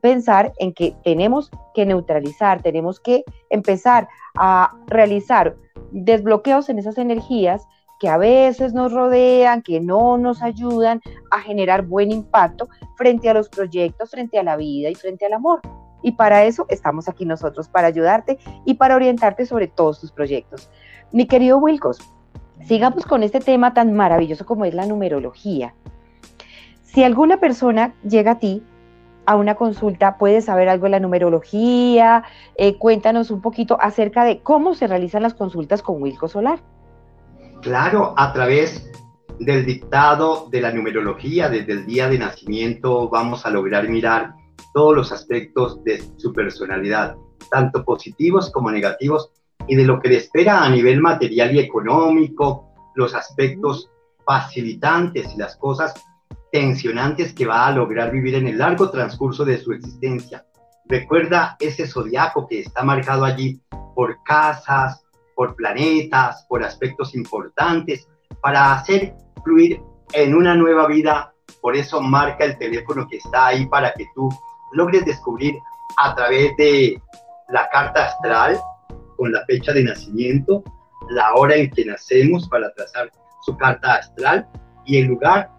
pensar 0.00 0.52
en 0.58 0.72
que 0.72 0.94
tenemos 1.04 1.50
que 1.74 1.86
neutralizar, 1.86 2.62
tenemos 2.62 3.00
que 3.00 3.24
empezar 3.50 4.08
a 4.36 4.74
realizar 4.86 5.56
desbloqueos 5.90 6.68
en 6.68 6.78
esas 6.78 6.98
energías 6.98 7.66
que 7.98 8.08
a 8.08 8.18
veces 8.18 8.74
nos 8.74 8.92
rodean, 8.92 9.62
que 9.62 9.80
no 9.80 10.18
nos 10.18 10.42
ayudan 10.42 11.00
a 11.30 11.40
generar 11.40 11.82
buen 11.82 12.10
impacto 12.10 12.68
frente 12.96 13.28
a 13.28 13.34
los 13.34 13.48
proyectos, 13.48 14.10
frente 14.10 14.38
a 14.38 14.42
la 14.42 14.56
vida 14.56 14.90
y 14.90 14.94
frente 14.94 15.26
al 15.26 15.32
amor. 15.32 15.60
Y 16.02 16.12
para 16.12 16.44
eso 16.44 16.66
estamos 16.68 17.08
aquí 17.08 17.24
nosotros, 17.24 17.68
para 17.68 17.88
ayudarte 17.88 18.38
y 18.64 18.74
para 18.74 18.96
orientarte 18.96 19.46
sobre 19.46 19.66
todos 19.66 20.00
tus 20.00 20.12
proyectos. 20.12 20.70
Mi 21.10 21.26
querido 21.26 21.58
Wilcos, 21.58 21.98
sigamos 22.66 23.06
con 23.06 23.22
este 23.22 23.40
tema 23.40 23.72
tan 23.72 23.94
maravilloso 23.94 24.44
como 24.44 24.64
es 24.64 24.74
la 24.74 24.86
numerología. 24.86 25.74
Si 26.96 27.04
alguna 27.04 27.40
persona 27.40 27.94
llega 28.08 28.30
a 28.30 28.38
ti 28.38 28.62
a 29.26 29.36
una 29.36 29.54
consulta, 29.54 30.16
puedes 30.16 30.46
saber 30.46 30.70
algo 30.70 30.84
de 30.84 30.92
la 30.92 31.00
numerología, 31.00 32.24
eh, 32.56 32.78
cuéntanos 32.78 33.30
un 33.30 33.42
poquito 33.42 33.76
acerca 33.78 34.24
de 34.24 34.40
cómo 34.40 34.74
se 34.74 34.86
realizan 34.86 35.22
las 35.22 35.34
consultas 35.34 35.82
con 35.82 36.00
Wilco 36.00 36.26
Solar. 36.26 36.58
Claro, 37.60 38.14
a 38.16 38.32
través 38.32 38.90
del 39.38 39.66
dictado 39.66 40.48
de 40.50 40.62
la 40.62 40.72
numerología, 40.72 41.50
desde 41.50 41.74
el 41.74 41.84
día 41.84 42.08
de 42.08 42.16
nacimiento, 42.16 43.10
vamos 43.10 43.44
a 43.44 43.50
lograr 43.50 43.90
mirar 43.90 44.32
todos 44.72 44.96
los 44.96 45.12
aspectos 45.12 45.84
de 45.84 46.02
su 46.16 46.32
personalidad, 46.32 47.14
tanto 47.50 47.84
positivos 47.84 48.50
como 48.50 48.70
negativos, 48.70 49.32
y 49.68 49.76
de 49.76 49.84
lo 49.84 50.00
que 50.00 50.08
le 50.08 50.16
espera 50.16 50.64
a 50.64 50.70
nivel 50.70 51.02
material 51.02 51.54
y 51.54 51.58
económico, 51.58 52.70
los 52.94 53.14
aspectos 53.14 53.90
facilitantes 54.24 55.34
y 55.34 55.36
las 55.36 55.58
cosas 55.58 55.92
tensionantes 56.56 57.34
que 57.34 57.44
va 57.44 57.66
a 57.66 57.70
lograr 57.70 58.10
vivir 58.10 58.34
en 58.34 58.48
el 58.48 58.56
largo 58.56 58.90
transcurso 58.90 59.44
de 59.44 59.58
su 59.58 59.72
existencia. 59.72 60.46
Recuerda 60.86 61.54
ese 61.60 61.86
zodiaco 61.86 62.46
que 62.46 62.60
está 62.60 62.82
marcado 62.82 63.26
allí 63.26 63.60
por 63.94 64.22
casas, 64.22 65.04
por 65.34 65.54
planetas, 65.54 66.46
por 66.48 66.64
aspectos 66.64 67.14
importantes, 67.14 68.08
para 68.40 68.72
hacer 68.72 69.14
fluir 69.44 69.82
en 70.14 70.34
una 70.34 70.54
nueva 70.54 70.86
vida. 70.86 71.34
Por 71.60 71.76
eso 71.76 72.00
marca 72.00 72.46
el 72.46 72.56
teléfono 72.56 73.06
que 73.06 73.18
está 73.18 73.48
ahí 73.48 73.66
para 73.66 73.92
que 73.92 74.06
tú 74.14 74.30
logres 74.72 75.04
descubrir 75.04 75.56
a 75.98 76.14
través 76.14 76.56
de 76.56 76.98
la 77.50 77.68
carta 77.68 78.06
astral, 78.06 78.58
con 79.18 79.30
la 79.30 79.44
fecha 79.44 79.74
de 79.74 79.84
nacimiento, 79.84 80.64
la 81.10 81.34
hora 81.34 81.56
en 81.56 81.70
que 81.70 81.84
nacemos 81.84 82.48
para 82.48 82.72
trazar 82.72 83.12
su 83.42 83.54
carta 83.58 83.96
astral 83.96 84.48
y 84.86 84.96
el 84.96 85.08
lugar 85.08 85.50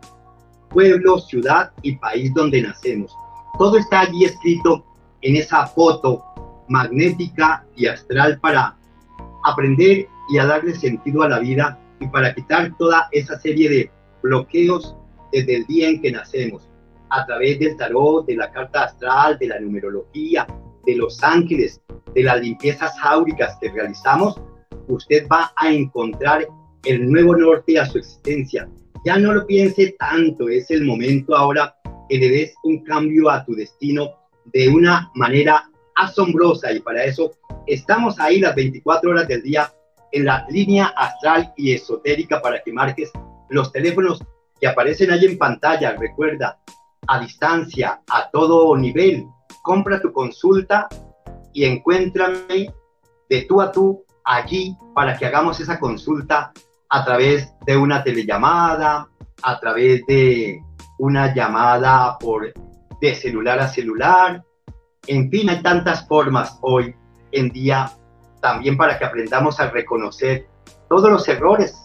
pueblo, 0.69 1.19
ciudad 1.19 1.71
y 1.81 1.95
país 1.95 2.33
donde 2.33 2.61
nacemos. 2.61 3.15
Todo 3.57 3.77
está 3.77 4.01
allí 4.01 4.25
escrito 4.25 4.85
en 5.21 5.35
esa 5.35 5.65
foto 5.67 6.23
magnética 6.67 7.65
y 7.75 7.87
astral 7.87 8.39
para 8.39 8.77
aprender 9.43 10.07
y 10.29 10.37
a 10.37 10.45
darle 10.45 10.75
sentido 10.75 11.23
a 11.23 11.29
la 11.29 11.39
vida 11.39 11.79
y 11.99 12.07
para 12.07 12.33
quitar 12.33 12.75
toda 12.77 13.07
esa 13.11 13.39
serie 13.39 13.69
de 13.69 13.91
bloqueos 14.21 14.95
desde 15.31 15.57
el 15.57 15.65
día 15.67 15.89
en 15.89 16.01
que 16.01 16.11
nacemos, 16.11 16.69
a 17.09 17.25
través 17.25 17.59
del 17.59 17.77
tarot, 17.77 18.25
de 18.25 18.35
la 18.35 18.51
carta 18.51 18.83
astral, 18.83 19.37
de 19.39 19.47
la 19.47 19.59
numerología, 19.59 20.45
de 20.85 20.95
los 20.95 21.23
ángeles, 21.23 21.81
de 22.13 22.23
las 22.23 22.41
limpiezas 22.41 22.93
áuricas 23.01 23.57
que 23.61 23.69
realizamos, 23.69 24.39
usted 24.87 25.27
va 25.31 25.51
a 25.55 25.71
encontrar 25.71 26.47
el 26.85 27.11
nuevo 27.11 27.35
norte 27.35 27.79
a 27.79 27.85
su 27.85 27.97
existencia 27.97 28.69
ya 29.05 29.17
no 29.17 29.33
lo 29.33 29.45
piense 29.45 29.95
tanto, 29.99 30.49
es 30.49 30.69
el 30.71 30.83
momento 30.83 31.35
ahora 31.35 31.75
que 32.09 32.17
le 32.17 32.53
un 32.63 32.83
cambio 32.83 33.29
a 33.29 33.43
tu 33.45 33.53
destino 33.53 34.11
de 34.45 34.69
una 34.69 35.11
manera 35.15 35.69
asombrosa 35.95 36.71
y 36.71 36.79
para 36.79 37.03
eso 37.03 37.31
estamos 37.65 38.19
ahí 38.19 38.39
las 38.39 38.55
24 38.55 39.11
horas 39.11 39.27
del 39.27 39.43
día 39.43 39.71
en 40.11 40.25
la 40.25 40.45
línea 40.49 40.87
astral 40.95 41.53
y 41.57 41.73
esotérica 41.73 42.41
para 42.41 42.61
que 42.61 42.71
marques 42.71 43.11
los 43.49 43.71
teléfonos 43.71 44.23
que 44.59 44.67
aparecen 44.67 45.11
ahí 45.11 45.25
en 45.25 45.37
pantalla. 45.37 45.95
Recuerda, 45.95 46.59
a 47.07 47.19
distancia, 47.19 48.01
a 48.09 48.29
todo 48.31 48.75
nivel, 48.77 49.25
compra 49.61 50.01
tu 50.01 50.11
consulta 50.11 50.87
y 51.53 51.65
encuéntrame 51.65 52.71
de 53.29 53.41
tú 53.43 53.61
a 53.61 53.71
tú 53.71 54.03
allí 54.23 54.75
para 54.93 55.17
que 55.17 55.25
hagamos 55.25 55.59
esa 55.59 55.79
consulta 55.79 56.51
a 56.89 57.05
través 57.05 57.53
de 57.65 57.77
una 57.77 58.03
telellamada, 58.03 59.07
a 59.41 59.59
través 59.59 60.05
de 60.07 60.61
una 60.99 61.33
llamada 61.33 62.17
por 62.17 62.51
de 63.01 63.15
celular 63.15 63.59
a 63.59 63.67
celular. 63.67 64.43
En 65.05 65.29
fin, 65.29 65.49
hay 65.49 65.61
tantas 65.61 66.07
formas 66.07 66.57
hoy 66.61 66.95
en 67.31 67.49
día 67.49 67.91
también 68.41 68.77
para 68.77 68.97
que 68.97 69.05
aprendamos 69.05 69.59
a 69.59 69.69
reconocer 69.69 70.47
todos 70.89 71.09
los 71.09 71.27
errores 71.27 71.77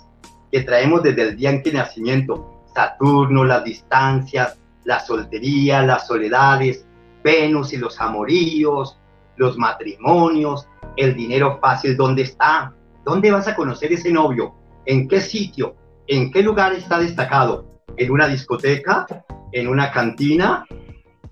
que 0.50 0.62
traemos 0.62 1.03
desde 1.03 1.22
el 1.22 1.36
día 1.36 1.50
en 1.50 1.62
que 1.62 1.72
nacimiento. 1.72 2.62
Saturno, 2.74 3.44
las 3.44 3.64
distancias, 3.64 4.59
la 4.84 5.00
soltería, 5.00 5.82
las 5.82 6.07
soledades, 6.07 6.86
Venus 7.22 7.72
y 7.72 7.76
los 7.76 8.00
amoríos, 8.00 8.98
los 9.36 9.57
matrimonios, 9.57 10.66
el 10.96 11.14
dinero 11.14 11.59
fácil, 11.61 11.96
¿dónde 11.96 12.22
está? 12.22 12.72
¿Dónde 13.05 13.30
vas 13.30 13.48
a 13.48 13.55
conocer 13.55 13.92
ese 13.92 14.11
novio? 14.12 14.55
En 14.87 15.09
qué 15.09 15.20
sitio, 15.20 15.76
en 16.07 16.30
qué 16.30 16.43
lugar 16.43 16.72
está 16.72 16.99
destacado, 16.99 17.83
en 17.97 18.11
una 18.11 18.28
discoteca, 18.28 19.07
en 19.53 19.68
una 19.68 19.91
cantina, 19.91 20.64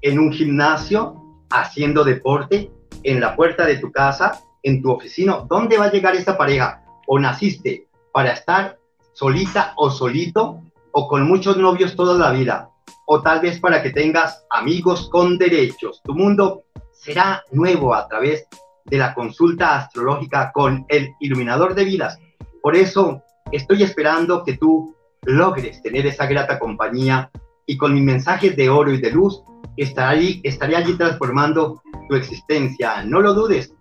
en 0.03 0.19
un 0.19 0.33
gimnasio, 0.33 1.17
haciendo 1.51 2.05
deporte, 2.05 2.71
en 3.03 3.21
la 3.21 3.35
puerta 3.35 3.67
de 3.67 3.79
tu 3.79 3.91
casa, 3.91 4.41
en 4.63 4.83
tu 4.83 4.91
oficina. 4.91 5.45
¿Dónde 5.49 5.79
va 5.79 5.87
a 5.87 5.91
llegar 5.91 6.15
esta 6.15 6.37
pareja? 6.37 6.83
¿O 7.07 7.19
naciste 7.19 7.89
para 8.13 8.33
estar 8.33 8.79
solita 9.13 9.73
o 9.77 9.91
solito 9.91 10.63
o 10.93 11.09
con 11.09 11.27
muchos 11.27 11.57
novios 11.57 11.97
toda 11.97 12.17
la 12.17 12.31
vida? 12.31 12.71
O 13.07 13.23
tal 13.23 13.41
vez 13.41 13.59
para 13.59 13.83
que 13.83 13.91
tengas 13.91 14.45
amigos 14.51 15.09
con 15.11 15.39
derechos. 15.39 16.01
Tu 16.05 16.15
mundo 16.15 16.65
será 16.93 17.43
nuevo 17.51 17.95
a 17.95 18.07
través 18.07 18.47
de 18.85 18.99
la 18.99 19.15
consulta 19.15 19.77
astrológica 19.77 20.53
con 20.53 20.85
el 20.89 21.15
iluminador 21.21 21.75
de 21.75 21.85
vidas. 21.85 22.19
Por 22.63 22.77
eso 22.77 23.23
Estoy 23.53 23.83
esperando 23.83 24.45
que 24.45 24.57
tú 24.57 24.95
logres 25.23 25.83
tener 25.83 26.07
esa 26.07 26.27
grata 26.27 26.59
compañía 26.59 27.31
y 27.67 27.77
con 27.77 27.95
mis 27.95 28.03
mensajes 28.03 28.57
de 28.57 28.71
oro 28.71 28.93
y 28.93 29.01
de 29.01 29.11
luz 29.11 29.43
estaré, 29.77 30.41
estaré 30.45 30.77
allí 30.77 30.95
transformando 30.95 31.83
tu 32.09 32.15
existencia. 32.15 33.05
No 33.05 33.21
lo 33.21 33.35
dudes. 33.35 33.75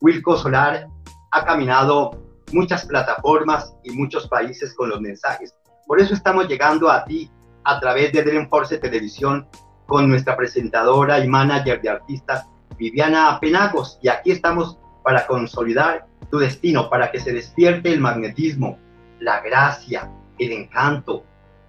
Wilco 0.00 0.36
Solar 0.36 0.86
ha 1.32 1.44
caminado 1.44 2.12
muchas 2.52 2.86
plataformas 2.86 3.74
y 3.82 3.90
muchos 3.90 4.28
países 4.28 4.74
con 4.74 4.90
los 4.90 5.00
mensajes. 5.00 5.54
Por 5.86 6.00
eso 6.00 6.14
estamos 6.14 6.46
llegando 6.46 6.88
a 6.88 7.04
ti 7.04 7.30
a 7.64 7.80
través 7.80 8.12
de 8.12 8.22
Dream 8.22 8.48
Force 8.48 8.78
Televisión 8.78 9.46
con 9.86 10.08
nuestra 10.08 10.36
presentadora 10.36 11.18
y 11.18 11.26
manager 11.26 11.82
de 11.82 11.88
artistas 11.88 12.46
Viviana 12.78 13.38
Penagos. 13.40 13.98
Y 14.02 14.08
aquí 14.08 14.30
estamos 14.30 14.78
para 15.02 15.26
consolidar 15.26 16.06
tu 16.30 16.38
destino, 16.38 16.88
para 16.88 17.10
que 17.10 17.18
se 17.18 17.32
despierte 17.32 17.92
el 17.92 18.00
magnetismo, 18.00 18.78
la 19.20 19.40
gracia, 19.40 20.10
el 20.38 20.52
encanto, 20.52 21.24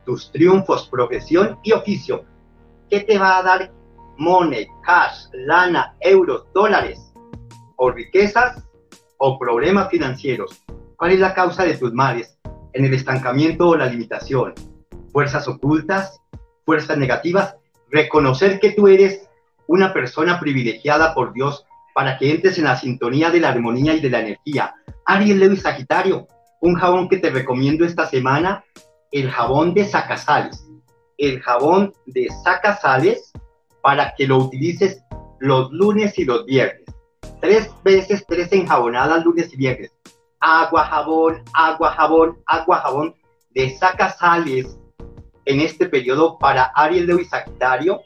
tus 0.06 0.32
triunfos, 0.32 0.88
profesión 0.88 1.60
y 1.64 1.74
oficio. 1.74 2.26
¿Qué 2.90 3.02
te 3.02 3.18
va 3.18 3.38
a 3.38 3.44
dar 3.44 3.72
money, 4.18 4.68
cash, 4.84 5.26
lana, 5.34 5.96
euros, 6.00 6.46
dólares? 6.54 7.14
¿O 7.76 7.92
riquezas 7.92 8.64
o 9.18 9.38
problemas 9.38 9.90
financieros? 9.90 10.64
¿Cuál 10.96 11.12
es 11.12 11.20
la 11.20 11.34
causa 11.34 11.64
de 11.64 11.78
tus 11.78 11.94
males? 11.94 12.38
¿En 12.74 12.86
el 12.86 12.94
estancamiento 12.94 13.70
o 13.70 13.76
la 13.76 13.88
limitación? 13.88 14.54
¿Fuerzas 15.12 15.48
ocultas? 15.48 16.22
¿Fuerzas 16.66 16.98
negativas? 16.98 17.56
Reconocer 17.90 18.60
que 18.60 18.72
tú 18.72 18.88
eres 18.88 19.28
una 19.68 19.94
persona 19.94 20.40
privilegiada 20.40 21.14
por 21.14 21.34
Dios 21.34 21.66
para 21.94 22.18
que 22.18 22.32
entres 22.32 22.58
en 22.58 22.66
la 22.66 22.78
sintonía 22.78 23.30
de 23.30 23.40
la 23.40 23.50
armonía 23.50 23.94
y 23.94 24.00
de 24.00 24.10
la 24.10 24.22
energía. 24.22 24.76
Aries, 25.06 25.38
Leo 25.38 25.52
y 25.52 25.58
Sagitario, 25.58 26.28
un 26.62 26.76
jabón 26.76 27.10
que 27.10 27.18
te 27.18 27.30
recomiendo 27.30 27.84
esta 27.84 28.08
semana, 28.08 28.64
el 29.12 29.30
jabón 29.30 29.74
de 29.74 29.84
sacasales. 29.86 30.66
El 31.18 31.42
jabón 31.42 31.94
de 32.06 32.28
sacasales 32.44 33.32
para 33.82 34.14
que 34.16 34.28
lo 34.28 34.38
utilices 34.38 35.04
los 35.40 35.72
lunes 35.72 36.18
y 36.18 36.26
los 36.26 36.46
viernes. 36.46 36.86
Tres 37.42 37.70
veces, 37.84 38.24
tres 38.28 38.52
enjabonadas 38.54 39.26
lunes 39.26 39.52
y 39.54 39.58
viernes. 39.58 39.92
Agua, 40.40 40.86
jabón, 40.86 41.44
agua, 41.54 41.92
jabón, 41.92 42.38
agua, 42.46 42.78
jabón 42.78 43.16
de 43.52 43.76
sacasales 43.78 44.78
en 45.46 45.60
este 45.60 45.88
periodo 45.88 46.38
para 46.38 46.72
Aries, 46.76 47.08
y 47.20 47.26
Sagitario, 47.26 48.02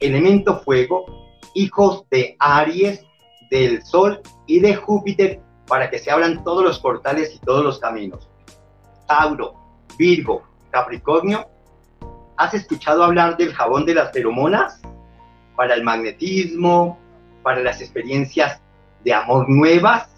elemento 0.00 0.58
fuego, 0.60 1.04
hijos 1.54 2.04
de 2.10 2.36
Aries, 2.40 3.04
del 3.50 3.82
Sol 3.84 4.20
y 4.46 4.60
de 4.60 4.74
Júpiter 4.74 5.40
para 5.70 5.88
que 5.88 5.98
se 5.98 6.10
abran 6.10 6.44
todos 6.44 6.62
los 6.62 6.78
portales 6.78 7.34
y 7.34 7.38
todos 7.38 7.64
los 7.64 7.78
caminos. 7.78 8.28
Tauro, 9.06 9.54
Virgo, 9.96 10.42
Capricornio, 10.70 11.46
¿Has 12.40 12.54
escuchado 12.54 13.04
hablar 13.04 13.36
del 13.36 13.52
jabón 13.52 13.84
de 13.84 13.92
las 13.92 14.12
feromonas? 14.12 14.80
Para 15.56 15.74
el 15.74 15.84
magnetismo, 15.84 16.98
para 17.42 17.60
las 17.60 17.82
experiencias 17.82 18.62
de 19.04 19.12
amor 19.12 19.46
nuevas, 19.46 20.08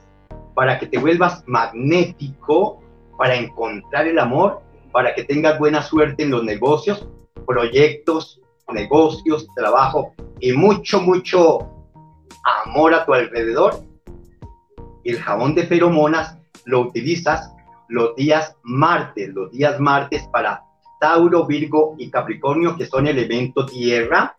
para 0.55 0.79
que 0.79 0.87
te 0.87 0.99
vuelvas 0.99 1.43
magnético, 1.49 2.81
para 3.19 3.35
encontrar 3.35 4.07
el 4.07 4.21
amor, 4.21 4.61
para 4.93 5.17
que 5.17 5.25
tengas 5.25 5.59
buena 5.59 5.83
suerte 5.83 6.23
en 6.23 6.31
los 6.31 6.45
negocios, 6.45 7.09
proyectos, 7.45 8.41
negocios, 8.73 9.49
trabajo 9.57 10.15
y 10.39 10.53
mucho, 10.53 11.01
mucho 11.01 11.69
amor 12.65 12.95
a 12.95 13.05
tu 13.05 13.15
alrededor. 13.15 13.83
El 15.05 15.21
jabón 15.21 15.55
de 15.55 15.67
feromonas 15.67 16.39
lo 16.65 16.81
utilizas 16.81 17.53
los 17.89 18.15
días 18.17 18.57
martes, 18.63 19.29
los 19.35 19.51
días 19.51 19.79
martes 19.81 20.27
para 20.33 20.63
Tauro, 21.01 21.47
Virgo 21.47 21.95
y 21.99 22.11
Capricornio, 22.11 22.77
que 22.77 22.87
son 22.87 23.07
elementos 23.07 23.71
tierra, 23.71 24.37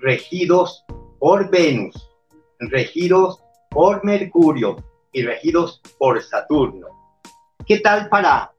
regidos 0.00 0.84
por 1.18 1.50
Venus, 1.50 2.10
regidos 2.58 3.42
por 3.70 4.04
Mercurio 4.04 4.76
y 5.12 5.22
regidos 5.22 5.80
por 5.98 6.22
Saturno. 6.22 6.88
¿Qué 7.66 7.78
tal 7.78 8.08
para 8.08 8.52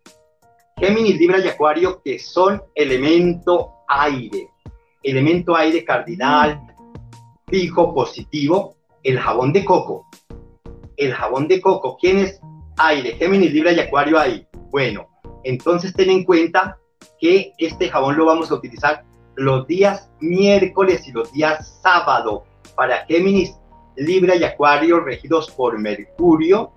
Géminis, 0.78 1.18
Libra 1.18 1.40
y 1.40 1.48
Acuario, 1.48 2.02
que 2.04 2.18
son 2.18 2.62
elemento 2.74 3.84
aire? 3.88 4.50
Elemento 5.04 5.56
aire 5.56 5.84
cardinal, 5.86 6.60
fijo, 7.48 7.94
positivo, 7.94 8.76
el 9.04 9.20
jabón 9.20 9.54
de 9.54 9.64
coco. 9.64 10.08
El 10.98 11.14
jabón 11.14 11.48
de 11.48 11.62
coco, 11.62 11.98
¿quién 12.00 12.20
es 12.20 12.42
aire? 12.78 13.14
Géminis, 13.14 13.54
Libra 13.54 13.72
y 13.72 13.80
Acuario 13.80 14.20
ahí. 14.20 14.48
Bueno, 14.70 15.08
entonces 15.44 15.94
ten 15.94 16.10
en 16.10 16.24
cuenta 16.24 16.78
que 17.20 17.54
este 17.58 17.90
jabón 17.90 18.18
lo 18.18 18.26
vamos 18.26 18.52
a 18.52 18.56
utilizar 18.56 19.04
los 19.36 19.68
días 19.68 20.10
miércoles 20.20 21.08
y 21.08 21.12
los 21.12 21.32
días 21.32 21.80
sábado 21.82 22.46
para 22.76 23.06
Géminis, 23.06 23.58
Libra 23.96 24.36
y 24.36 24.44
Acuario 24.44 25.00
regidos 25.00 25.52
por 25.52 25.78
Mercurio, 25.78 26.72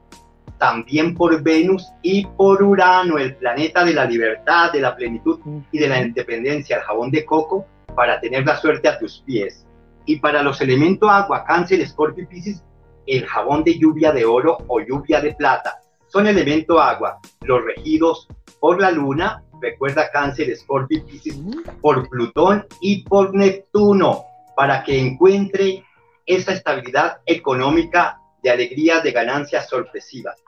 también 0.59 1.15
por 1.15 1.43
Venus 1.43 1.87
y 2.03 2.27
por 2.27 2.63
Urano, 2.63 3.19
el 3.19 3.37
planeta 3.37 3.85
de 3.85 3.95
la 3.95 4.05
libertad, 4.05 4.73
de 4.73 4.81
la 4.81 4.97
plenitud 4.97 5.41
y 5.71 5.79
de 5.79 5.89
la 5.89 6.01
independencia, 6.01 6.77
el 6.77 6.83
jabón 6.83 7.11
de 7.11 7.25
coco, 7.25 7.67
para 7.95 8.21
tener 8.21 8.45
la 8.45 8.57
suerte 8.57 8.89
a 8.89 8.99
tus 8.99 9.23
pies. 9.27 9.67
Y 10.05 10.17
para 10.21 10.43
los 10.43 10.61
elementos 10.61 11.11
agua, 11.11 11.45
cáncer, 11.45 11.81
escorpio 11.81 12.25
y 12.25 12.27
piscis, 12.27 12.63
el 13.07 13.27
jabón 13.27 13.65
de 13.65 13.79
lluvia 13.79 14.13
de 14.13 14.25
oro 14.25 14.59
o 14.69 14.81
lluvia 14.81 15.21
de 15.21 15.35
plata. 15.35 15.81
Son 16.09 16.27
elemento 16.27 16.81
agua, 16.81 17.19
los 17.43 17.65
regidos 17.65 18.29
por 18.61 18.81
la 18.81 18.91
luna, 18.91 19.43
recuerda 19.61 20.11
cáncer, 20.11 20.51
escorpio 20.51 21.05
piscis, 21.05 21.39
por 21.81 22.09
Plutón 22.09 22.67
y 22.81 23.03
por 23.03 23.35
Neptuno, 23.35 24.25
para 24.57 24.83
que 24.85 24.99
encuentre 24.99 25.85
esa 26.27 26.53
estabilidad 26.53 27.19
económica 27.27 28.19
de 28.43 28.51
alegrías, 28.51 29.03
de 29.03 29.13
ganancias 29.13 29.69
sorpresivas. 29.69 30.43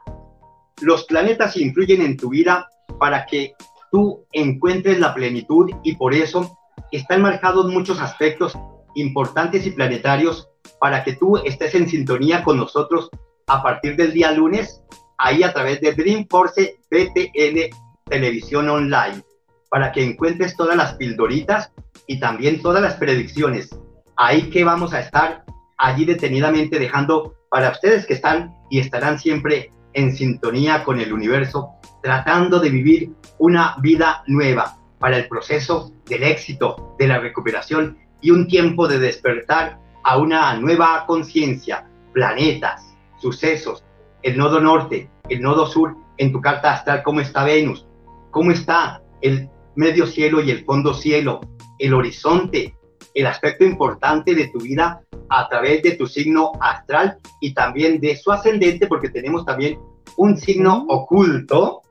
Los 0.81 1.05
planetas 1.05 1.57
influyen 1.57 2.03
en 2.03 2.17
tu 2.17 2.31
vida 2.31 2.69
para 2.99 3.27
que 3.27 3.55
tú 3.91 4.25
encuentres 4.33 4.99
la 4.99 5.15
plenitud 5.15 5.71
y 5.83 5.97
por 5.97 6.15
eso 6.15 6.59
están 6.93 7.23
marcados 7.23 7.67
muchos 7.67 8.01
aspectos 8.01 8.57
importantes 8.95 9.67
y 9.67 9.71
planetarios 9.71 10.48
para 10.81 11.05
que 11.05 11.15
tú 11.15 11.37
estés 11.39 11.75
en 11.75 11.89
sintonía 11.89 12.43
con 12.45 12.57
nosotros 12.57 13.11
a 13.47 13.63
partir 13.63 13.97
del 13.97 14.13
día 14.13 14.33
lunes, 14.33 14.83
ahí 15.19 15.43
a 15.43 15.53
través 15.53 15.81
de 15.81 15.95
Dreamforce 15.95 16.79
BTN 16.91 17.77
Televisión 18.05 18.69
Online, 18.69 19.23
para 19.71 19.93
que 19.93 20.05
encuentres 20.05 20.57
todas 20.57 20.77
las 20.77 20.95
pildoritas 20.95 21.73
y 22.07 22.21
también 22.21 22.63
todas 22.63 22.83
las 22.83 22.95
predicciones. 22.95 23.71
Ahí 24.17 24.51
que 24.51 24.65
vamos 24.65 24.93
a 24.93 25.01
estar 25.01 25.45
allí 25.77 26.05
detenidamente 26.05 26.79
dejando 26.79 27.35
para 27.51 27.71
ustedes 27.71 28.07
que 28.07 28.15
están 28.15 28.55
y 28.71 28.81
estarán 28.81 29.19
siempre 29.19 29.71
en 29.95 30.15
sintonía 30.15 30.85
con 30.85 31.01
el 31.01 31.13
universo, 31.13 31.71
tratando 32.03 32.61
de 32.61 32.71
vivir 32.71 33.13
una 33.39 33.77
vida 33.81 34.23
nueva 34.27 34.79
para 34.99 35.17
el 35.17 35.29
proceso 35.29 35.93
del 36.07 36.25
éxito, 36.25 36.95
de 36.99 37.09
la 37.09 37.19
recuperación 37.19 37.99
y 38.21 38.31
un 38.31 38.49
tiempo 38.49 38.89
de 38.89 38.99
despertar 38.99 39.79
a 40.09 40.17
una 40.17 40.55
nueva 40.55 41.05
conciencia, 41.07 41.87
planetas, 42.15 42.97
sucesos, 43.19 43.85
el 44.23 44.39
nodo 44.39 44.59
norte, 44.59 45.11
el 45.29 45.43
nodo 45.43 45.67
sur, 45.67 45.95
en 46.17 46.33
tu 46.33 46.41
carta 46.41 46.73
astral, 46.73 47.03
cómo 47.03 47.21
está 47.21 47.45
Venus, 47.45 47.87
cómo 48.31 48.51
está 48.51 49.03
el 49.21 49.51
medio 49.77 50.07
cielo 50.07 50.41
y 50.41 50.51
el 50.51 50.65
fondo 50.65 50.95
cielo, 50.95 51.41
el 51.79 51.93
horizonte, 51.93 52.75
el 53.13 53.27
aspecto 53.27 53.65
importante 53.65 54.35
de 54.35 54.49
tu 54.49 54.61
vida 54.61 55.03
a 55.29 55.47
través 55.47 55.83
de 55.83 55.97
tu 55.97 56.07
signo 56.07 56.53
astral 56.59 57.19
y 57.43 57.53
también 57.53 58.01
de 58.01 58.17
su 58.17 58.33
ascendente, 58.33 58.87
porque 58.87 59.11
tenemos 59.11 59.45
también 59.45 59.79
un 60.17 60.39
signo 60.39 60.87
oculto 60.89 61.83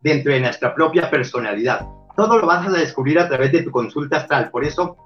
dentro 0.00 0.32
de 0.32 0.40
nuestra 0.40 0.74
propia 0.74 1.10
personalidad. 1.10 1.86
Todo 2.16 2.38
lo 2.38 2.46
vas 2.46 2.66
a 2.66 2.70
descubrir 2.70 3.18
a 3.18 3.28
través 3.28 3.52
de 3.52 3.64
tu 3.64 3.70
consulta 3.70 4.16
astral. 4.16 4.50
Por 4.50 4.64
eso 4.64 4.96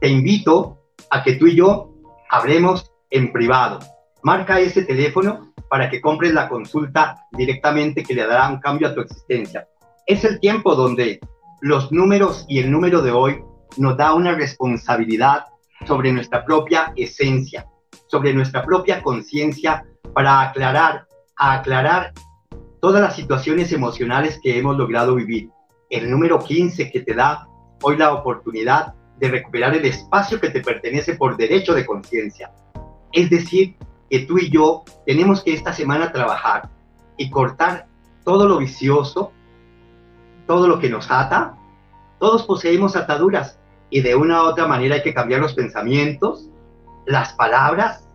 te 0.00 0.08
invito 0.08 0.78
a 1.10 1.22
que 1.22 1.34
tú 1.34 1.46
y 1.46 1.56
yo 1.56 1.92
hablemos 2.30 2.90
en 3.10 3.32
privado. 3.32 3.78
Marca 4.22 4.58
ese 4.60 4.82
teléfono 4.82 5.52
para 5.68 5.90
que 5.90 6.00
compres 6.00 6.32
la 6.32 6.48
consulta 6.48 7.16
directamente 7.32 8.02
que 8.02 8.14
le 8.14 8.26
dará 8.26 8.48
un 8.48 8.58
cambio 8.58 8.88
a 8.88 8.94
tu 8.94 9.00
existencia. 9.00 9.66
Es 10.06 10.24
el 10.24 10.40
tiempo 10.40 10.74
donde 10.74 11.20
los 11.60 11.90
números 11.92 12.44
y 12.48 12.58
el 12.58 12.70
número 12.70 13.02
de 13.02 13.10
hoy 13.10 13.42
nos 13.76 13.96
da 13.96 14.14
una 14.14 14.34
responsabilidad 14.34 15.44
sobre 15.86 16.12
nuestra 16.12 16.44
propia 16.44 16.92
esencia, 16.96 17.66
sobre 18.06 18.32
nuestra 18.32 18.64
propia 18.64 19.02
conciencia 19.02 19.84
para 20.14 20.40
aclarar, 20.40 21.06
aclarar 21.36 22.12
todas 22.80 23.00
las 23.00 23.16
situaciones 23.16 23.72
emocionales 23.72 24.38
que 24.42 24.58
hemos 24.58 24.76
logrado 24.76 25.14
vivir. 25.14 25.50
El 25.90 26.10
número 26.10 26.38
15 26.38 26.90
que 26.90 27.00
te 27.00 27.14
da 27.14 27.46
hoy 27.82 27.96
la 27.96 28.12
oportunidad 28.12 28.94
de 29.18 29.28
recuperar 29.28 29.74
el 29.74 29.84
espacio 29.84 30.40
que 30.40 30.50
te 30.50 30.60
pertenece 30.60 31.14
por 31.14 31.36
derecho 31.36 31.74
de 31.74 31.86
conciencia. 31.86 32.52
Es 33.12 33.30
decir, 33.30 33.76
que 34.10 34.20
tú 34.20 34.38
y 34.38 34.50
yo 34.50 34.84
tenemos 35.06 35.42
que 35.42 35.54
esta 35.54 35.72
semana 35.72 36.12
trabajar 36.12 36.68
y 37.16 37.30
cortar 37.30 37.86
todo 38.24 38.48
lo 38.48 38.58
vicioso, 38.58 39.32
todo 40.46 40.66
lo 40.66 40.78
que 40.78 40.90
nos 40.90 41.10
ata. 41.10 41.56
Todos 42.18 42.44
poseemos 42.44 42.96
ataduras 42.96 43.58
y 43.90 44.00
de 44.00 44.14
una 44.14 44.42
u 44.42 44.46
otra 44.46 44.66
manera 44.66 44.96
hay 44.96 45.02
que 45.02 45.14
cambiar 45.14 45.40
los 45.40 45.54
pensamientos, 45.54 46.48
las 47.06 47.32
palabras, 47.34 48.08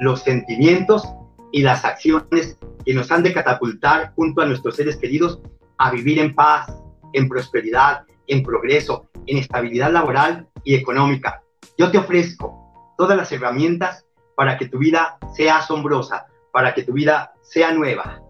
los 0.00 0.20
sentimientos 0.20 1.06
y 1.52 1.62
las 1.62 1.84
acciones 1.84 2.58
que 2.84 2.94
nos 2.94 3.10
han 3.10 3.22
de 3.22 3.32
catapultar 3.32 4.12
junto 4.14 4.42
a 4.42 4.46
nuestros 4.46 4.76
seres 4.76 4.96
queridos 4.96 5.40
a 5.78 5.90
vivir 5.90 6.18
en 6.18 6.34
paz, 6.34 6.72
en 7.12 7.28
prosperidad, 7.28 8.04
en 8.26 8.42
progreso, 8.42 9.07
en 9.28 9.38
estabilidad 9.38 9.92
laboral 9.92 10.48
y 10.64 10.74
económica. 10.74 11.42
Yo 11.76 11.90
te 11.90 11.98
ofrezco 11.98 12.94
todas 12.96 13.16
las 13.16 13.30
herramientas 13.30 14.04
para 14.34 14.56
que 14.58 14.68
tu 14.68 14.78
vida 14.78 15.18
sea 15.34 15.58
asombrosa, 15.58 16.26
para 16.52 16.74
que 16.74 16.82
tu 16.82 16.92
vida 16.92 17.32
sea 17.42 17.72
nueva. 17.72 18.20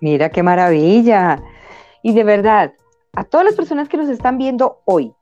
Mira 0.00 0.30
qué 0.30 0.42
maravilla. 0.42 1.42
Y 2.02 2.12
de 2.12 2.24
verdad, 2.24 2.72
a 3.14 3.24
todas 3.24 3.46
las 3.46 3.54
personas 3.54 3.88
que 3.88 3.96
nos 3.96 4.08
están 4.08 4.38
viendo 4.38 4.80
hoy, 4.84 5.12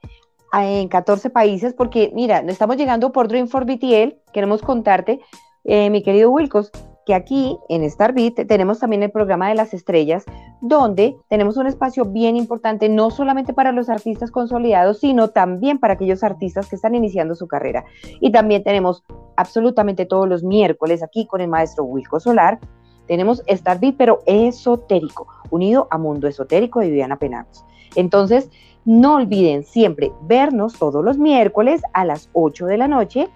en 0.52 0.88
14 0.88 1.30
países, 1.30 1.74
porque 1.74 2.10
mira, 2.14 2.38
estamos 2.46 2.76
llegando 2.76 3.12
por 3.12 3.28
Dream 3.28 3.48
for 3.48 3.64
BTL, 3.64 4.16
queremos 4.32 4.62
contarte, 4.62 5.20
eh, 5.64 5.90
mi 5.90 6.02
querido 6.02 6.30
Wilcos, 6.30 6.70
que 7.06 7.14
aquí 7.14 7.56
en 7.68 7.88
Starbit 7.88 8.46
tenemos 8.46 8.80
también 8.80 9.04
el 9.04 9.12
programa 9.12 9.48
de 9.48 9.54
las 9.54 9.72
estrellas, 9.72 10.24
donde 10.60 11.16
tenemos 11.28 11.56
un 11.56 11.68
espacio 11.68 12.04
bien 12.04 12.36
importante, 12.36 12.88
no 12.88 13.10
solamente 13.10 13.54
para 13.54 13.70
los 13.70 13.88
artistas 13.88 14.32
consolidados, 14.32 14.98
sino 14.98 15.28
también 15.28 15.78
para 15.78 15.94
aquellos 15.94 16.24
artistas 16.24 16.68
que 16.68 16.74
están 16.74 16.96
iniciando 16.96 17.36
su 17.36 17.46
carrera. 17.46 17.84
Y 18.20 18.32
también 18.32 18.64
tenemos 18.64 19.04
absolutamente 19.36 20.04
todos 20.04 20.28
los 20.28 20.42
miércoles 20.42 21.02
aquí 21.02 21.26
con 21.26 21.40
el 21.40 21.48
maestro 21.48 21.84
Wilco 21.84 22.18
Solar, 22.18 22.58
tenemos 23.06 23.40
Starbit, 23.48 23.96
pero 23.96 24.20
esotérico, 24.26 25.28
unido 25.50 25.86
a 25.92 25.98
Mundo 25.98 26.26
Esotérico 26.26 26.80
de 26.80 26.88
Viviana 26.88 27.20
Penagos. 27.20 27.64
Entonces, 27.94 28.50
no 28.84 29.14
olviden 29.14 29.64
siempre 29.64 30.12
vernos 30.22 30.76
todos 30.78 31.04
los 31.04 31.18
miércoles 31.18 31.82
a 31.92 32.04
las 32.04 32.30
8 32.32 32.66
de 32.66 32.78
la 32.78 32.88
noche 32.88 33.28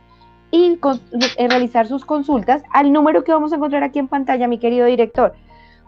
y 0.51 0.79
eh, 1.37 1.49
realizar 1.49 1.87
sus 1.87 2.05
consultas 2.05 2.63
al 2.73 2.93
número 2.93 3.25
que 3.25 3.33
vamos 3.33 3.53
a 3.53 3.57
encontrar 3.57 3.83
aquí 3.83 3.99
en 3.99 4.09
pantalla, 4.09 4.49
mi 4.49 4.59
querido 4.59 4.87
director. 4.87 5.33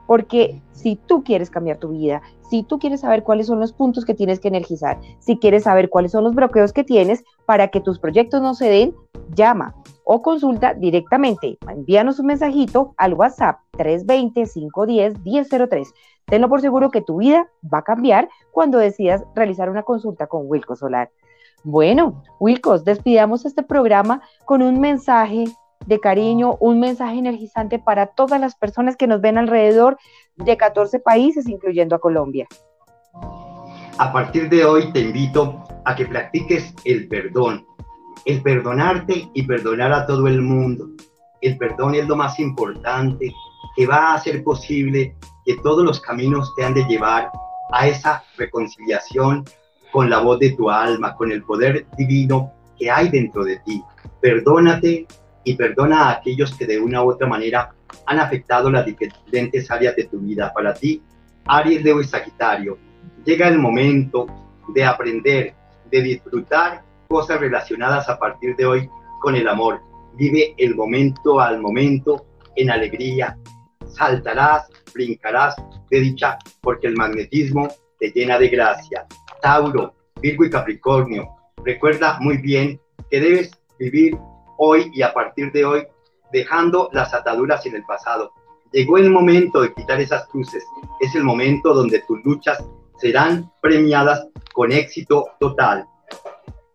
Porque 0.06 0.60
si 0.72 0.96
tú 0.96 1.22
quieres 1.22 1.50
cambiar 1.50 1.78
tu 1.78 1.90
vida, 1.90 2.22
si 2.50 2.62
tú 2.62 2.78
quieres 2.78 3.00
saber 3.00 3.22
cuáles 3.22 3.46
son 3.46 3.60
los 3.60 3.72
puntos 3.72 4.04
que 4.04 4.14
tienes 4.14 4.40
que 4.40 4.48
energizar, 4.48 5.00
si 5.20 5.38
quieres 5.38 5.64
saber 5.64 5.88
cuáles 5.88 6.12
son 6.12 6.24
los 6.24 6.34
bloqueos 6.34 6.72
que 6.72 6.84
tienes, 6.84 7.24
Para 7.46 7.68
que 7.68 7.80
tus 7.80 7.98
proyectos 7.98 8.40
no 8.40 8.54
se 8.54 8.68
den, 8.68 8.94
llama 9.34 9.74
o 10.04 10.22
consulta 10.22 10.74
directamente. 10.74 11.58
Envíanos 11.68 12.18
un 12.18 12.26
mensajito 12.26 12.94
al 12.96 13.14
WhatsApp 13.14 13.60
320-510-1003. 13.78 15.86
Tenlo 16.26 16.48
por 16.48 16.60
seguro 16.60 16.90
que 16.90 17.02
tu 17.02 17.18
vida 17.18 17.48
va 17.72 17.78
a 17.78 17.84
cambiar 17.84 18.28
cuando 18.50 18.78
decidas 18.78 19.22
realizar 19.34 19.70
una 19.70 19.82
consulta 19.82 20.26
con 20.26 20.42
Wilco 20.46 20.76
Solar. 20.76 21.10
Bueno, 21.64 22.24
Wilcos, 22.40 22.84
despidamos 22.84 23.44
este 23.44 23.62
programa 23.62 24.20
con 24.44 24.62
un 24.62 24.80
mensaje 24.80 25.44
de 25.86 26.00
cariño, 26.00 26.56
un 26.60 26.80
mensaje 26.80 27.18
energizante 27.18 27.78
para 27.78 28.06
todas 28.06 28.40
las 28.40 28.56
personas 28.56 28.96
que 28.96 29.06
nos 29.06 29.20
ven 29.20 29.38
alrededor 29.38 29.96
de 30.36 30.56
14 30.56 30.98
países, 30.98 31.48
incluyendo 31.48 31.94
a 31.94 32.00
Colombia. 32.00 32.48
A 33.98 34.12
partir 34.12 34.48
de 34.48 34.64
hoy 34.64 34.92
te 34.92 35.00
invito 35.00 35.62
a 35.84 35.94
que 35.94 36.06
practiques 36.06 36.74
el 36.84 37.06
perdón, 37.06 37.64
el 38.24 38.42
perdonarte 38.42 39.28
y 39.32 39.42
perdonar 39.44 39.92
a 39.92 40.06
todo 40.06 40.26
el 40.26 40.42
mundo. 40.42 40.88
El 41.40 41.58
perdón 41.58 41.94
es 41.94 42.08
lo 42.08 42.16
más 42.16 42.40
importante 42.40 43.32
que 43.76 43.86
va 43.86 44.10
a 44.10 44.14
hacer 44.14 44.42
posible 44.42 45.16
que 45.44 45.56
todos 45.58 45.84
los 45.84 46.00
caminos 46.00 46.52
te 46.56 46.64
han 46.64 46.74
de 46.74 46.84
llevar 46.84 47.30
a 47.72 47.86
esa 47.86 48.24
reconciliación 48.36 49.44
con 49.92 50.10
la 50.10 50.18
voz 50.18 50.40
de 50.40 50.50
tu 50.52 50.70
alma, 50.70 51.14
con 51.14 51.30
el 51.30 51.44
poder 51.44 51.86
divino 51.96 52.52
que 52.78 52.90
hay 52.90 53.10
dentro 53.10 53.44
de 53.44 53.58
ti. 53.58 53.80
Perdónate 54.20 55.06
y 55.44 55.54
perdona 55.54 56.04
a 56.04 56.12
aquellos 56.12 56.56
que 56.56 56.66
de 56.66 56.80
una 56.80 57.04
u 57.04 57.10
otra 57.10 57.28
manera 57.28 57.74
han 58.06 58.18
afectado 58.18 58.70
las 58.70 58.86
diferentes 58.86 59.70
áreas 59.70 59.94
de 59.94 60.04
tu 60.04 60.18
vida. 60.18 60.52
Para 60.52 60.72
ti, 60.74 61.02
Aries, 61.46 61.84
Leo 61.84 62.00
y 62.00 62.04
Sagitario, 62.04 62.78
llega 63.24 63.48
el 63.48 63.58
momento 63.58 64.26
de 64.68 64.84
aprender, 64.84 65.54
de 65.90 66.02
disfrutar 66.02 66.82
cosas 67.08 67.38
relacionadas 67.38 68.08
a 68.08 68.18
partir 68.18 68.56
de 68.56 68.64
hoy 68.64 68.88
con 69.20 69.36
el 69.36 69.46
amor. 69.46 69.80
Vive 70.14 70.54
el 70.56 70.74
momento 70.74 71.40
al 71.40 71.60
momento 71.60 72.26
en 72.56 72.70
alegría. 72.70 73.36
Saltarás, 73.86 74.70
brincarás 74.94 75.56
de 75.90 76.00
dicha 76.00 76.38
porque 76.62 76.86
el 76.86 76.96
magnetismo 76.96 77.68
te 77.98 78.10
llena 78.10 78.38
de 78.38 78.48
gracia. 78.48 79.06
Tauro, 79.42 79.94
Virgo 80.22 80.44
y 80.44 80.50
Capricornio, 80.50 81.28
recuerda 81.64 82.18
muy 82.20 82.38
bien 82.38 82.80
que 83.10 83.20
debes 83.20 83.50
vivir 83.78 84.16
hoy 84.56 84.90
y 84.94 85.02
a 85.02 85.12
partir 85.12 85.52
de 85.52 85.64
hoy 85.64 85.86
dejando 86.32 86.88
las 86.92 87.12
ataduras 87.12 87.66
en 87.66 87.74
el 87.74 87.84
pasado. 87.84 88.32
Llegó 88.72 88.96
el 88.96 89.10
momento 89.10 89.60
de 89.60 89.74
quitar 89.74 90.00
esas 90.00 90.26
cruces. 90.28 90.64
Es 91.00 91.14
el 91.14 91.24
momento 91.24 91.74
donde 91.74 92.02
tus 92.06 92.24
luchas 92.24 92.64
serán 92.98 93.50
premiadas 93.60 94.26
con 94.54 94.72
éxito 94.72 95.26
total. 95.40 95.86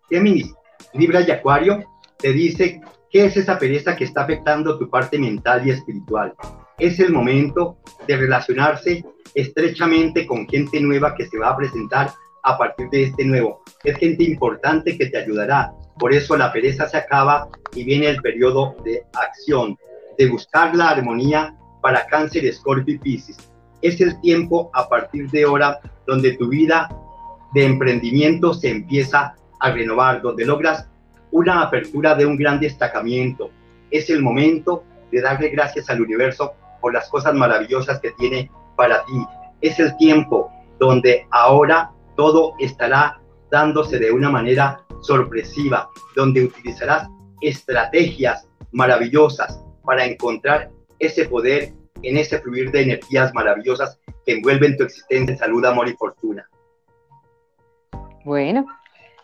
Géminis, 0.10 0.54
Libra 0.94 1.22
y 1.22 1.32
Acuario 1.32 1.84
te 2.18 2.34
dice 2.34 2.82
qué 3.10 3.26
es 3.26 3.38
esa 3.38 3.58
pereza 3.58 3.96
que 3.96 4.04
está 4.04 4.24
afectando 4.24 4.78
tu 4.78 4.90
parte 4.90 5.18
mental 5.18 5.66
y 5.66 5.72
espiritual. 5.72 6.36
Es 6.78 7.00
el 7.00 7.12
momento 7.12 7.78
de 8.08 8.18
relacionarse 8.18 9.04
estrechamente 9.34 10.28
con 10.28 10.48
gente 10.48 10.80
nueva 10.80 11.16
que 11.16 11.26
se 11.26 11.40
va 11.40 11.50
a 11.50 11.58
presentar 11.58 12.12
a 12.48 12.58
partir 12.58 12.90
de 12.90 13.04
este 13.04 13.26
nuevo. 13.26 13.62
Es 13.84 13.98
gente 13.98 14.24
importante 14.24 14.98
que 14.98 15.08
te 15.08 15.18
ayudará. 15.18 15.74
Por 16.00 16.14
eso 16.14 16.38
la 16.38 16.52
pereza 16.54 16.88
se 16.88 16.98
acaba 16.98 17.50
y 17.74 17.84
viene 17.84 18.08
el 18.08 18.22
periodo 18.22 18.76
de 18.86 19.04
acción, 19.14 19.78
de 20.18 20.30
buscar 20.30 20.74
la 20.74 20.92
armonía 20.92 21.54
para 21.82 22.08
cáncer, 22.08 22.46
escorpio 22.46 22.96
y 22.96 23.00
piscis. 23.00 23.38
Es 23.82 24.00
el 24.00 24.20
tiempo 24.22 24.72
a 24.74 24.88
partir 24.88 25.30
de 25.30 25.44
ahora 25.44 25.80
donde 26.06 26.38
tu 26.38 26.48
vida 26.48 26.90
de 27.54 27.66
emprendimiento 27.66 28.54
se 28.54 28.70
empieza 28.70 29.36
a 29.60 29.72
renovar, 29.72 30.22
donde 30.22 30.46
logras 30.46 30.88
una 31.32 31.62
apertura 31.64 32.16
de 32.16 32.26
un 32.26 32.38
gran 32.38 32.62
destacamiento. 32.62 33.52
Es 33.92 34.10
el 34.10 34.22
momento 34.22 34.86
de 35.12 35.22
darle 35.22 35.50
gracias 35.50 35.90
al 35.90 36.02
universo 36.02 36.54
por 36.80 36.94
las 36.94 37.10
cosas 37.10 37.34
maravillosas 37.34 38.00
que 38.00 38.12
tiene 38.12 38.50
para 38.78 39.04
ti. 39.04 39.26
Es 39.60 39.80
el 39.80 39.96
tiempo 39.98 40.50
donde 40.80 41.26
ahora 41.32 41.92
todo 42.18 42.54
estará 42.60 43.22
dándose 43.50 43.98
de 43.98 44.12
una 44.12 44.30
manera 44.30 44.84
sorpresiva, 45.02 45.90
donde 46.16 46.44
utilizarás 46.44 47.08
estrategias 47.42 48.50
maravillosas 48.72 49.64
para 49.86 50.06
encontrar 50.06 50.70
ese 51.00 51.26
poder 51.26 51.74
en 52.04 52.18
ese 52.18 52.40
fluir 52.40 52.72
de 52.72 52.82
energías 52.82 53.34
maravillosas 53.34 54.00
que 54.26 54.34
envuelven 54.34 54.76
tu 54.78 54.84
existencia, 54.84 55.38
salud, 55.38 55.64
amor 55.66 55.88
y 55.88 55.94
fortuna. 55.94 56.48
Bueno, 58.26 58.66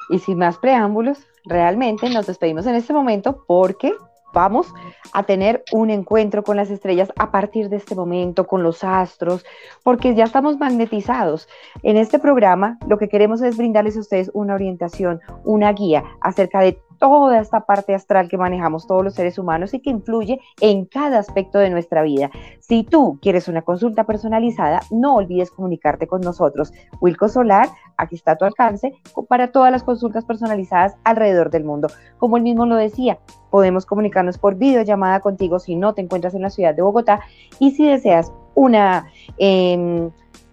y 0.09 0.19
sin 0.19 0.37
más 0.37 0.57
preámbulos, 0.57 1.27
realmente 1.45 2.09
nos 2.09 2.27
despedimos 2.27 2.65
en 2.67 2.75
este 2.75 2.93
momento 2.93 3.43
porque 3.45 3.93
vamos 4.33 4.73
a 5.13 5.23
tener 5.23 5.63
un 5.71 5.89
encuentro 5.89 6.43
con 6.43 6.57
las 6.57 6.69
estrellas 6.69 7.13
a 7.17 7.31
partir 7.31 7.69
de 7.69 7.77
este 7.77 7.95
momento, 7.95 8.47
con 8.47 8.63
los 8.63 8.83
astros, 8.83 9.45
porque 9.83 10.15
ya 10.15 10.25
estamos 10.25 10.57
magnetizados. 10.57 11.47
En 11.83 11.97
este 11.97 12.19
programa 12.19 12.77
lo 12.87 12.97
que 12.97 13.07
queremos 13.07 13.41
es 13.41 13.55
brindarles 13.55 13.95
a 13.95 14.01
ustedes 14.01 14.31
una 14.33 14.55
orientación, 14.55 15.21
una 15.43 15.71
guía 15.71 16.03
acerca 16.19 16.59
de 16.59 16.79
toda 16.99 17.39
esta 17.39 17.61
parte 17.61 17.93
astral 17.93 18.29
que 18.29 18.37
manejamos 18.37 18.87
todos 18.87 19.03
los 19.03 19.13
seres 19.13 19.37
humanos 19.37 19.73
y 19.73 19.79
que 19.79 19.89
influye 19.89 20.39
en 20.61 20.85
cada 20.85 21.19
aspecto 21.19 21.59
de 21.59 21.69
nuestra 21.69 22.01
vida. 22.01 22.31
Si 22.59 22.83
tú 22.83 23.19
quieres 23.21 23.47
una 23.47 23.61
consulta 23.61 24.05
personalizada, 24.05 24.81
no 24.91 25.15
olvides 25.15 25.51
comunicarte 25.51 26.07
con 26.07 26.21
nosotros. 26.21 26.73
Wilco 27.01 27.27
Solar, 27.27 27.69
aquí 27.97 28.15
está 28.15 28.31
a 28.31 28.35
tu 28.37 28.45
alcance 28.45 28.93
para 29.27 29.51
todas 29.51 29.71
las 29.71 29.83
consultas 29.83 30.25
personalizadas 30.25 30.95
alrededor 31.03 31.49
del 31.49 31.63
mundo. 31.63 31.87
Como 32.17 32.37
él 32.37 32.43
mismo 32.43 32.65
lo 32.65 32.75
decía, 32.75 33.19
podemos 33.49 33.85
comunicarnos 33.85 34.37
por 34.37 34.55
videollamada 34.55 35.19
contigo 35.19 35.59
si 35.59 35.75
no 35.75 35.93
te 35.93 36.01
encuentras 36.01 36.33
en 36.33 36.41
la 36.41 36.49
ciudad 36.49 36.73
de 36.73 36.81
Bogotá 36.81 37.21
y 37.59 37.71
si 37.71 37.87
deseas 37.87 38.31
una, 38.55 39.07
em, 39.37 40.09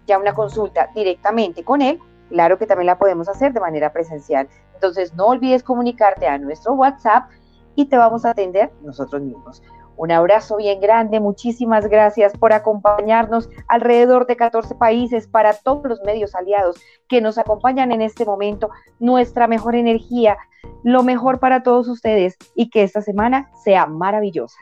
ya 0.06 0.18
una 0.18 0.34
consulta 0.34 0.90
directamente 0.94 1.64
con 1.64 1.82
él, 1.82 1.98
claro 2.28 2.58
que 2.58 2.66
también 2.66 2.86
la 2.86 2.98
podemos 2.98 3.28
hacer 3.28 3.52
de 3.52 3.60
manera 3.60 3.92
presencial. 3.92 4.48
Entonces, 4.80 5.12
no 5.14 5.26
olvides 5.26 5.62
comunicarte 5.62 6.26
a 6.26 6.38
nuestro 6.38 6.72
WhatsApp 6.72 7.28
y 7.74 7.84
te 7.84 7.98
vamos 7.98 8.24
a 8.24 8.30
atender 8.30 8.72
nosotros 8.82 9.20
mismos. 9.20 9.62
Un 9.98 10.10
abrazo 10.10 10.56
bien 10.56 10.80
grande, 10.80 11.20
muchísimas 11.20 11.86
gracias 11.86 12.32
por 12.32 12.54
acompañarnos 12.54 13.50
alrededor 13.68 14.26
de 14.26 14.36
14 14.36 14.74
países 14.76 15.26
para 15.26 15.52
todos 15.52 15.84
los 15.84 16.00
medios 16.00 16.34
aliados 16.34 16.80
que 17.08 17.20
nos 17.20 17.36
acompañan 17.36 17.92
en 17.92 18.00
este 18.00 18.24
momento, 18.24 18.70
nuestra 18.98 19.46
mejor 19.46 19.74
energía, 19.74 20.38
lo 20.82 21.02
mejor 21.02 21.40
para 21.40 21.62
todos 21.62 21.86
ustedes 21.86 22.38
y 22.54 22.70
que 22.70 22.82
esta 22.82 23.02
semana 23.02 23.50
sea 23.62 23.84
maravillosa. 23.84 24.56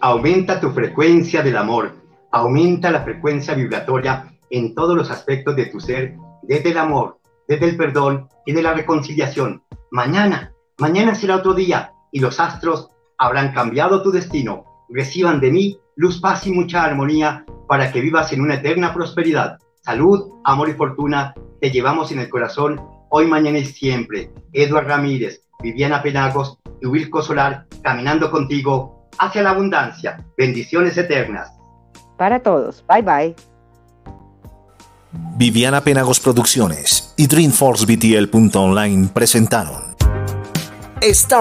Aumenta 0.00 0.58
tu 0.58 0.70
frecuencia 0.70 1.40
del 1.44 1.56
amor, 1.56 1.92
aumenta 2.32 2.90
la 2.90 3.02
frecuencia 3.02 3.54
vibratoria 3.54 4.32
en 4.50 4.74
todos 4.74 4.96
los 4.96 5.08
aspectos 5.12 5.54
de 5.54 5.66
tu 5.66 5.78
ser, 5.78 6.16
desde 6.42 6.72
el 6.72 6.78
amor, 6.78 7.18
desde 7.48 7.70
el 7.70 7.76
perdón 7.76 8.28
y 8.46 8.52
de 8.52 8.62
la 8.62 8.74
reconciliación. 8.74 9.62
Mañana, 9.90 10.52
mañana 10.78 11.14
será 11.14 11.36
otro 11.36 11.54
día 11.54 11.92
y 12.12 12.20
los 12.20 12.38
astros 12.38 12.90
habrán 13.18 13.52
cambiado 13.52 14.02
tu 14.02 14.12
destino. 14.12 14.64
Reciban 14.90 15.40
de 15.40 15.50
mí 15.50 15.80
luz, 15.96 16.20
paz 16.20 16.46
y 16.46 16.52
mucha 16.52 16.84
armonía 16.84 17.44
para 17.66 17.90
que 17.90 18.00
vivas 18.00 18.32
en 18.32 18.42
una 18.42 18.54
eterna 18.54 18.94
prosperidad. 18.94 19.58
Salud, 19.82 20.32
amor 20.44 20.68
y 20.68 20.74
fortuna 20.74 21.34
te 21.60 21.70
llevamos 21.70 22.12
en 22.12 22.20
el 22.20 22.28
corazón 22.28 22.80
hoy, 23.10 23.26
mañana 23.26 23.58
y 23.58 23.64
siempre. 23.64 24.30
Eduard 24.52 24.86
Ramírez, 24.86 25.42
Viviana 25.60 26.02
Penagos 26.02 26.58
y 26.80 26.86
Wilco 26.86 27.22
Solar 27.22 27.66
caminando 27.82 28.30
contigo 28.30 29.08
hacia 29.18 29.42
la 29.42 29.50
abundancia. 29.50 30.24
Bendiciones 30.36 30.96
eternas. 30.96 31.50
Para 32.16 32.40
todos. 32.40 32.84
Bye 32.86 33.02
bye. 33.02 33.57
Viviana 35.12 35.82
Penagos 35.82 36.20
Producciones 36.20 37.14
y 37.16 37.26
DreamForceBTL.online 37.26 39.08
presentaron 39.14 39.88
Star 41.00 41.36